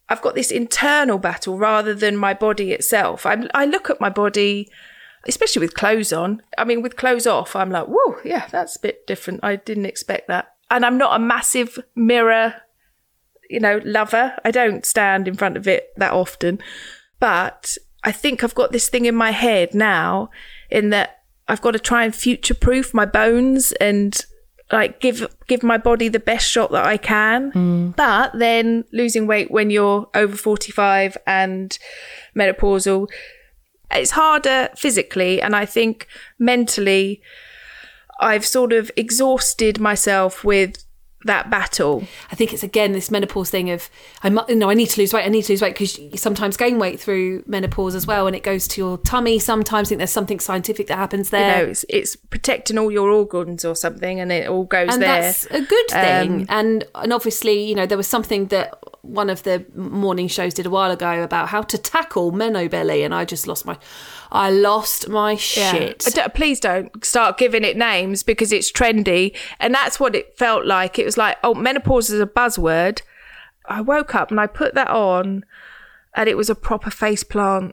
I've 0.08 0.22
got 0.22 0.34
this 0.34 0.50
internal 0.50 1.18
battle 1.18 1.58
rather 1.58 1.94
than 1.94 2.16
my 2.16 2.34
body 2.34 2.72
itself. 2.72 3.26
I, 3.26 3.48
I 3.54 3.64
look 3.64 3.90
at 3.90 4.00
my 4.00 4.08
body, 4.08 4.68
especially 5.26 5.60
with 5.60 5.74
clothes 5.74 6.12
on. 6.12 6.42
I 6.58 6.64
mean, 6.64 6.82
with 6.82 6.96
clothes 6.96 7.26
off, 7.26 7.56
I'm 7.56 7.70
like, 7.70 7.86
whoa, 7.86 8.16
yeah, 8.24 8.46
that's 8.50 8.76
a 8.76 8.80
bit 8.80 9.06
different. 9.06 9.40
I 9.42 9.56
didn't 9.56 9.86
expect 9.86 10.28
that. 10.28 10.54
And 10.70 10.86
I'm 10.86 10.98
not 10.98 11.16
a 11.16 11.24
massive 11.24 11.78
mirror, 11.96 12.54
you 13.50 13.60
know, 13.60 13.80
lover. 13.84 14.34
I 14.44 14.50
don't 14.50 14.86
stand 14.86 15.28
in 15.28 15.34
front 15.34 15.56
of 15.56 15.66
it 15.66 15.88
that 15.96 16.12
often. 16.12 16.60
But 17.18 17.76
I 18.04 18.12
think 18.12 18.42
I've 18.42 18.54
got 18.54 18.72
this 18.72 18.88
thing 18.88 19.04
in 19.04 19.14
my 19.14 19.32
head 19.32 19.74
now 19.74 20.30
in 20.70 20.90
that 20.90 21.22
I've 21.48 21.60
got 21.60 21.72
to 21.72 21.78
try 21.78 22.04
and 22.04 22.14
future 22.14 22.54
proof 22.54 22.94
my 22.94 23.04
bones 23.04 23.72
and 23.72 24.18
like 24.72 25.00
give 25.00 25.26
give 25.48 25.64
my 25.64 25.76
body 25.76 26.08
the 26.08 26.20
best 26.20 26.48
shot 26.48 26.70
that 26.70 26.86
I 26.86 26.96
can. 26.96 27.50
Hmm. 27.50 27.90
But 27.90 28.38
then 28.38 28.84
losing 28.92 29.26
weight 29.26 29.50
when 29.50 29.68
you're 29.68 30.08
over 30.14 30.36
45 30.36 31.18
and 31.26 31.76
menopausal, 32.38 33.08
it's 33.90 34.12
harder 34.12 34.68
physically 34.76 35.42
and 35.42 35.56
I 35.56 35.66
think 35.66 36.06
mentally 36.38 37.20
I've 38.20 38.46
sort 38.46 38.72
of 38.72 38.90
exhausted 38.96 39.80
myself 39.80 40.44
with 40.44 40.84
that 41.24 41.50
battle. 41.50 42.04
I 42.33 42.35
think 42.35 42.52
it's 42.54 42.62
again 42.62 42.92
this 42.92 43.11
menopause 43.11 43.50
thing 43.50 43.70
of 43.70 43.90
I 44.22 44.30
mu- 44.30 44.40
no 44.48 44.70
I 44.70 44.74
need 44.74 44.87
to 44.90 45.00
lose 45.00 45.12
weight 45.12 45.26
I 45.26 45.28
need 45.28 45.42
to 45.42 45.52
lose 45.52 45.61
weight 45.61 45.74
because 45.74 45.98
you 45.98 46.16
sometimes 46.16 46.56
gain 46.56 46.78
weight 46.78 46.98
through 46.98 47.44
menopause 47.46 47.94
as 47.94 48.06
well 48.06 48.26
and 48.26 48.35
it 48.35 48.42
goes 48.42 48.66
to 48.68 48.80
your 48.80 48.96
tummy 48.98 49.38
sometimes 49.38 49.88
I 49.88 49.90
think 49.90 49.98
there's 49.98 50.11
something 50.11 50.40
scientific 50.40 50.87
that 50.87 50.96
happens 50.96 51.28
You 51.28 51.38
there 51.38 51.59
know, 51.64 51.70
it's, 51.70 51.85
it's 51.90 52.16
protecting 52.16 52.78
all 52.78 52.90
your 52.90 53.11
organs 53.11 53.64
or 53.66 53.74
something 53.76 54.18
and 54.18 54.33
it 54.33 54.48
all 54.48 54.64
goes 54.64 54.94
and 54.94 55.02
there. 55.02 55.20
that's 55.22 55.44
a 55.46 55.61
good 55.61 55.88
thing 55.90 56.33
Um, 56.42 56.46
and 56.48 56.85
and 56.94 57.12
obviously 57.12 57.64
you 57.64 57.74
know 57.74 57.85
there 57.85 57.98
was 57.98 58.06
something 58.06 58.46
that 58.46 58.72
one 59.02 59.30
of 59.30 59.42
the 59.44 59.64
morning 59.74 60.28
shows 60.28 60.52
did 60.54 60.66
a 60.66 60.70
while 60.70 60.90
ago 60.90 61.22
about 61.22 61.48
how 61.48 61.62
to 61.62 61.78
tackle 61.78 62.32
menobelly 62.32 63.04
and 63.04 63.14
I 63.14 63.24
just 63.24 63.46
lost 63.46 63.64
my 63.64 63.78
I 64.30 64.50
lost 64.50 65.08
my 65.08 65.36
shit 65.36 66.06
Uh, 66.06 66.10
d- 66.10 66.32
Please 66.34 66.60
don't 66.60 67.04
start 67.04 67.38
giving 67.38 67.64
it 67.64 67.76
names 67.76 68.22
because 68.22 68.52
it's 68.52 68.70
trendy. 68.70 69.34
And 69.58 69.74
that's 69.74 69.98
what 69.98 70.14
it 70.14 70.36
felt 70.36 70.66
like. 70.66 70.98
It 70.98 71.04
was 71.04 71.16
like, 71.16 71.38
oh, 71.42 71.54
menopause 71.54 72.10
is 72.10 72.20
a 72.20 72.26
buzzword. 72.26 73.02
I 73.66 73.80
woke 73.80 74.14
up 74.14 74.30
and 74.30 74.38
I 74.40 74.46
put 74.46 74.74
that 74.74 74.88
on 74.88 75.44
and 76.14 76.28
it 76.28 76.36
was 76.36 76.50
a 76.50 76.54
proper 76.54 76.90
faceplant 76.90 77.72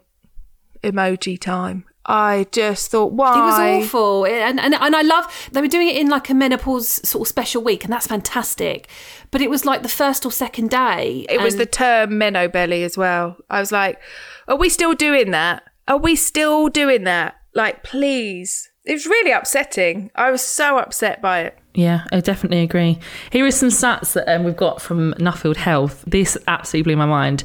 emoji 0.84 1.40
time. 1.40 1.86
I 2.08 2.48
just 2.52 2.90
thought, 2.90 3.12
why? 3.12 3.38
It 3.38 3.42
was 3.42 3.86
awful, 3.86 4.26
and, 4.26 4.60
and 4.60 4.74
and 4.74 4.96
I 4.96 5.02
love 5.02 5.50
they 5.52 5.60
were 5.62 5.68
doing 5.68 5.90
it 5.90 5.98
in 5.98 6.10
like 6.10 6.30
a 6.30 6.34
menopause 6.34 7.08
sort 7.08 7.28
of 7.28 7.30
special 7.30 7.62
week, 7.62 7.84
and 7.84 7.92
that's 7.92 8.08
fantastic. 8.08 8.88
But 9.30 9.42
it 9.42 9.50
was 9.50 9.66
like 9.66 9.84
the 9.84 9.90
first 9.90 10.26
or 10.26 10.32
second 10.32 10.70
day. 10.70 11.26
It 11.30 11.42
was 11.42 11.58
the 11.58 11.66
term 11.66 12.12
menno 12.12 12.52
belly 12.52 12.84
as 12.84 12.98
well. 12.98 13.36
I 13.50 13.60
was 13.60 13.74
like, 13.74 14.00
are 14.48 14.56
we 14.56 14.70
still 14.70 14.94
doing 14.94 15.32
that? 15.32 15.64
Are 15.88 15.98
we 15.98 16.16
still 16.16 16.70
doing 16.70 17.04
that? 17.04 17.36
Like, 17.54 17.84
please. 17.84 18.70
It 18.86 18.94
was 18.94 19.06
really 19.06 19.32
upsetting. 19.32 20.12
I 20.16 20.32
was 20.32 20.42
so 20.42 20.78
upset 20.78 21.22
by 21.22 21.42
it. 21.42 21.60
Yeah, 21.74 22.06
I 22.14 22.22
definitely 22.22 22.62
agree. 22.62 23.00
Here 23.32 23.46
are 23.46 23.52
some 23.52 23.68
stats 23.70 24.14
that 24.14 24.34
um, 24.34 24.46
we've 24.46 24.56
got 24.56 24.82
from 24.82 25.14
Nuffield 25.16 25.58
Health. 25.58 26.06
This 26.08 26.38
absolutely 26.48 26.94
blew 26.94 26.98
my 26.98 27.06
mind. 27.06 27.44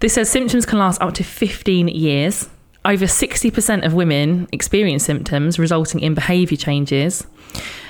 This 0.00 0.14
says 0.14 0.28
symptoms 0.28 0.66
can 0.66 0.80
last 0.80 1.00
up 1.00 1.14
to 1.14 1.24
15 1.24 1.88
years. 1.88 2.48
Over 2.84 3.04
60% 3.04 3.84
of 3.84 3.92
women 3.94 4.48
experience 4.52 5.04
symptoms 5.04 5.58
resulting 5.58 6.00
in 6.00 6.14
behaviour 6.14 6.56
changes. 6.56 7.26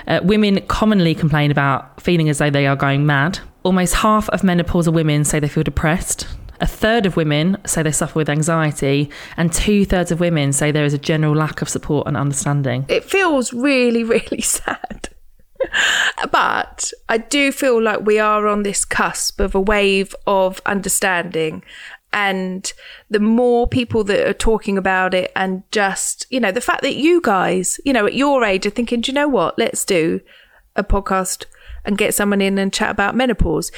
Uh, 0.08 0.20
women 0.22 0.60
commonly 0.66 1.14
complain 1.14 1.50
about 1.50 2.00
feeling 2.00 2.28
as 2.28 2.38
though 2.38 2.50
they 2.50 2.66
are 2.66 2.74
going 2.76 3.06
mad. 3.06 3.38
Almost 3.62 3.94
half 3.94 4.28
of 4.30 4.40
menopausal 4.40 4.92
women 4.92 5.24
say 5.24 5.38
they 5.38 5.48
feel 5.48 5.62
depressed. 5.62 6.26
A 6.60 6.66
third 6.66 7.06
of 7.06 7.16
women 7.16 7.56
say 7.66 7.82
they 7.82 7.92
suffer 7.92 8.18
with 8.18 8.28
anxiety, 8.28 9.08
and 9.36 9.52
two 9.52 9.84
thirds 9.84 10.10
of 10.10 10.20
women 10.20 10.52
say 10.52 10.70
there 10.72 10.84
is 10.84 10.92
a 10.92 10.98
general 10.98 11.34
lack 11.34 11.62
of 11.62 11.68
support 11.68 12.06
and 12.06 12.16
understanding. 12.16 12.84
it 12.88 13.04
feels 13.04 13.52
really, 13.52 14.02
really 14.14 14.40
sad. 14.42 15.08
but 16.32 16.90
I 17.08 17.18
do 17.18 17.52
feel 17.52 17.80
like 17.80 18.00
we 18.00 18.18
are 18.18 18.46
on 18.46 18.62
this 18.62 18.84
cusp 18.84 19.40
of 19.40 19.54
a 19.54 19.60
wave 19.60 20.14
of 20.26 20.60
understanding. 20.66 21.62
And 22.12 22.72
the 23.08 23.20
more 23.20 23.68
people 23.68 24.02
that 24.04 24.26
are 24.26 24.32
talking 24.32 24.76
about 24.76 25.14
it, 25.14 25.30
and 25.36 25.62
just, 25.70 26.26
you 26.30 26.40
know, 26.40 26.50
the 26.50 26.60
fact 26.60 26.82
that 26.82 26.96
you 26.96 27.20
guys, 27.20 27.78
you 27.84 27.92
know, 27.92 28.06
at 28.06 28.14
your 28.14 28.44
age 28.44 28.66
are 28.66 28.70
thinking, 28.70 29.00
do 29.00 29.10
you 29.10 29.14
know 29.14 29.28
what? 29.28 29.58
Let's 29.58 29.84
do 29.84 30.20
a 30.76 30.82
podcast 30.82 31.44
and 31.84 31.98
get 31.98 32.14
someone 32.14 32.40
in 32.40 32.58
and 32.58 32.72
chat 32.72 32.90
about 32.90 33.16
menopause. 33.16 33.70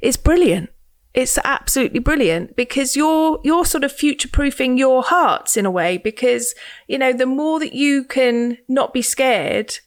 It's 0.00 0.16
brilliant. 0.16 0.70
It's 1.12 1.38
absolutely 1.44 2.00
brilliant 2.00 2.56
because 2.56 2.96
you're 2.96 3.38
you're 3.44 3.64
sort 3.64 3.84
of 3.84 3.92
future 3.92 4.28
proofing 4.28 4.76
your 4.76 5.00
hearts 5.00 5.56
in 5.56 5.64
a 5.64 5.70
way 5.70 5.96
because 5.96 6.56
you 6.88 6.98
know 6.98 7.12
the 7.12 7.24
more 7.24 7.60
that 7.60 7.72
you 7.72 8.02
can 8.02 8.58
not 8.66 8.92
be 8.92 9.00
scared 9.00 9.78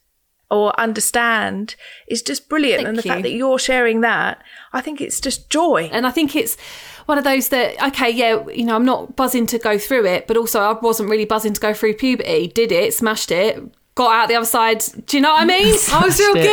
or 0.50 0.78
understand 0.80 1.76
is 2.08 2.22
just 2.22 2.48
brilliant 2.48 2.80
Thank 2.84 2.88
and 2.88 2.98
the 2.98 3.04
you. 3.04 3.12
fact 3.12 3.24
that 3.24 3.34
you're 3.34 3.60
sharing 3.60 4.02
that 4.02 4.42
I 4.74 4.82
think 4.82 5.02
it's 5.02 5.20
just 5.20 5.50
joy. 5.50 5.90
And 5.92 6.06
I 6.06 6.12
think 6.12 6.36
it's 6.36 6.58
one 7.06 7.18
of 7.18 7.24
those 7.24 7.50
that, 7.50 7.82
okay, 7.88 8.10
yeah, 8.10 8.46
you 8.50 8.66
know, 8.66 8.76
I'm 8.76 8.86
not 8.86 9.16
buzzing 9.16 9.46
to 9.48 9.58
go 9.58 9.78
through 9.78 10.06
it, 10.06 10.28
but 10.28 10.38
also 10.38 10.62
I 10.62 10.74
wasn't 10.74 11.10
really 11.10 11.26
buzzing 11.26 11.54
to 11.54 11.62
go 11.62 11.74
through 11.74 11.96
puberty. 11.96 12.48
Did 12.48 12.72
it, 12.72 12.94
smashed 12.94 13.32
it, 13.32 13.62
got 13.98 14.14
out 14.14 14.28
the 14.30 14.36
other 14.36 14.46
side. 14.46 14.84
Do 15.08 15.18
you 15.18 15.22
know 15.22 15.32
what 15.34 15.42
I 15.42 15.46
mean? 15.46 15.76
I 15.92 16.06
was 16.06 16.18
real 16.20 16.36
it. 16.38 16.44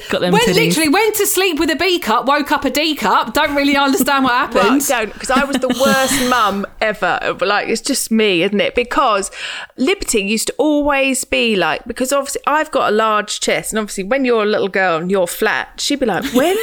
good. 0.00 0.10
Got 0.10 0.20
them 0.22 0.32
went 0.32 0.44
titties. 0.46 0.54
literally 0.68 0.88
went 0.88 1.14
to 1.16 1.26
sleep 1.26 1.58
with 1.60 1.70
a 1.70 1.76
B 1.76 1.98
cup, 1.98 2.26
woke 2.26 2.50
up 2.50 2.64
a 2.64 2.70
D 2.70 2.94
cup. 2.96 3.34
Don't 3.34 3.54
really 3.54 3.76
understand 3.76 4.24
what 4.24 4.54
Well, 4.54 4.62
happened. 4.70 4.86
don't 4.86 5.12
because 5.12 5.30
I 5.30 5.44
was 5.44 5.56
the 5.58 5.68
worst 5.68 6.28
mum 6.30 6.66
ever. 6.80 7.36
Like 7.40 7.68
it's 7.68 7.80
just 7.82 8.10
me, 8.10 8.42
isn't 8.42 8.60
it? 8.60 8.74
Because 8.74 9.30
Liberty 9.76 10.22
used 10.22 10.46
to 10.48 10.54
always 10.58 11.24
be 11.24 11.54
like 11.56 11.84
because 11.86 12.12
obviously 12.12 12.40
I've 12.46 12.70
got 12.70 12.92
a 12.92 12.96
large 12.96 13.40
chest, 13.40 13.72
and 13.72 13.78
obviously 13.78 14.04
when 14.04 14.24
you're 14.24 14.42
a 14.42 14.46
little 14.46 14.68
girl 14.68 14.98
and 14.98 15.10
you're 15.10 15.26
flat, 15.26 15.80
she'd 15.80 16.00
be 16.00 16.06
like, 16.06 16.24
"When 16.32 16.56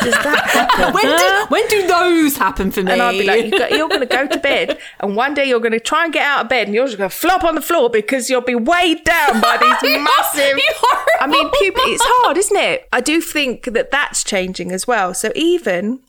does 0.00 0.14
that 0.14 0.48
happen?" 0.50 0.94
when, 0.94 1.04
do, 1.18 1.46
when 1.48 1.68
do 1.68 1.86
those 1.86 2.36
happen 2.38 2.70
for 2.70 2.82
me? 2.82 2.92
And 2.92 3.02
I'd 3.02 3.18
be 3.18 3.24
like, 3.24 3.44
you 3.70 3.76
you're 3.76 3.88
going 3.88 4.00
to 4.00 4.06
go 4.06 4.26
to 4.26 4.38
bed, 4.38 4.78
and 5.00 5.14
one 5.16 5.34
day 5.34 5.44
you're 5.44 5.60
going 5.60 5.72
to 5.72 5.80
try 5.80 6.04
and 6.04 6.12
get 6.12 6.22
out 6.22 6.44
of 6.44 6.48
bed, 6.48 6.66
and 6.68 6.74
you're 6.74 6.86
just 6.86 6.96
going 6.98 7.10
to 7.10 7.14
flop 7.16 7.44
on 7.44 7.54
the 7.54 7.60
floor 7.60 7.90
because 7.90 8.30
you'll 8.30 8.40
be 8.40 8.54
weighed 8.54 9.04
down 9.04 9.40
by 9.40 9.56
these 9.58 9.65
Massive. 9.82 10.58
I 11.20 11.26
mean, 11.26 11.50
puberty, 11.50 11.90
it's 11.90 12.02
hard, 12.04 12.36
isn't 12.36 12.56
it? 12.56 12.88
I 12.92 13.00
do 13.00 13.20
think 13.20 13.64
that 13.64 13.90
that's 13.90 14.24
changing 14.24 14.72
as 14.72 14.86
well. 14.86 15.14
So 15.14 15.32
even 15.34 16.00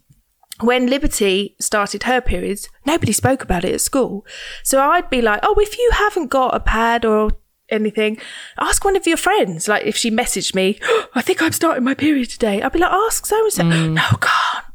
when 0.62 0.88
Liberty 0.88 1.55
started 1.60 2.03
her 2.03 2.22
periods, 2.22 2.70
nobody 2.86 3.12
spoke 3.12 3.43
about 3.43 3.64
it 3.64 3.74
at 3.74 3.82
school. 3.82 4.26
So 4.64 4.82
I'd 4.82 5.10
be 5.10 5.22
like, 5.22 5.39
oh, 5.43 5.55
if 5.60 5.78
you 5.78 5.89
haven't 5.93 6.28
got 6.28 6.55
a 6.55 6.60
pad 6.60 7.05
or 7.05 7.32
anything, 7.70 8.18
ask 8.58 8.84
one 8.84 8.95
of 8.95 9.05
your 9.05 9.18
friends. 9.18 9.68
Like 9.68 9.86
if 9.86 9.95
she 9.95 10.10
messaged 10.10 10.55
me, 10.55 10.80
I 11.16 11.22
think 11.22 11.41
I'm 11.41 11.51
starting 11.51 11.84
my 11.84 11.93
period 11.93 12.30
today. 12.30 12.62
I'd 12.62 12.72
be 12.72 12.80
like, 12.80 12.91
ask 12.91 13.26
so 13.26 13.39
and 13.43 13.53
so. 13.53 13.64
No, 13.64 14.03
can't. 14.20 14.66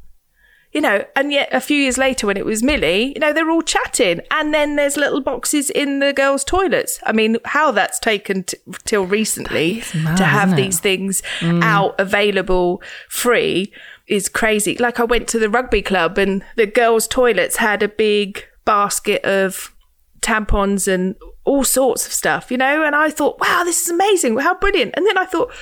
You 0.73 0.81
know, 0.81 1.05
and 1.15 1.31
yet 1.31 1.51
a 1.53 1.61
few 1.61 1.77
years 1.77 1.99
later 1.99 2.27
when 2.27 2.39
it 2.39 2.47
was 2.47 2.63
Millie, 2.63 3.13
you 3.13 3.21
know, 3.21 3.33
they're 3.35 3.51
all 3.51 3.61
chatting. 3.61 4.21
And 4.31 4.55
then 4.55 4.77
there's 4.77 4.97
little 4.97 5.21
boxes 5.21 5.69
in 5.69 5.99
the 5.99 6.15
girls' 6.15 6.45
toilets. 6.45 6.99
I 7.05 7.13
mean, 7.13 7.37
how 7.45 7.73
that's 7.73 7.99
taken 7.99 8.45
t- 8.45 8.57
till 8.85 9.05
recently 9.05 9.83
mad, 9.95 10.17
to 10.17 10.25
have 10.25 10.57
these 10.57 10.81
things 10.81 11.23
out 11.43 11.95
available 12.01 12.83
free 13.11 13.71
is 14.07 14.31
crazy. 14.31 14.77
Like 14.79 14.99
I 14.99 15.05
went 15.05 15.29
to 15.29 15.39
the 15.39 15.51
rugby 15.51 15.83
club 15.83 16.17
and 16.17 16.43
the 16.57 16.67
girls' 16.67 17.07
toilets 17.07 17.57
had 17.57 17.83
a 17.83 17.89
big 17.89 18.45
basket 18.65 19.23
of 19.25 19.75
tampons 20.23 20.89
and 20.89 21.17
all 21.45 21.65
sorts 21.65 22.07
of 22.07 22.13
stuff, 22.13 22.51
you 22.51 22.57
know, 22.57 22.83
and 22.83 22.95
I 22.95 23.11
thought, 23.11 23.41
wow, 23.41 23.63
this 23.65 23.83
is 23.83 23.89
amazing. 23.91 24.39
How 24.39 24.55
brilliant. 24.55 24.95
And 24.97 25.07
then 25.07 25.19
I 25.19 25.27
thought, 25.27 25.53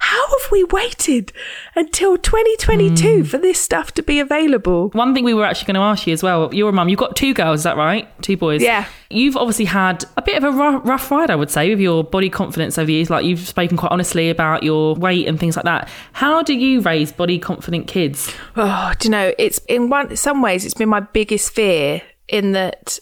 how 0.00 0.26
have 0.28 0.50
we 0.50 0.64
waited 0.64 1.32
until 1.74 2.16
2022 2.16 3.18
hmm. 3.18 3.22
for 3.24 3.38
this 3.38 3.60
stuff 3.60 3.92
to 3.94 4.02
be 4.02 4.20
available? 4.20 4.90
One 4.90 5.14
thing 5.14 5.24
we 5.24 5.34
were 5.34 5.44
actually 5.44 5.66
going 5.66 5.74
to 5.74 5.80
ask 5.80 6.06
you 6.06 6.12
as 6.12 6.22
well. 6.22 6.52
You're 6.54 6.70
a 6.70 6.72
mum. 6.72 6.88
You've 6.88 6.98
got 6.98 7.16
two 7.16 7.34
girls, 7.34 7.60
is 7.60 7.64
that 7.64 7.76
right? 7.76 8.08
Two 8.22 8.36
boys. 8.36 8.62
Yeah. 8.62 8.86
You've 9.10 9.36
obviously 9.36 9.64
had 9.64 10.04
a 10.16 10.22
bit 10.22 10.36
of 10.36 10.44
a 10.44 10.50
rough, 10.56 10.86
rough 10.86 11.10
ride, 11.10 11.30
I 11.30 11.36
would 11.36 11.50
say, 11.50 11.70
with 11.70 11.80
your 11.80 12.04
body 12.04 12.30
confidence 12.30 12.78
over 12.78 12.86
the 12.86 12.94
years. 12.94 13.10
Like 13.10 13.24
you've 13.24 13.40
spoken 13.40 13.76
quite 13.76 13.92
honestly 13.92 14.30
about 14.30 14.62
your 14.62 14.94
weight 14.94 15.26
and 15.26 15.38
things 15.38 15.56
like 15.56 15.64
that. 15.64 15.88
How 16.12 16.42
do 16.42 16.54
you 16.54 16.80
raise 16.80 17.12
body 17.12 17.38
confident 17.38 17.88
kids? 17.88 18.32
Oh, 18.56 18.92
do 18.98 19.08
you 19.08 19.12
know, 19.12 19.34
it's 19.38 19.58
in 19.68 19.88
one 19.88 20.16
some 20.16 20.42
ways 20.42 20.64
it's 20.64 20.74
been 20.74 20.88
my 20.88 21.00
biggest 21.00 21.52
fear 21.52 22.02
in 22.28 22.52
that 22.52 22.98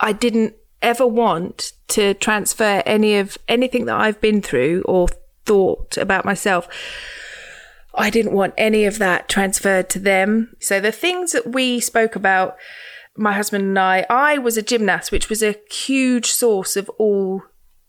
I 0.00 0.12
didn't 0.12 0.54
ever 0.82 1.06
want 1.06 1.72
to 1.88 2.14
transfer 2.14 2.82
any 2.84 3.16
of 3.16 3.38
anything 3.48 3.86
that 3.86 3.96
I've 3.96 4.20
been 4.20 4.42
through 4.42 4.82
or 4.86 5.08
thought 5.46 5.96
about 5.96 6.24
myself. 6.24 6.68
I 7.94 8.10
didn't 8.10 8.32
want 8.32 8.52
any 8.58 8.84
of 8.84 8.98
that 8.98 9.28
transferred 9.28 9.88
to 9.90 9.98
them. 9.98 10.54
So 10.60 10.80
the 10.80 10.92
things 10.92 11.32
that 11.32 11.52
we 11.52 11.80
spoke 11.80 12.14
about, 12.14 12.56
my 13.16 13.32
husband 13.32 13.64
and 13.64 13.78
I, 13.78 14.04
I 14.10 14.36
was 14.36 14.58
a 14.58 14.62
gymnast, 14.62 15.10
which 15.10 15.30
was 15.30 15.42
a 15.42 15.56
huge 15.70 16.26
source 16.30 16.76
of 16.76 16.90
all 16.98 17.42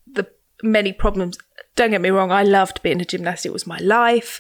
the 0.06 0.26
many 0.64 0.94
problems. 0.94 1.38
Don't 1.76 1.92
get 1.92 2.02
me 2.02 2.10
wrong, 2.10 2.32
I 2.32 2.44
loved 2.44 2.82
being 2.82 3.02
a 3.02 3.06
gymnast. 3.06 3.46
It 3.46 3.52
was 3.54 3.68
my 3.68 3.80
life. 3.80 4.40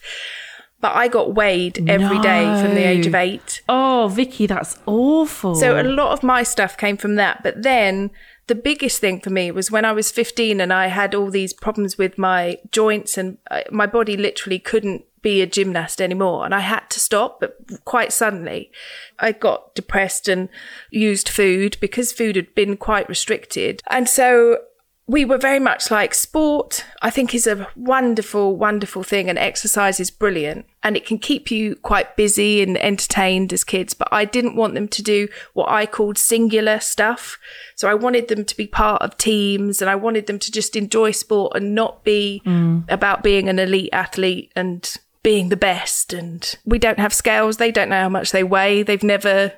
But 0.79 0.95
I 0.95 1.07
got 1.07 1.33
weighed 1.33 1.89
every 1.89 2.19
day 2.19 2.43
from 2.61 2.75
the 2.75 2.83
age 2.87 3.07
of 3.07 3.13
No. 3.13 3.19
eight. 3.19 3.61
Oh, 3.67 4.13
Vickie, 4.15 4.47
that's 4.47 4.77
awful. 4.85 5.55
So 5.55 5.81
a 5.81 5.83
lot 5.83 6.11
of 6.11 6.21
my 6.21 6.43
stuff 6.43 6.77
came 6.77 6.97
from 6.97 7.15
that. 7.15 7.41
But 7.41 7.63
then 7.63 8.11
the 8.47 8.55
biggest 8.55 8.99
thing 8.99 9.19
for 9.19 9.29
me 9.29 9.51
was 9.51 9.69
when 9.69 9.85
I 9.85 9.91
was 9.91 10.09
15 10.11 10.59
and 10.61 10.73
I 10.73 10.87
had 10.87 11.13
all 11.13 11.29
these 11.29 11.53
problems 11.53 11.97
with 11.97 12.17
my 12.17 12.59
joints 12.71 13.17
and 13.17 13.37
uh, 13.51 13.61
my 13.71 13.85
body 13.85 14.15
literally 14.15 14.57
couldn't 14.57 15.03
be 15.21 15.41
a 15.41 15.45
gymnast 15.45 16.01
anymore. 16.01 16.45
And 16.45 16.55
I 16.55 16.61
had 16.61 16.89
to 16.91 16.99
stop, 16.99 17.41
but 17.41 17.57
quite 17.83 18.13
suddenly 18.13 18.71
I 19.19 19.33
got 19.33 19.75
depressed 19.75 20.29
and 20.29 20.47
used 20.89 21.27
food 21.27 21.77
because 21.81 22.13
food 22.13 22.37
had 22.37 22.55
been 22.55 22.77
quite 22.77 23.09
restricted. 23.09 23.83
And 23.89 24.07
so 24.07 24.59
we 25.09 25.23
were 25.23 25.37
very 25.37 25.59
much 25.59 25.89
like 25.89 26.13
sport, 26.13 26.83
I 27.01 27.09
think 27.09 27.33
is 27.33 27.47
a 27.47 27.67
wonderful, 27.77 28.57
wonderful 28.57 29.03
thing. 29.03 29.29
And 29.29 29.39
exercise 29.39 30.01
is 30.01 30.11
brilliant 30.11 30.65
and 30.83 30.97
it 30.97 31.05
can 31.05 31.17
keep 31.17 31.49
you 31.49 31.77
quite 31.77 32.17
busy 32.17 32.61
and 32.61 32.77
entertained 32.77 33.53
as 33.53 33.63
kids. 33.63 33.93
But 33.93 34.09
I 34.11 34.25
didn't 34.25 34.57
want 34.57 34.73
them 34.73 34.89
to 34.89 35.01
do 35.01 35.29
what 35.53 35.69
I 35.69 35.85
called 35.85 36.17
singular 36.17 36.81
stuff. 36.81 37.39
So 37.75 37.87
I 37.87 37.93
wanted 37.93 38.27
them 38.27 38.43
to 38.43 38.57
be 38.57 38.67
part 38.67 39.01
of 39.01 39.17
teams 39.17 39.81
and 39.81 39.89
I 39.89 39.95
wanted 39.95 40.27
them 40.27 40.39
to 40.39 40.51
just 40.51 40.75
enjoy 40.75 41.11
sport 41.11 41.53
and 41.55 41.73
not 41.73 42.03
be 42.03 42.41
mm. 42.45 42.83
about 42.89 43.23
being 43.23 43.47
an 43.47 43.59
elite 43.59 43.89
athlete 43.93 44.51
and 44.57 44.93
being 45.23 45.47
the 45.47 45.55
best. 45.55 46.11
And 46.11 46.53
we 46.65 46.79
don't 46.79 46.99
have 46.99 47.13
scales. 47.13 47.57
They 47.57 47.71
don't 47.71 47.89
know 47.89 48.01
how 48.01 48.09
much 48.09 48.31
they 48.31 48.43
weigh. 48.43 48.83
They've 48.83 49.01
never 49.01 49.53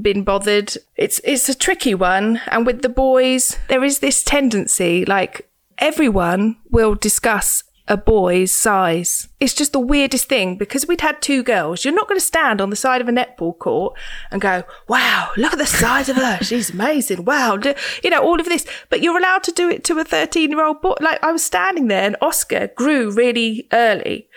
been 0.00 0.24
bothered. 0.24 0.76
It's 0.96 1.20
it's 1.24 1.48
a 1.48 1.54
tricky 1.54 1.94
one. 1.94 2.40
And 2.46 2.66
with 2.66 2.82
the 2.82 2.88
boys, 2.88 3.58
there 3.68 3.84
is 3.84 3.98
this 3.98 4.22
tendency, 4.22 5.04
like 5.04 5.48
everyone 5.78 6.56
will 6.70 6.94
discuss 6.94 7.64
a 7.88 7.96
boy's 7.96 8.52
size. 8.52 9.28
It's 9.40 9.54
just 9.54 9.72
the 9.72 9.80
weirdest 9.80 10.28
thing 10.28 10.56
because 10.56 10.86
we'd 10.86 11.00
had 11.00 11.20
two 11.20 11.42
girls. 11.42 11.84
You're 11.84 11.94
not 11.94 12.08
going 12.08 12.18
to 12.18 12.24
stand 12.24 12.60
on 12.60 12.70
the 12.70 12.76
side 12.76 13.00
of 13.00 13.08
a 13.08 13.12
netball 13.12 13.58
court 13.58 13.98
and 14.30 14.40
go, 14.40 14.62
wow, 14.88 15.30
look 15.36 15.52
at 15.52 15.58
the 15.58 15.66
size 15.66 16.08
of 16.08 16.16
her. 16.16 16.38
She's 16.42 16.70
amazing. 16.70 17.24
Wow. 17.24 17.58
You 18.02 18.10
know, 18.10 18.22
all 18.22 18.40
of 18.40 18.46
this. 18.46 18.66
But 18.88 19.02
you're 19.02 19.18
allowed 19.18 19.42
to 19.44 19.52
do 19.52 19.68
it 19.68 19.84
to 19.84 19.98
a 19.98 20.04
13 20.04 20.50
year 20.50 20.64
old 20.64 20.80
boy. 20.80 20.94
Like 21.00 21.22
I 21.24 21.32
was 21.32 21.42
standing 21.42 21.88
there 21.88 22.04
and 22.04 22.16
Oscar 22.22 22.70
grew 22.76 23.10
really 23.10 23.66
early. 23.72 24.28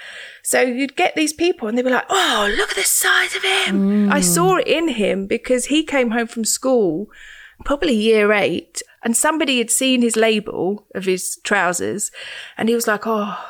So 0.46 0.62
you'd 0.62 0.96
get 0.96 1.16
these 1.16 1.34
people 1.34 1.68
and 1.68 1.76
they'd 1.76 1.82
be 1.82 1.90
like, 1.90 2.06
oh, 2.08 2.54
look 2.56 2.70
at 2.70 2.76
the 2.76 2.84
size 2.84 3.36
of 3.36 3.42
him. 3.42 4.12
I 4.12 4.20
mm. 4.20 4.24
saw 4.24 4.58
it 4.58 4.68
in 4.68 4.90
him 4.90 5.26
because 5.26 5.66
he 5.66 5.84
came 5.84 6.12
home 6.12 6.28
from 6.28 6.46
school, 6.46 7.10
probably 7.66 7.96
year 7.96 8.32
eight, 8.32 8.84
and 9.04 9.18
somebody 9.18 9.58
had 9.58 9.72
seen 9.72 10.04
his 10.04 10.16
label 10.16 10.86
of 10.94 11.06
his 11.06 11.38
trousers 11.44 12.12
and 12.60 12.70
he 12.70 12.76
was 12.76 12.86
like, 12.86 13.08
oh, 13.08 13.44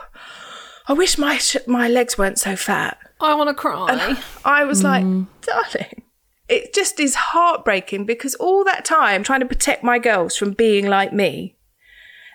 I 0.87 0.93
wish 0.93 1.17
my, 1.17 1.37
sh- 1.37 1.67
my 1.67 1.89
legs 1.89 2.17
weren't 2.17 2.39
so 2.39 2.55
fat. 2.55 2.97
I 3.19 3.35
want 3.35 3.49
to 3.49 3.55
cry. 3.55 4.17
I 4.45 4.63
was 4.63 4.81
like, 4.81 5.03
mm. 5.03 5.27
darling, 5.41 6.03
it 6.47 6.73
just 6.73 7.01
is 7.01 7.15
heartbreaking 7.15 8.05
because 8.05 8.35
all 8.35 8.63
that 8.63 8.85
time 8.85 9.21
trying 9.21 9.41
to 9.41 9.45
protect 9.45 9.83
my 9.83 9.99
girls 9.99 10.37
from 10.37 10.53
being 10.53 10.87
like 10.87 11.11
me. 11.11 11.57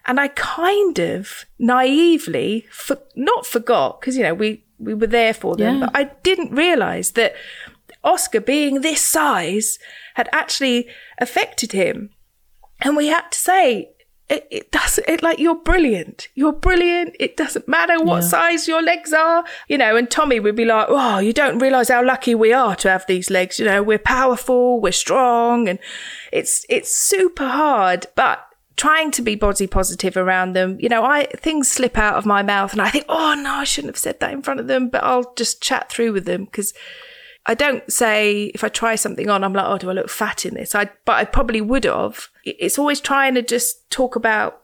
And 0.07 0.19
I 0.19 0.29
kind 0.29 0.99
of 0.99 1.45
naively, 1.59 2.67
for, 2.71 2.99
not 3.17 3.47
forgot, 3.47 4.01
because, 4.01 4.17
you 4.17 4.23
know, 4.23 4.35
we, 4.35 4.65
we 4.79 4.95
were 4.95 5.07
there 5.07 5.35
for 5.35 5.57
them, 5.57 5.79
Yeah. 5.79 5.87
but 5.87 5.97
I 5.97 6.05
didn't 6.23 6.53
realize 6.53 7.13
that 7.13 7.35
Oscar 8.03 8.41
being 8.41 8.81
this 8.81 9.03
size 9.05 9.79
had 10.15 10.29
actually 10.33 10.89
affected 11.19 11.73
him. 11.73 12.11
And 12.81 12.97
we 12.97 13.09
had 13.09 13.29
to 13.31 13.39
say, 13.39 13.91
it, 14.31 14.47
it 14.51 14.71
doesn't 14.71 15.09
it 15.09 15.23
like 15.25 15.41
you're 15.41 15.57
brilliant. 15.57 16.29
You're 16.37 16.53
brilliant. 16.53 17.17
It 17.19 17.37
doesn't 17.37 17.67
matter 17.67 18.03
what 18.03 18.23
size 18.23 18.69
your 18.69 18.81
legs 18.81 19.13
are 19.13 19.45
you 19.69 19.77
know 19.77 19.97
and 19.97 20.09
tommy 20.09 20.39
would 20.39 20.55
be 20.55 20.65
like 20.65 20.87
oh 20.89 21.19
you 21.19 21.33
don't 21.33 21.59
realize 21.59 21.89
how 21.89 22.05
lucky 22.05 22.37
we 22.37 22.53
are 22.53 22.77
to 22.77 22.89
have 22.89 23.05
these 23.09 23.29
legs. 23.29 23.59
You 23.59 23.65
know 23.65 23.83
we're 23.83 23.99
powerful 23.99 24.81
we're 24.81 24.93
strong 24.93 25.69
and 25.69 25.81
it's 26.33 26.65
it's 26.69 26.95
super 26.95 27.49
hard. 27.49 28.07
But 28.15 28.39
trying 28.81 29.11
to 29.11 29.21
be 29.21 29.35
body 29.35 29.67
positive 29.67 30.17
around 30.17 30.55
them 30.55 30.79
you 30.81 30.89
know 30.89 31.05
i 31.05 31.25
things 31.37 31.69
slip 31.69 31.99
out 31.99 32.15
of 32.15 32.25
my 32.25 32.43
mouth 32.43 32.73
and 32.73 32.81
i 32.81 32.89
think 32.89 33.05
oh 33.11 33.35
no 33.35 33.57
i 33.57 33.65
shouldn't 33.65 33.93
have 33.93 33.99
said 33.99 34.19
that 34.21 34.33
in 34.33 34.41
front 34.41 34.59
of 34.59 34.69
them 34.69 34.89
but 34.89 35.05
i'll 35.05 35.35
just 35.35 35.63
chat 35.63 35.91
through 35.91 36.15
with 36.15 36.25
them 36.25 36.47
because 36.47 36.73
I 37.47 37.55
don't 37.55 37.91
say 37.91 38.53
if 38.55 38.63
I 38.63 38.69
try 38.69 38.97
something 38.97 39.31
on, 39.31 39.43
I'm 39.43 39.55
like, 39.55 39.65
oh, 39.67 39.79
do 39.79 39.89
I 39.89 39.95
look 39.95 40.11
fat 40.11 40.45
in 40.45 40.55
this? 40.55 40.75
I, 40.75 40.91
but 41.07 41.13
I 41.13 41.25
probably 41.25 41.63
would 41.63 41.85
have. 41.85 42.29
It's 42.45 42.79
always 42.79 43.01
trying 43.01 43.35
to 43.35 43.43
just 43.43 43.91
talk 43.91 44.15
about 44.15 44.61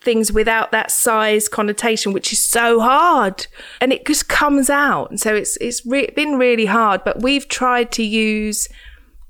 things 0.00 0.32
without 0.32 0.72
that 0.72 0.90
size 0.90 1.46
connotation, 1.46 2.14
which 2.14 2.32
is 2.32 2.42
so 2.42 2.80
hard, 2.80 3.46
and 3.82 3.92
it 3.92 4.06
just 4.06 4.30
comes 4.30 4.70
out. 4.70 5.10
And 5.10 5.20
so 5.20 5.34
it's 5.34 5.58
it's 5.58 5.84
re- 5.84 6.10
been 6.16 6.38
really 6.38 6.66
hard. 6.66 7.04
But 7.04 7.22
we've 7.22 7.46
tried 7.48 7.92
to 7.92 8.02
use 8.02 8.68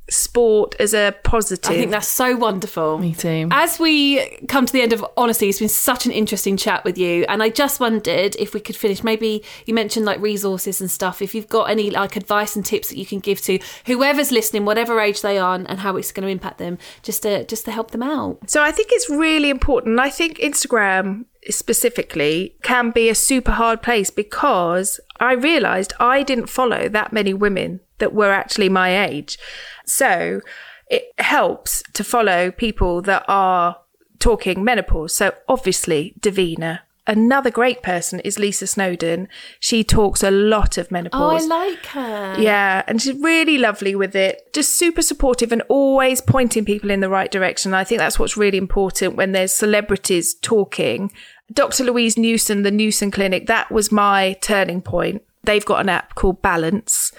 sport 0.08 0.74
as 0.78 0.94
a 0.94 1.14
positive. 1.24 1.70
I 1.70 1.74
think 1.74 1.90
that's 1.90 2.08
so 2.08 2.36
wonderful. 2.36 2.98
Me 2.98 3.14
too. 3.14 3.48
As 3.50 3.78
we 3.78 4.38
come 4.48 4.66
to 4.66 4.72
the 4.72 4.82
end 4.82 4.92
of 4.92 5.04
Honestly, 5.16 5.48
it's 5.48 5.58
been 5.58 5.68
such 5.68 6.06
an 6.06 6.12
interesting 6.12 6.56
chat 6.56 6.84
with 6.84 6.98
you. 6.98 7.24
And 7.28 7.42
I 7.42 7.48
just 7.48 7.80
wondered 7.80 8.36
if 8.38 8.54
we 8.54 8.60
could 8.60 8.76
finish. 8.76 9.02
Maybe 9.02 9.42
you 9.64 9.74
mentioned 9.74 10.06
like 10.06 10.20
resources 10.20 10.80
and 10.80 10.90
stuff. 10.90 11.22
If 11.22 11.34
you've 11.34 11.48
got 11.48 11.70
any 11.70 11.90
like 11.90 12.16
advice 12.16 12.54
and 12.54 12.64
tips 12.64 12.88
that 12.88 12.98
you 12.98 13.06
can 13.06 13.20
give 13.20 13.40
to 13.42 13.58
whoever's 13.86 14.30
listening, 14.30 14.64
whatever 14.64 15.00
age 15.00 15.22
they 15.22 15.38
are, 15.38 15.54
and 15.54 15.80
how 15.80 15.96
it's 15.96 16.12
going 16.12 16.26
to 16.26 16.32
impact 16.32 16.58
them, 16.58 16.78
just 17.02 17.22
to 17.22 17.44
just 17.44 17.64
to 17.64 17.70
help 17.70 17.90
them 17.90 18.02
out. 18.02 18.50
So 18.50 18.62
I 18.62 18.70
think 18.70 18.90
it's 18.92 19.08
really 19.08 19.50
important. 19.50 19.98
I 19.98 20.10
think 20.10 20.38
Instagram 20.38 21.24
specifically 21.48 22.56
can 22.62 22.90
be 22.90 23.08
a 23.08 23.14
super 23.14 23.52
hard 23.52 23.82
place 23.82 24.10
because 24.10 25.00
I 25.20 25.32
realized 25.32 25.92
I 26.00 26.22
didn't 26.22 26.48
follow 26.48 26.88
that 26.88 27.12
many 27.12 27.32
women 27.32 27.80
that 27.98 28.12
were 28.12 28.32
actually 28.32 28.68
my 28.68 29.06
age. 29.06 29.38
So 29.84 30.40
it 30.88 31.12
helps 31.18 31.82
to 31.94 32.04
follow 32.04 32.50
people 32.50 33.02
that 33.02 33.24
are 33.28 33.78
talking 34.18 34.64
menopause. 34.64 35.14
So 35.14 35.34
obviously, 35.48 36.14
Davina. 36.20 36.80
Another 37.08 37.52
great 37.52 37.84
person 37.84 38.18
is 38.20 38.36
Lisa 38.36 38.66
Snowdon. 38.66 39.28
She 39.60 39.84
talks 39.84 40.24
a 40.24 40.30
lot 40.32 40.76
of 40.76 40.90
menopause. 40.90 41.46
Oh, 41.48 41.54
I 41.54 41.68
like 41.68 41.86
her. 41.86 42.34
Yeah, 42.36 42.82
and 42.88 43.00
she's 43.00 43.16
really 43.18 43.58
lovely 43.58 43.94
with 43.94 44.16
it. 44.16 44.52
Just 44.52 44.74
super 44.74 45.02
supportive 45.02 45.52
and 45.52 45.62
always 45.68 46.20
pointing 46.20 46.64
people 46.64 46.90
in 46.90 46.98
the 46.98 47.08
right 47.08 47.30
direction. 47.30 47.74
I 47.74 47.84
think 47.84 48.00
that's 48.00 48.18
what's 48.18 48.36
really 48.36 48.58
important 48.58 49.14
when 49.14 49.30
there's 49.30 49.52
celebrities 49.52 50.34
talking. 50.34 51.12
Dr. 51.52 51.84
Louise 51.84 52.18
Newson, 52.18 52.62
the 52.62 52.72
Newson 52.72 53.12
Clinic, 53.12 53.46
that 53.46 53.70
was 53.70 53.92
my 53.92 54.36
turning 54.40 54.82
point. 54.82 55.22
They've 55.44 55.64
got 55.64 55.82
an 55.82 55.88
app 55.88 56.16
called 56.16 56.42
Balance. 56.42 57.12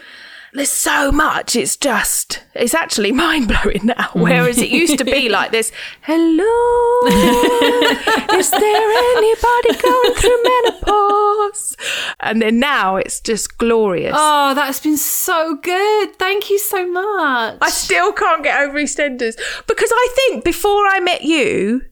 There's 0.58 0.70
so 0.70 1.12
much. 1.12 1.56
It's 1.56 1.78
just, 1.78 2.44
it's 2.56 2.74
actually 2.74 3.12
mind 3.26 3.48
blowing 3.48 3.82
now. 3.84 3.94
Mm. 3.94 4.22
Whereas 4.22 4.58
it 4.58 4.70
used 4.70 4.98
to 4.98 5.06
be 5.06 5.30
like 5.38 5.52
this 5.52 5.72
Hello, 6.02 7.08
is 8.36 8.50
there 8.50 8.92
anybody 9.18 9.80
going 9.80 10.14
through 10.16 10.44
menopause? 10.44 11.78
And 12.22 12.42
then 12.42 12.60
now 12.60 12.96
it's 12.96 13.20
just 13.20 13.60
glorious. 13.60 14.16
Oh, 14.18 14.56
that's 14.56 14.80
been 14.80 14.98
so 14.98 15.58
good. 15.62 16.16
Thank 16.18 16.50
you 16.50 16.58
so 16.58 16.88
much. 16.88 17.60
I 17.62 17.70
still 17.70 18.12
can't 18.12 18.44
get 18.44 18.60
over 18.60 18.80
EastEnders 18.80 19.36
because 19.68 19.92
I 19.94 20.10
think 20.16 20.44
before 20.44 20.88
I 20.88 21.00
met 21.00 21.22
you, 21.22 21.84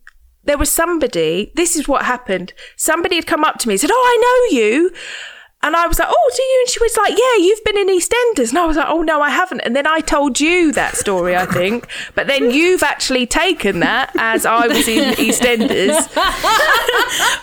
there 0.43 0.57
was 0.57 0.71
somebody. 0.71 1.51
This 1.53 1.75
is 1.75 1.87
what 1.87 2.05
happened. 2.05 2.53
Somebody 2.77 3.17
had 3.17 3.27
come 3.27 3.43
up 3.43 3.59
to 3.59 3.67
me 3.67 3.75
and 3.75 3.81
said, 3.81 3.91
"Oh, 3.93 3.93
I 3.93 4.17
know 4.49 4.59
you." 4.59 4.91
And 5.65 5.75
I 5.75 5.87
was 5.87 5.97
like, 5.99 6.07
oh, 6.09 6.31
do 6.35 6.41
you? 6.43 6.57
And 6.61 6.69
she 6.69 6.79
was 6.79 6.95
like, 6.95 7.17
yeah, 7.17 7.43
you've 7.43 7.63
been 7.63 7.77
in 7.77 7.87
EastEnders. 7.89 8.49
And 8.49 8.59
I 8.59 8.65
was 8.65 8.77
like, 8.77 8.87
oh, 8.87 9.01
no, 9.01 9.21
I 9.21 9.31
haven't. 9.31 9.61
And 9.61 9.75
then 9.75 9.87
I 9.87 9.99
told 9.99 10.39
you 10.39 10.71
that 10.73 10.95
story, 10.95 11.35
I 11.35 11.45
think. 11.47 11.87
But 12.13 12.27
then 12.27 12.51
you've 12.51 12.83
actually 12.83 13.25
taken 13.25 13.79
that 13.79 14.11
as 14.17 14.45
I 14.45 14.67
was 14.67 14.87
in 14.87 15.13
EastEnders. 15.15 16.07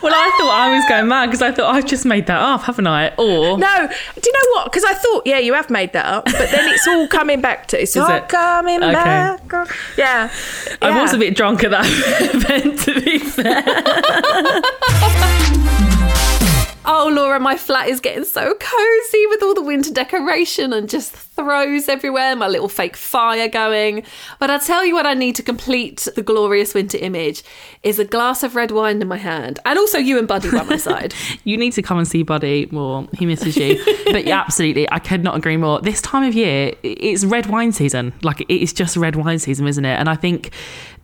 Well, 0.02 0.12
I 0.14 0.30
thought 0.36 0.50
I 0.50 0.74
was 0.74 0.84
going 0.88 1.06
mad 1.08 1.26
because 1.26 1.42
I 1.42 1.52
thought 1.52 1.72
I've 1.74 1.86
just 1.86 2.04
made 2.04 2.26
that 2.26 2.40
up, 2.40 2.62
haven't 2.62 2.86
I? 2.88 3.10
Or 3.16 3.56
No, 3.58 3.88
do 3.88 4.22
you 4.24 4.32
know 4.32 4.48
what? 4.54 4.64
Because 4.64 4.82
I 4.84 4.94
thought, 4.94 5.22
yeah, 5.26 5.38
you 5.38 5.54
have 5.54 5.70
made 5.70 5.92
that 5.92 6.06
up. 6.06 6.24
But 6.24 6.50
then 6.50 6.68
it's 6.72 6.86
all 6.88 7.06
coming 7.06 7.40
back 7.40 7.68
to 7.68 7.80
it's 7.80 7.92
Is 7.96 8.02
all 8.02 8.10
it? 8.10 8.28
coming 8.28 8.82
Okay. 8.82 8.92
back. 8.92 9.68
Yeah. 9.96 10.30
I 10.80 11.00
was 11.00 11.12
a 11.14 11.18
bit 11.18 11.36
drunk 11.36 11.62
at 11.64 11.70
that 11.70 11.86
event, 12.34 12.80
to 12.80 13.00
be 13.00 13.18
fair. 13.20 13.62
Oh, 16.84 17.10
Laura, 17.14 17.38
my 17.38 17.56
flat 17.56 17.88
is 17.88 18.00
getting 18.00 18.24
so 18.24 18.54
cozy 18.54 19.26
with 19.28 19.42
all 19.42 19.54
the 19.54 19.62
winter 19.62 19.92
decoration 19.92 20.72
and 20.72 20.88
just 20.90 21.14
throws 21.34 21.88
everywhere, 21.88 22.36
my 22.36 22.46
little 22.46 22.68
fake 22.68 22.96
fire 22.96 23.48
going. 23.48 24.04
But 24.38 24.50
I 24.50 24.58
tell 24.58 24.84
you 24.84 24.94
what, 24.94 25.06
I 25.06 25.14
need 25.14 25.34
to 25.36 25.42
complete 25.42 26.06
the 26.14 26.22
glorious 26.22 26.74
winter 26.74 26.98
image 26.98 27.42
is 27.82 27.98
a 27.98 28.04
glass 28.04 28.42
of 28.42 28.54
red 28.54 28.70
wine 28.70 29.00
in 29.00 29.08
my 29.08 29.16
hand, 29.16 29.58
and 29.64 29.78
also 29.78 29.98
you 29.98 30.18
and 30.18 30.28
Buddy 30.28 30.50
by 30.50 30.62
my 30.64 30.76
side. 30.88 31.14
You 31.44 31.56
need 31.56 31.72
to 31.72 31.82
come 31.82 31.98
and 31.98 32.06
see 32.06 32.22
Buddy 32.22 32.68
more. 32.70 33.08
He 33.18 33.26
misses 33.26 33.56
you. 33.56 33.82
but 34.12 34.26
yeah, 34.26 34.40
absolutely, 34.40 34.90
I 34.90 34.98
could 34.98 35.24
not 35.24 35.36
agree 35.36 35.56
more. 35.56 35.80
This 35.80 36.00
time 36.02 36.22
of 36.24 36.34
year, 36.34 36.72
it's 36.82 37.24
red 37.24 37.46
wine 37.46 37.72
season. 37.72 38.12
Like 38.22 38.40
it 38.42 38.50
is 38.50 38.72
just 38.72 38.96
red 38.96 39.16
wine 39.16 39.38
season, 39.38 39.66
isn't 39.66 39.84
it? 39.84 39.98
And 39.98 40.08
I 40.08 40.16
think 40.16 40.52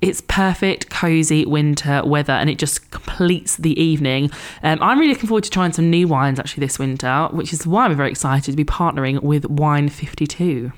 it's 0.01 0.20
perfect, 0.20 0.91
cozy 0.91 1.45
winter 1.45 2.03
weather, 2.05 2.33
and 2.33 2.49
it 2.49 2.59
just 2.59 2.91
completes 2.91 3.57
the 3.57 3.81
evening. 3.81 4.31
Um, 4.62 4.79
I'm 4.81 4.99
really 4.99 5.12
looking 5.12 5.29
forward 5.29 5.45
to 5.45 5.51
trying 5.51 5.72
some 5.72 5.91
new 5.91 6.07
wines 6.07 6.39
actually 6.39 6.61
this 6.61 6.79
winter, 6.79 7.29
which 7.33 7.53
is 7.53 7.66
why 7.66 7.87
I'm 7.87 7.97
very 7.97 8.11
excited 8.11 8.53
to 8.53 8.57
be 8.57 8.64
partnering 8.64 9.22
with 9.22 9.47
Wine 9.47 9.89
52. 9.89 10.28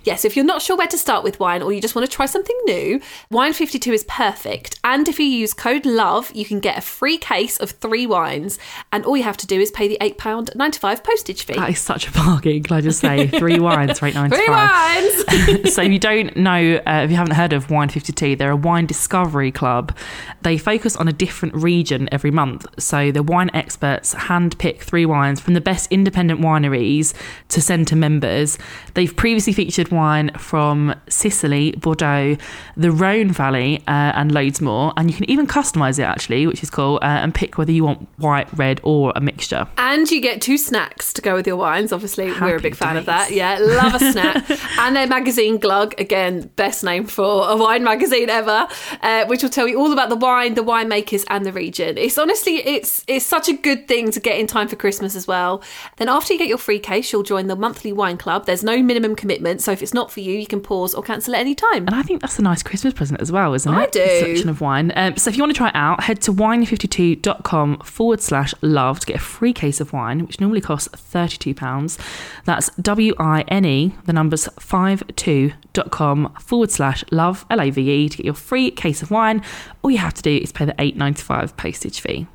Yes, 0.05 0.25
if 0.25 0.37
you're 0.37 0.45
not 0.45 0.63
sure 0.63 0.77
where 0.77 0.87
to 0.87 0.99
start 0.99 1.25
with 1.25 1.39
wine 1.41 1.63
or 1.63 1.73
you 1.73 1.81
just 1.81 1.95
want 1.95 2.09
to 2.09 2.15
try 2.15 2.27
something 2.27 2.59
new, 2.67 3.01
Wine 3.31 3.53
52 3.53 3.93
is 3.93 4.05
perfect. 4.05 4.79
And 4.85 5.09
if 5.09 5.19
you 5.19 5.27
use 5.27 5.53
code 5.55 5.85
LOVE, 5.87 6.31
you 6.35 6.45
can 6.45 6.61
get 6.61 6.79
a 6.79 6.81
free 6.81 7.19
case 7.19 7.59
of 7.59 7.71
three 7.73 8.07
wines. 8.07 8.59
And 8.93 9.05
all 9.05 9.17
you 9.17 9.23
have 9.25 9.37
to 9.39 9.47
do 9.47 9.61
is 9.61 9.71
pay 9.71 9.89
the 9.89 9.99
£8.95 10.01 11.05
postage 11.05 11.45
fee. 11.45 11.55
That 11.55 11.71
is 11.71 11.79
such 11.79 12.09
a 12.09 12.13
bargain, 12.13 12.63
can 12.63 12.77
I 12.77 12.81
just 12.81 13.01
say? 13.01 13.27
Three 13.41 13.59
wines 13.59 13.99
for 13.99 14.07
eight 14.07 14.15
ninety 14.15 14.37
Three 14.37 14.47
five. 14.47 15.03
wines! 15.29 15.75
so 15.75 15.83
if 15.83 15.93
you 15.93 15.99
don't 15.99 16.37
know, 16.37 16.81
uh, 16.87 17.03
if 17.05 17.11
you 17.11 17.17
haven't 17.17 17.35
heard 17.35 17.53
of 17.53 17.71
Wine 17.71 17.89
52, 17.89 18.37
they're 18.37 18.51
a 18.51 18.57
wine 18.57 18.87
discovery 18.87 19.51
club. 19.53 19.97
They 20.43 20.59
focus 20.59 20.97
on 20.97 21.09
a 21.09 21.13
different 21.13 21.55
region 21.55 22.09
every 22.13 22.31
month. 22.31 22.67
So 22.79 23.11
the 23.13 23.23
wine 23.23 23.51
experts 23.55 24.15
handpick 24.15 24.81
three 24.81 25.07
wines 25.07 25.41
from 25.41 25.55
the 25.55 25.61
best 25.61 25.91
independent 25.91 26.41
wineries 26.41 27.15
to 27.49 27.61
send 27.61 27.89
to 27.89 27.97
members. 27.97 28.59
They've 28.95 29.15
previously 29.31 29.53
featured 29.53 29.93
wine 29.93 30.29
from 30.37 30.93
Sicily, 31.09 31.71
Bordeaux, 31.79 32.37
the 32.77 32.91
Rhone 32.91 33.31
Valley, 33.31 33.79
uh, 33.87 34.11
and 34.17 34.33
loads 34.33 34.61
more. 34.61 34.93
And 34.97 35.09
you 35.09 35.15
can 35.15 35.31
even 35.31 35.47
customize 35.47 36.01
it 36.01 36.03
actually, 36.03 36.49
which 36.49 36.65
is 36.65 36.69
cool, 36.69 36.97
uh, 37.01 37.07
and 37.07 37.33
pick 37.33 37.57
whether 37.57 37.71
you 37.71 37.85
want 37.85 38.09
white, 38.17 38.49
red, 38.59 38.81
or 38.83 39.13
a 39.15 39.21
mixture. 39.21 39.69
And 39.79 40.11
you 40.11 40.21
get 40.21 40.43
two 40.43 40.59
snacks 40.59 41.13
to 41.13 41.23
go 41.23 41.37
with 41.37 41.47
your 41.47 41.55
wines. 41.55 41.93
Obviously, 41.93 42.25
we're 42.25 42.33
a 42.33 42.51
Happy 42.51 42.63
big 42.63 42.75
fan 42.75 42.97
of 42.97 43.07
that. 43.07 43.31
Yeah, 43.31 43.57
love 43.61 43.95
a 43.95 44.11
snack. 44.11 44.51
and 44.81 44.97
their 44.97 45.07
magazine, 45.07 45.59
Glug, 45.59 45.95
again, 46.01 46.51
best 46.57 46.83
name 46.83 47.05
for 47.05 47.49
a 47.49 47.57
wine 47.57 47.85
magazine 47.85 48.31
ever, 48.31 48.67
uh, 49.01 49.27
which 49.27 49.45
will 49.45 49.51
tell 49.51 49.69
you 49.69 49.79
all 49.79 49.93
about 49.93 50.09
the 50.09 50.17
wine, 50.17 50.55
the 50.55 50.65
winemakers, 50.65 51.25
and 51.31 51.47
the 51.47 51.53
region. 51.53 51.97
It's 51.97 52.19
honestly, 52.19 52.57
it's 52.57 53.05
it's 53.07 53.25
such 53.25 53.49
a 53.49 53.53
good 53.53 53.87
thing 53.87 54.11
to 54.11 54.19
get 54.19 54.41
in 54.41 54.49
time 54.49 54.67
for 54.67 54.75
Christmas 54.75 55.15
as 55.15 55.29
well. 55.29 55.63
Then 55.99 56.09
after 56.09 56.33
you 56.33 56.39
get 56.41 56.49
your 56.49 56.59
free 56.59 56.81
case, 56.81 57.13
you'll 57.13 57.23
join 57.23 57.47
the 57.47 57.55
monthly 57.55 57.93
wine 57.93 58.17
club. 58.17 58.47
There's 58.47 58.65
no 58.65 58.83
minimum 58.83 59.15
commitment, 59.21 59.61
so 59.63 59.71
if 59.71 59.83
it's 59.83 59.95
not 59.95 60.11
for 60.11 60.19
you, 60.21 60.33
you 60.33 60.47
can 60.47 60.61
pause 60.61 60.95
or 60.95 61.03
cancel 61.03 61.35
at 61.37 61.41
any 61.41 61.55
time. 61.55 61.87
And 61.87 61.95
I 61.95 62.03
think 62.03 62.21
that's 62.21 62.39
a 62.39 62.43
nice 62.43 62.63
Christmas 62.63 62.93
present 62.95 63.21
as 63.21 63.31
well, 63.31 63.55
isn't 63.55 63.73
it? 63.73 63.77
I 63.77 63.85
A 63.85 63.91
do. 63.91 64.19
selection 64.21 64.49
of 64.49 64.61
wine. 64.61 64.93
Um, 64.97 65.17
so 65.17 65.31
if 65.31 65.37
you 65.37 65.43
want 65.43 65.53
to 65.55 65.57
try 65.59 65.69
it 65.69 65.77
out, 65.77 66.03
head 66.03 66.21
to 66.23 66.33
wine52.com 66.33 67.79
forward 67.81 68.21
slash 68.21 68.55
love 68.63 69.01
to 69.01 69.07
get 69.07 69.17
a 69.17 69.21
free 69.21 69.53
case 69.53 69.81
of 69.81 69.93
wine, 69.93 70.27
which 70.27 70.41
normally 70.41 70.61
costs 70.61 70.89
£32. 70.89 71.99
That's 72.45 72.71
W 72.77 73.15
I 73.19 73.43
N 73.49 73.65
E, 73.65 73.95
the 74.07 74.13
numbers 74.13 74.49
52.com 74.59 76.35
forward 76.41 76.71
slash 76.71 77.05
love, 77.11 77.45
L 77.51 77.61
A 77.61 77.71
V 77.71 77.91
E, 77.91 78.09
to 78.09 78.17
get 78.17 78.25
your 78.25 78.35
free 78.35 78.71
case 78.71 79.03
of 79.03 79.11
wine. 79.11 79.43
All 79.83 79.91
you 79.91 79.99
have 79.99 80.15
to 80.15 80.23
do 80.23 80.37
is 80.37 80.51
pay 80.53 80.65
the 80.65 80.75
eight 80.79 80.97
ninety 80.97 81.23
five 81.23 81.57
postage 81.57 82.01
fee. 82.01 82.27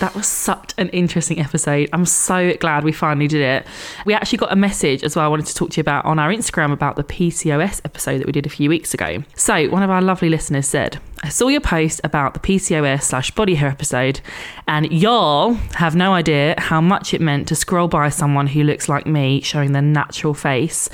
That 0.00 0.14
was 0.14 0.28
such 0.28 0.74
an 0.78 0.90
interesting 0.90 1.40
episode. 1.40 1.88
I'm 1.92 2.06
so 2.06 2.54
glad 2.54 2.84
we 2.84 2.92
finally 2.92 3.26
did 3.26 3.40
it. 3.40 3.66
We 4.06 4.14
actually 4.14 4.38
got 4.38 4.52
a 4.52 4.56
message 4.56 5.02
as 5.02 5.16
well 5.16 5.24
I 5.24 5.28
wanted 5.28 5.46
to 5.46 5.54
talk 5.54 5.70
to 5.70 5.78
you 5.78 5.80
about 5.80 6.04
on 6.04 6.20
our 6.20 6.30
Instagram 6.30 6.72
about 6.72 6.94
the 6.94 7.02
PCOS 7.02 7.80
episode 7.84 8.18
that 8.18 8.26
we 8.26 8.32
did 8.32 8.46
a 8.46 8.48
few 8.48 8.68
weeks 8.68 8.94
ago. 8.94 9.24
So, 9.34 9.68
one 9.70 9.82
of 9.82 9.90
our 9.90 10.00
lovely 10.00 10.28
listeners 10.28 10.68
said, 10.68 11.00
I 11.24 11.30
saw 11.30 11.48
your 11.48 11.60
post 11.60 12.00
about 12.04 12.34
the 12.34 12.40
PCOS 12.40 13.02
slash 13.02 13.32
body 13.32 13.56
hair 13.56 13.68
episode, 13.68 14.20
and 14.68 14.92
y'all 14.92 15.54
have 15.74 15.96
no 15.96 16.14
idea 16.14 16.54
how 16.58 16.80
much 16.80 17.12
it 17.12 17.20
meant 17.20 17.48
to 17.48 17.56
scroll 17.56 17.88
by 17.88 18.08
someone 18.08 18.46
who 18.46 18.62
looks 18.62 18.88
like 18.88 19.04
me 19.04 19.40
showing 19.40 19.72
their 19.72 19.82
natural 19.82 20.32
face. 20.34 20.88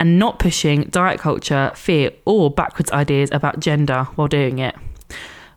and 0.00 0.18
not 0.18 0.40
pushing 0.40 0.82
diet 0.84 1.20
culture, 1.20 1.70
fear, 1.76 2.10
or 2.24 2.50
backwards 2.50 2.90
ideas 2.90 3.30
about 3.32 3.60
gender 3.60 4.04
while 4.16 4.26
doing 4.26 4.58
it. 4.58 4.74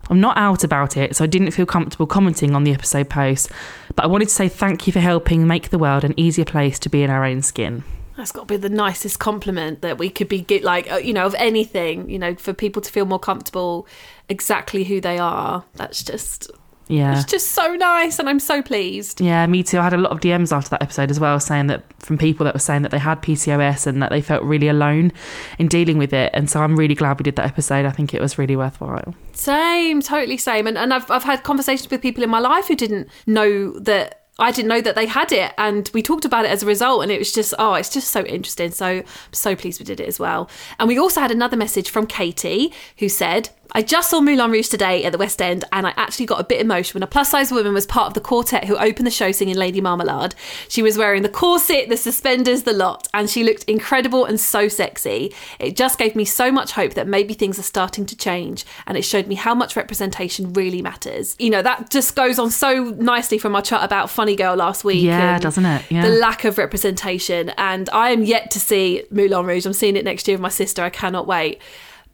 I'm 0.09 0.19
not 0.19 0.37
out 0.37 0.63
about 0.63 0.97
it, 0.97 1.15
so 1.15 1.23
I 1.23 1.27
didn't 1.27 1.51
feel 1.51 1.65
comfortable 1.65 2.07
commenting 2.07 2.55
on 2.55 2.63
the 2.63 2.73
episode 2.73 3.09
post, 3.09 3.51
but 3.95 4.05
I 4.05 4.07
wanted 4.07 4.29
to 4.29 4.33
say 4.33 4.47
thank 4.47 4.87
you 4.87 4.93
for 4.93 4.99
helping 4.99 5.47
make 5.47 5.69
the 5.69 5.77
world 5.77 6.03
an 6.03 6.13
easier 6.17 6.45
place 6.45 6.79
to 6.79 6.89
be 6.89 7.03
in 7.03 7.09
our 7.09 7.25
own 7.25 7.41
skin. 7.41 7.83
That's 8.15 8.31
got 8.31 8.47
to 8.47 8.53
be 8.53 8.57
the 8.57 8.69
nicest 8.69 9.19
compliment 9.19 9.81
that 9.81 9.99
we 9.99 10.09
could 10.09 10.27
be 10.27 10.41
get 10.41 10.63
like 10.63 10.91
uh, 10.91 10.95
you 10.95 11.13
know 11.13 11.27
of 11.27 11.35
anything 11.35 12.09
you 12.09 12.17
know 12.17 12.33
for 12.33 12.51
people 12.51 12.81
to 12.81 12.91
feel 12.91 13.05
more 13.05 13.19
comfortable 13.19 13.87
exactly 14.27 14.83
who 14.85 14.99
they 14.99 15.19
are. 15.19 15.63
That's 15.75 16.03
just 16.03 16.49
Yeah. 16.89 17.17
it's 17.19 17.29
just 17.29 17.51
so 17.51 17.75
nice, 17.75 18.19
and 18.19 18.29
I'm 18.29 18.39
so 18.39 18.61
pleased. 18.61 19.21
Yeah, 19.21 19.45
me 19.47 19.63
too. 19.63 19.79
I 19.79 19.83
had 19.83 19.93
a 19.93 19.97
lot 19.97 20.11
of 20.11 20.19
DMs 20.19 20.55
after 20.55 20.69
that 20.71 20.81
episode 20.81 21.11
as 21.11 21.19
well, 21.19 21.39
saying 21.39 21.67
that 21.67 21.83
from 22.01 22.17
people 22.17 22.43
that 22.45 22.53
were 22.53 22.59
saying 22.59 22.83
that 22.83 22.91
they 22.91 22.99
had 22.99 23.21
PCOS 23.21 23.87
and 23.87 24.01
that 24.01 24.09
they 24.09 24.21
felt 24.21 24.43
really 24.43 24.67
alone 24.67 25.11
in 25.59 25.67
dealing 25.67 25.97
with 25.97 26.13
it. 26.13 26.31
And 26.33 26.49
so 26.49 26.61
I'm 26.61 26.75
really 26.77 26.95
glad 26.95 27.19
we 27.19 27.23
did 27.23 27.35
that 27.35 27.45
episode. 27.45 27.85
I 27.85 27.91
think 27.91 28.13
it 28.13 28.21
was 28.21 28.37
really 28.37 28.55
worthwhile. 28.55 29.15
Same, 29.33 30.01
totally 30.01 30.37
same. 30.37 30.67
And 30.67 30.77
and 30.77 30.93
I've 30.93 31.09
I've 31.11 31.23
had 31.23 31.43
conversations 31.43 31.89
with 31.89 32.01
people 32.01 32.23
in 32.23 32.29
my 32.29 32.39
life 32.39 32.67
who 32.67 32.75
didn't 32.75 33.09
know 33.25 33.77
that 33.79 34.23
I 34.39 34.51
didn't 34.51 34.69
know 34.69 34.81
that 34.81 34.95
they 34.95 35.07
had 35.07 35.31
it, 35.31 35.53
and 35.57 35.89
we 35.93 36.03
talked 36.03 36.23
about 36.23 36.45
it 36.45 36.51
as 36.51 36.61
a 36.61 36.65
result. 36.65 37.01
And 37.03 37.11
it 37.11 37.17
was 37.19 37.31
just 37.31 37.53
oh, 37.59 37.73
it's 37.73 37.89
just 37.89 38.09
so 38.11 38.21
interesting. 38.21 38.71
So 38.71 38.85
I'm 38.85 39.05
so 39.31 39.55
pleased 39.55 39.79
we 39.79 39.85
did 39.85 39.99
it 39.99 40.07
as 40.07 40.19
well. 40.19 40.49
And 40.79 40.87
we 40.87 40.97
also 40.97 41.21
had 41.21 41.31
another 41.31 41.57
message 41.57 41.89
from 41.89 42.07
Katie 42.07 42.73
who 42.99 43.09
said. 43.09 43.49
I 43.71 43.81
just 43.81 44.09
saw 44.09 44.21
Moulin 44.21 44.51
Rouge 44.51 44.69
today 44.69 45.03
at 45.03 45.11
the 45.11 45.17
West 45.17 45.41
End, 45.41 45.65
and 45.71 45.85
I 45.85 45.93
actually 45.97 46.25
got 46.25 46.39
a 46.39 46.43
bit 46.43 46.61
emotional 46.61 46.99
when 46.99 47.03
a 47.03 47.07
plus 47.07 47.29
size 47.29 47.51
woman 47.51 47.73
was 47.73 47.85
part 47.85 48.07
of 48.07 48.13
the 48.13 48.21
quartet 48.21 48.65
who 48.65 48.77
opened 48.77 49.05
the 49.05 49.11
show 49.11 49.31
singing 49.31 49.55
Lady 49.55 49.81
Marmalade. 49.81 50.35
She 50.67 50.81
was 50.81 50.97
wearing 50.97 51.21
the 51.21 51.29
corset, 51.29 51.89
the 51.89 51.97
suspenders, 51.97 52.63
the 52.63 52.73
lot, 52.73 53.07
and 53.13 53.29
she 53.29 53.43
looked 53.43 53.63
incredible 53.65 54.25
and 54.25 54.39
so 54.39 54.67
sexy. 54.67 55.33
It 55.59 55.75
just 55.75 55.97
gave 55.99 56.15
me 56.15 56.25
so 56.25 56.51
much 56.51 56.71
hope 56.71 56.93
that 56.93 57.07
maybe 57.07 57.33
things 57.33 57.59
are 57.59 57.63
starting 57.63 58.05
to 58.07 58.15
change, 58.15 58.65
and 58.85 58.97
it 58.97 59.03
showed 59.03 59.27
me 59.27 59.35
how 59.35 59.53
much 59.53 59.75
representation 59.75 60.53
really 60.53 60.81
matters. 60.81 61.35
You 61.39 61.49
know, 61.49 61.61
that 61.61 61.89
just 61.89 62.15
goes 62.15 62.39
on 62.39 62.51
so 62.51 62.85
nicely 62.99 63.37
from 63.37 63.55
our 63.55 63.61
chat 63.61 63.83
about 63.83 64.09
Funny 64.09 64.35
Girl 64.35 64.55
last 64.55 64.83
week. 64.83 65.03
Yeah, 65.03 65.39
doesn't 65.39 65.65
it? 65.65 65.91
Yeah. 65.91 66.03
The 66.03 66.09
lack 66.09 66.45
of 66.45 66.57
representation, 66.57 67.49
and 67.57 67.89
I 67.91 68.09
am 68.09 68.23
yet 68.23 68.51
to 68.51 68.59
see 68.59 69.03
Moulin 69.11 69.45
Rouge. 69.45 69.65
I'm 69.65 69.73
seeing 69.73 69.95
it 69.95 70.05
next 70.05 70.27
year 70.27 70.35
with 70.35 70.41
my 70.41 70.49
sister. 70.49 70.81
I 70.83 70.89
cannot 70.89 71.27
wait. 71.27 71.61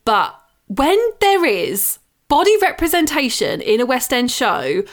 But 0.06 0.38
when 0.68 0.98
there 1.20 1.46
is 1.46 2.00
body 2.28 2.56
representation 2.62 3.62
in 3.62 3.80
a 3.80 3.86
West 3.86 4.12
End 4.12 4.32
show, 4.32 4.84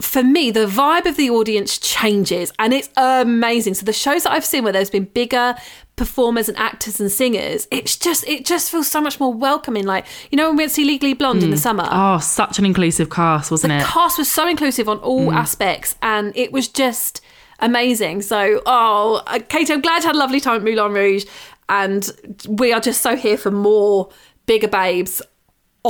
for 0.00 0.22
me, 0.22 0.50
the 0.50 0.66
vibe 0.66 1.06
of 1.06 1.16
the 1.16 1.30
audience 1.30 1.78
changes 1.78 2.52
and 2.58 2.74
it's 2.74 2.90
amazing. 2.96 3.74
So 3.74 3.86
the 3.86 3.92
shows 3.94 4.24
that 4.24 4.32
I've 4.32 4.44
seen 4.44 4.62
where 4.62 4.72
there's 4.72 4.90
been 4.90 5.04
bigger 5.04 5.54
performers 5.96 6.50
and 6.50 6.58
actors 6.58 7.00
and 7.00 7.10
singers, 7.10 7.66
it's 7.70 7.96
just 7.96 8.26
it 8.28 8.44
just 8.44 8.70
feels 8.70 8.88
so 8.88 9.00
much 9.00 9.18
more 9.18 9.32
welcoming. 9.32 9.86
Like, 9.86 10.04
you 10.30 10.36
know, 10.36 10.48
when 10.48 10.56
we 10.56 10.62
went 10.62 10.70
to 10.70 10.74
see 10.74 10.84
Legally 10.84 11.14
Blonde 11.14 11.42
in 11.42 11.50
the 11.50 11.56
summer. 11.56 11.88
Oh, 11.90 12.18
such 12.18 12.58
an 12.58 12.66
inclusive 12.66 13.08
cast, 13.08 13.50
wasn't 13.50 13.70
the 13.70 13.76
it? 13.76 13.80
The 13.80 13.86
cast 13.86 14.18
was 14.18 14.30
so 14.30 14.46
inclusive 14.46 14.88
on 14.88 14.98
all 14.98 15.32
aspects 15.32 15.96
and 16.02 16.36
it 16.36 16.52
was 16.52 16.68
just 16.68 17.22
amazing. 17.60 18.20
So, 18.20 18.60
oh, 18.66 19.22
uh, 19.26 19.38
Katie, 19.48 19.72
I'm 19.72 19.80
glad 19.80 20.02
you 20.02 20.08
had 20.08 20.16
a 20.16 20.18
lovely 20.18 20.40
time 20.40 20.56
at 20.56 20.62
Moulin 20.62 20.92
Rouge 20.92 21.24
and 21.70 22.10
we 22.46 22.72
are 22.74 22.80
just 22.80 23.00
so 23.00 23.16
here 23.16 23.38
for 23.38 23.50
more 23.50 24.10
bigger 24.46 24.68
babes 24.68 25.22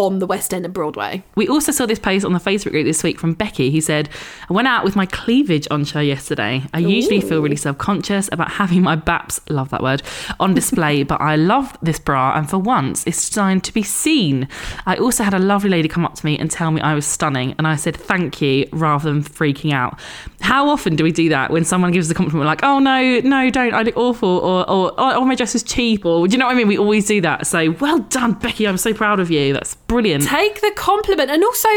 on 0.05 0.18
the 0.18 0.26
West 0.26 0.53
End 0.53 0.64
and 0.64 0.74
Broadway. 0.74 1.22
We 1.34 1.49
also 1.49 1.72
saw 1.72 1.86
this 1.86 1.99
post 1.99 2.24
on 2.24 2.32
the 2.32 2.38
Facebook 2.38 2.72
group 2.72 2.84
this 2.84 3.03
week 3.03 3.18
from 3.18 3.34
Becky, 3.34 3.70
who 3.70 3.80
said, 3.80 4.09
I 4.49 4.53
went 4.53 4.68
out 4.68 4.84
with 4.84 4.97
my 4.97 5.07
cleavage 5.07 5.66
on 5.70 5.84
show 5.84 6.01
yesterday. 6.01 6.62
I 6.74 6.78
usually 6.78 7.20
feel 7.20 7.42
really 7.42 7.57
self 7.57 7.78
conscious 7.78 8.28
about 8.32 8.51
having 8.53 8.82
my 8.82 8.97
baps, 8.97 9.40
love 9.49 9.70
that 9.70 9.82
word, 9.82 10.03
on 10.38 10.55
display, 10.55 11.03
but 11.03 11.20
I 11.20 11.36
love 11.36 11.76
this 11.82 11.99
bra, 11.99 12.36
and 12.36 12.49
for 12.49 12.59
once, 12.59 13.07
it's 13.07 13.28
designed 13.28 13.64
to 13.64 13.72
be 13.72 13.82
seen. 13.82 14.49
I 14.84 14.97
also 14.97 15.24
had 15.24 15.34
a 15.34 15.38
lovely 15.38 15.70
lady 15.70 15.88
come 15.88 16.05
up 16.05 16.14
to 16.16 16.26
me 16.26 16.38
and 16.38 16.51
tell 16.51 16.70
me 16.70 16.80
I 16.80 16.94
was 16.94 17.07
stunning, 17.07 17.55
and 17.59 17.66
I 17.66 17.76
said 17.76 17.97
thank 17.97 18.40
you 18.42 18.68
rather 18.72 19.11
than 19.11 19.22
freaking 19.22 19.72
out. 19.72 19.99
How 20.40 20.68
often 20.68 20.97
do 20.97 21.05
we 21.05 21.12
do 21.12 21.28
that 21.30 21.51
when 21.51 21.64
someone 21.64 21.92
gives 21.92 22.09
us 22.09 22.12
a 22.12 22.14
compliment, 22.14 22.47
like, 22.47 22.62
oh 22.62 22.78
no, 22.78 23.20
no, 23.20 23.51
don't, 23.51 23.74
I 23.74 23.82
look 23.82 23.97
awful, 23.97 24.28
or, 24.28 24.68
or 24.68 24.92
oh, 24.99 25.24
my 25.24 25.34
dress 25.34 25.55
is 25.55 25.62
cheap, 25.62 26.05
or 26.05 26.26
do 26.26 26.32
you 26.32 26.38
know 26.38 26.47
what 26.47 26.53
I 26.53 26.57
mean? 26.57 26.68
We 26.68 26.78
always 26.78 27.07
do 27.07 27.20
that. 27.22 27.47
So 27.47 27.70
well 27.80 27.99
done, 28.01 28.34
Becky. 28.34 28.66
I'm 28.66 28.76
so 28.76 28.92
proud 28.92 29.20
of 29.20 29.30
you. 29.30 29.53
That's 29.53 29.74
brilliant. 29.87 30.24
Take 30.24 30.61
the 30.61 30.72
compliment 30.74 31.30
and 31.30 31.43
also 31.43 31.68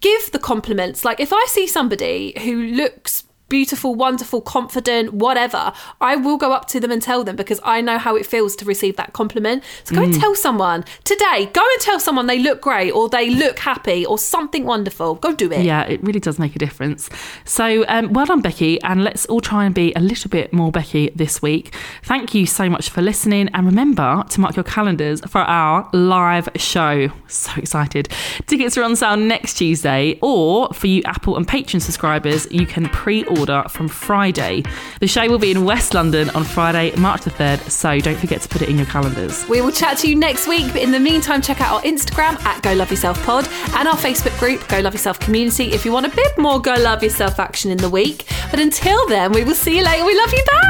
give 0.00 0.32
the 0.32 0.38
compliments. 0.38 1.04
Like 1.04 1.20
if 1.20 1.32
I 1.32 1.44
see 1.48 1.66
somebody 1.66 2.34
who 2.42 2.62
looks 2.62 3.23
beautiful, 3.48 3.94
wonderful, 3.94 4.40
confident, 4.40 5.12
whatever, 5.12 5.72
I 6.00 6.16
will 6.16 6.36
go 6.36 6.52
up 6.52 6.66
to 6.68 6.80
them 6.80 6.90
and 6.90 7.00
tell 7.00 7.24
them 7.24 7.36
because 7.36 7.60
I 7.62 7.80
know 7.80 7.98
how 7.98 8.16
it 8.16 8.26
feels 8.26 8.56
to 8.56 8.64
receive 8.64 8.96
that 8.96 9.12
compliment. 9.12 9.62
So 9.84 9.94
go 9.94 10.02
and 10.02 10.14
tell 10.14 10.34
someone 10.34 10.84
today, 11.04 11.46
go 11.52 11.60
and 11.60 11.80
tell 11.80 12.00
someone 12.00 12.26
they 12.26 12.38
look 12.38 12.60
great 12.60 12.90
or 12.90 13.08
they 13.08 13.30
look 13.30 13.58
happy 13.58 14.04
or 14.04 14.18
something 14.18 14.64
wonderful. 14.64 15.16
Go 15.16 15.34
do 15.34 15.50
it. 15.52 15.64
Yeah, 15.64 15.82
it 15.82 16.02
really 16.02 16.20
does 16.20 16.38
make 16.38 16.56
a 16.56 16.58
difference. 16.58 17.08
So, 17.44 17.84
um, 17.88 18.12
well 18.12 18.26
done, 18.26 18.40
Becky, 18.40 18.80
and 18.82 19.04
let's 19.04 19.26
all 19.26 19.40
try 19.40 19.64
and 19.64 19.74
be 19.74 19.92
a 19.94 20.00
little 20.00 20.30
bit 20.30 20.52
more 20.52 20.72
Becky 20.72 21.10
this 21.14 21.42
week. 21.42 21.74
Thank 22.02 22.34
you 22.34 22.46
so 22.46 22.68
much 22.68 22.88
for 22.88 23.02
listening, 23.02 23.48
and 23.54 23.66
remember 23.66 24.24
to 24.30 24.40
mark 24.40 24.56
your 24.56 24.64
calendars 24.64 25.20
for 25.26 25.40
our 25.40 25.88
live 25.92 26.48
show. 26.56 27.08
So 27.28 27.52
excited! 27.56 28.08
Tickets 28.46 28.78
are 28.78 28.82
on 28.84 28.96
sale 28.96 29.16
next 29.16 29.54
Tuesday, 29.54 30.18
or 30.22 30.72
for 30.72 30.86
you 30.86 31.02
Apple 31.04 31.36
and 31.36 31.46
Patreon 31.46 31.82
subscribers, 31.82 32.50
you 32.50 32.66
can 32.66 32.88
pre-order 33.34 33.68
from 33.68 33.88
Friday. 33.88 34.62
The 35.00 35.06
show 35.06 35.28
will 35.28 35.38
be 35.38 35.50
in 35.50 35.64
West 35.64 35.94
London 35.94 36.30
on 36.30 36.44
Friday, 36.44 36.94
March 36.96 37.22
the 37.22 37.30
third. 37.30 37.60
So 37.60 37.98
don't 38.00 38.18
forget 38.18 38.40
to 38.42 38.48
put 38.48 38.62
it 38.62 38.68
in 38.68 38.76
your 38.76 38.86
calendars. 38.86 39.46
We 39.48 39.60
will 39.60 39.72
chat 39.72 39.98
to 39.98 40.08
you 40.08 40.16
next 40.16 40.46
week. 40.46 40.72
But 40.72 40.82
in 40.82 40.92
the 40.92 41.00
meantime, 41.00 41.42
check 41.42 41.60
out 41.60 41.74
our 41.74 41.82
Instagram 41.82 42.40
at 42.44 42.62
Go 42.62 42.72
Love 42.72 42.90
Yourself 42.90 43.22
Pod 43.24 43.46
and 43.74 43.88
our 43.88 43.96
Facebook 43.96 44.38
group, 44.38 44.66
Go 44.68 44.80
Love 44.80 44.94
Yourself 44.94 45.18
Community, 45.20 45.72
if 45.72 45.84
you 45.84 45.92
want 45.92 46.06
a 46.06 46.10
bit 46.14 46.38
more 46.38 46.60
Go 46.60 46.74
Love 46.74 47.02
Yourself 47.02 47.38
action 47.38 47.70
in 47.70 47.78
the 47.78 47.90
week. 47.90 48.24
But 48.50 48.60
until 48.60 49.06
then, 49.08 49.32
we 49.32 49.44
will 49.44 49.54
see 49.54 49.76
you 49.76 49.84
later. 49.84 50.04
We 50.04 50.16
love 50.16 50.32
you. 50.32 50.44
Bye. 50.50 50.60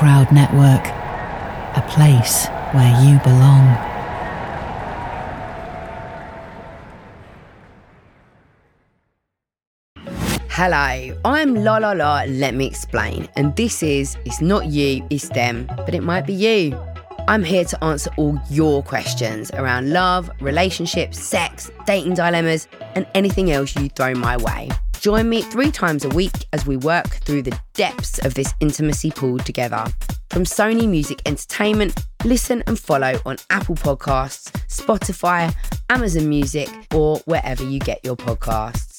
Crowd 0.00 0.32
Network, 0.32 0.86
a 0.86 0.99
place 1.90 2.46
where 2.72 2.94
you 3.02 3.18
belong. 3.20 3.66
Hello, 10.48 11.18
I'm 11.24 11.54
La 11.54 11.78
La 11.78 11.92
La, 11.92 12.24
let 12.28 12.54
me 12.54 12.66
explain. 12.66 13.28
And 13.36 13.56
this 13.56 13.82
is 13.82 14.16
It's 14.24 14.40
Not 14.40 14.66
You, 14.66 15.04
It's 15.10 15.28
Them, 15.30 15.66
but 15.68 15.94
it 15.94 16.02
might 16.02 16.26
be 16.26 16.34
you. 16.34 16.78
I'm 17.28 17.42
here 17.42 17.64
to 17.64 17.84
answer 17.84 18.10
all 18.16 18.38
your 18.50 18.82
questions 18.82 19.50
around 19.52 19.92
love, 19.92 20.30
relationships, 20.40 21.18
sex, 21.18 21.70
dating 21.86 22.14
dilemmas, 22.14 22.68
and 22.94 23.06
anything 23.14 23.50
else 23.50 23.74
you 23.76 23.88
throw 23.88 24.14
my 24.14 24.36
way. 24.36 24.68
Join 25.00 25.30
me 25.30 25.40
three 25.40 25.70
times 25.70 26.04
a 26.04 26.10
week 26.10 26.44
as 26.52 26.66
we 26.66 26.76
work 26.76 27.08
through 27.24 27.40
the 27.40 27.58
depths 27.72 28.18
of 28.18 28.34
this 28.34 28.52
intimacy 28.60 29.10
pool 29.10 29.38
together. 29.38 29.86
From 30.28 30.44
Sony 30.44 30.86
Music 30.86 31.22
Entertainment, 31.24 31.98
listen 32.26 32.62
and 32.66 32.78
follow 32.78 33.18
on 33.24 33.38
Apple 33.48 33.76
Podcasts, 33.76 34.50
Spotify, 34.68 35.54
Amazon 35.88 36.28
Music, 36.28 36.68
or 36.94 37.16
wherever 37.24 37.64
you 37.64 37.78
get 37.78 38.04
your 38.04 38.14
podcasts. 38.14 38.89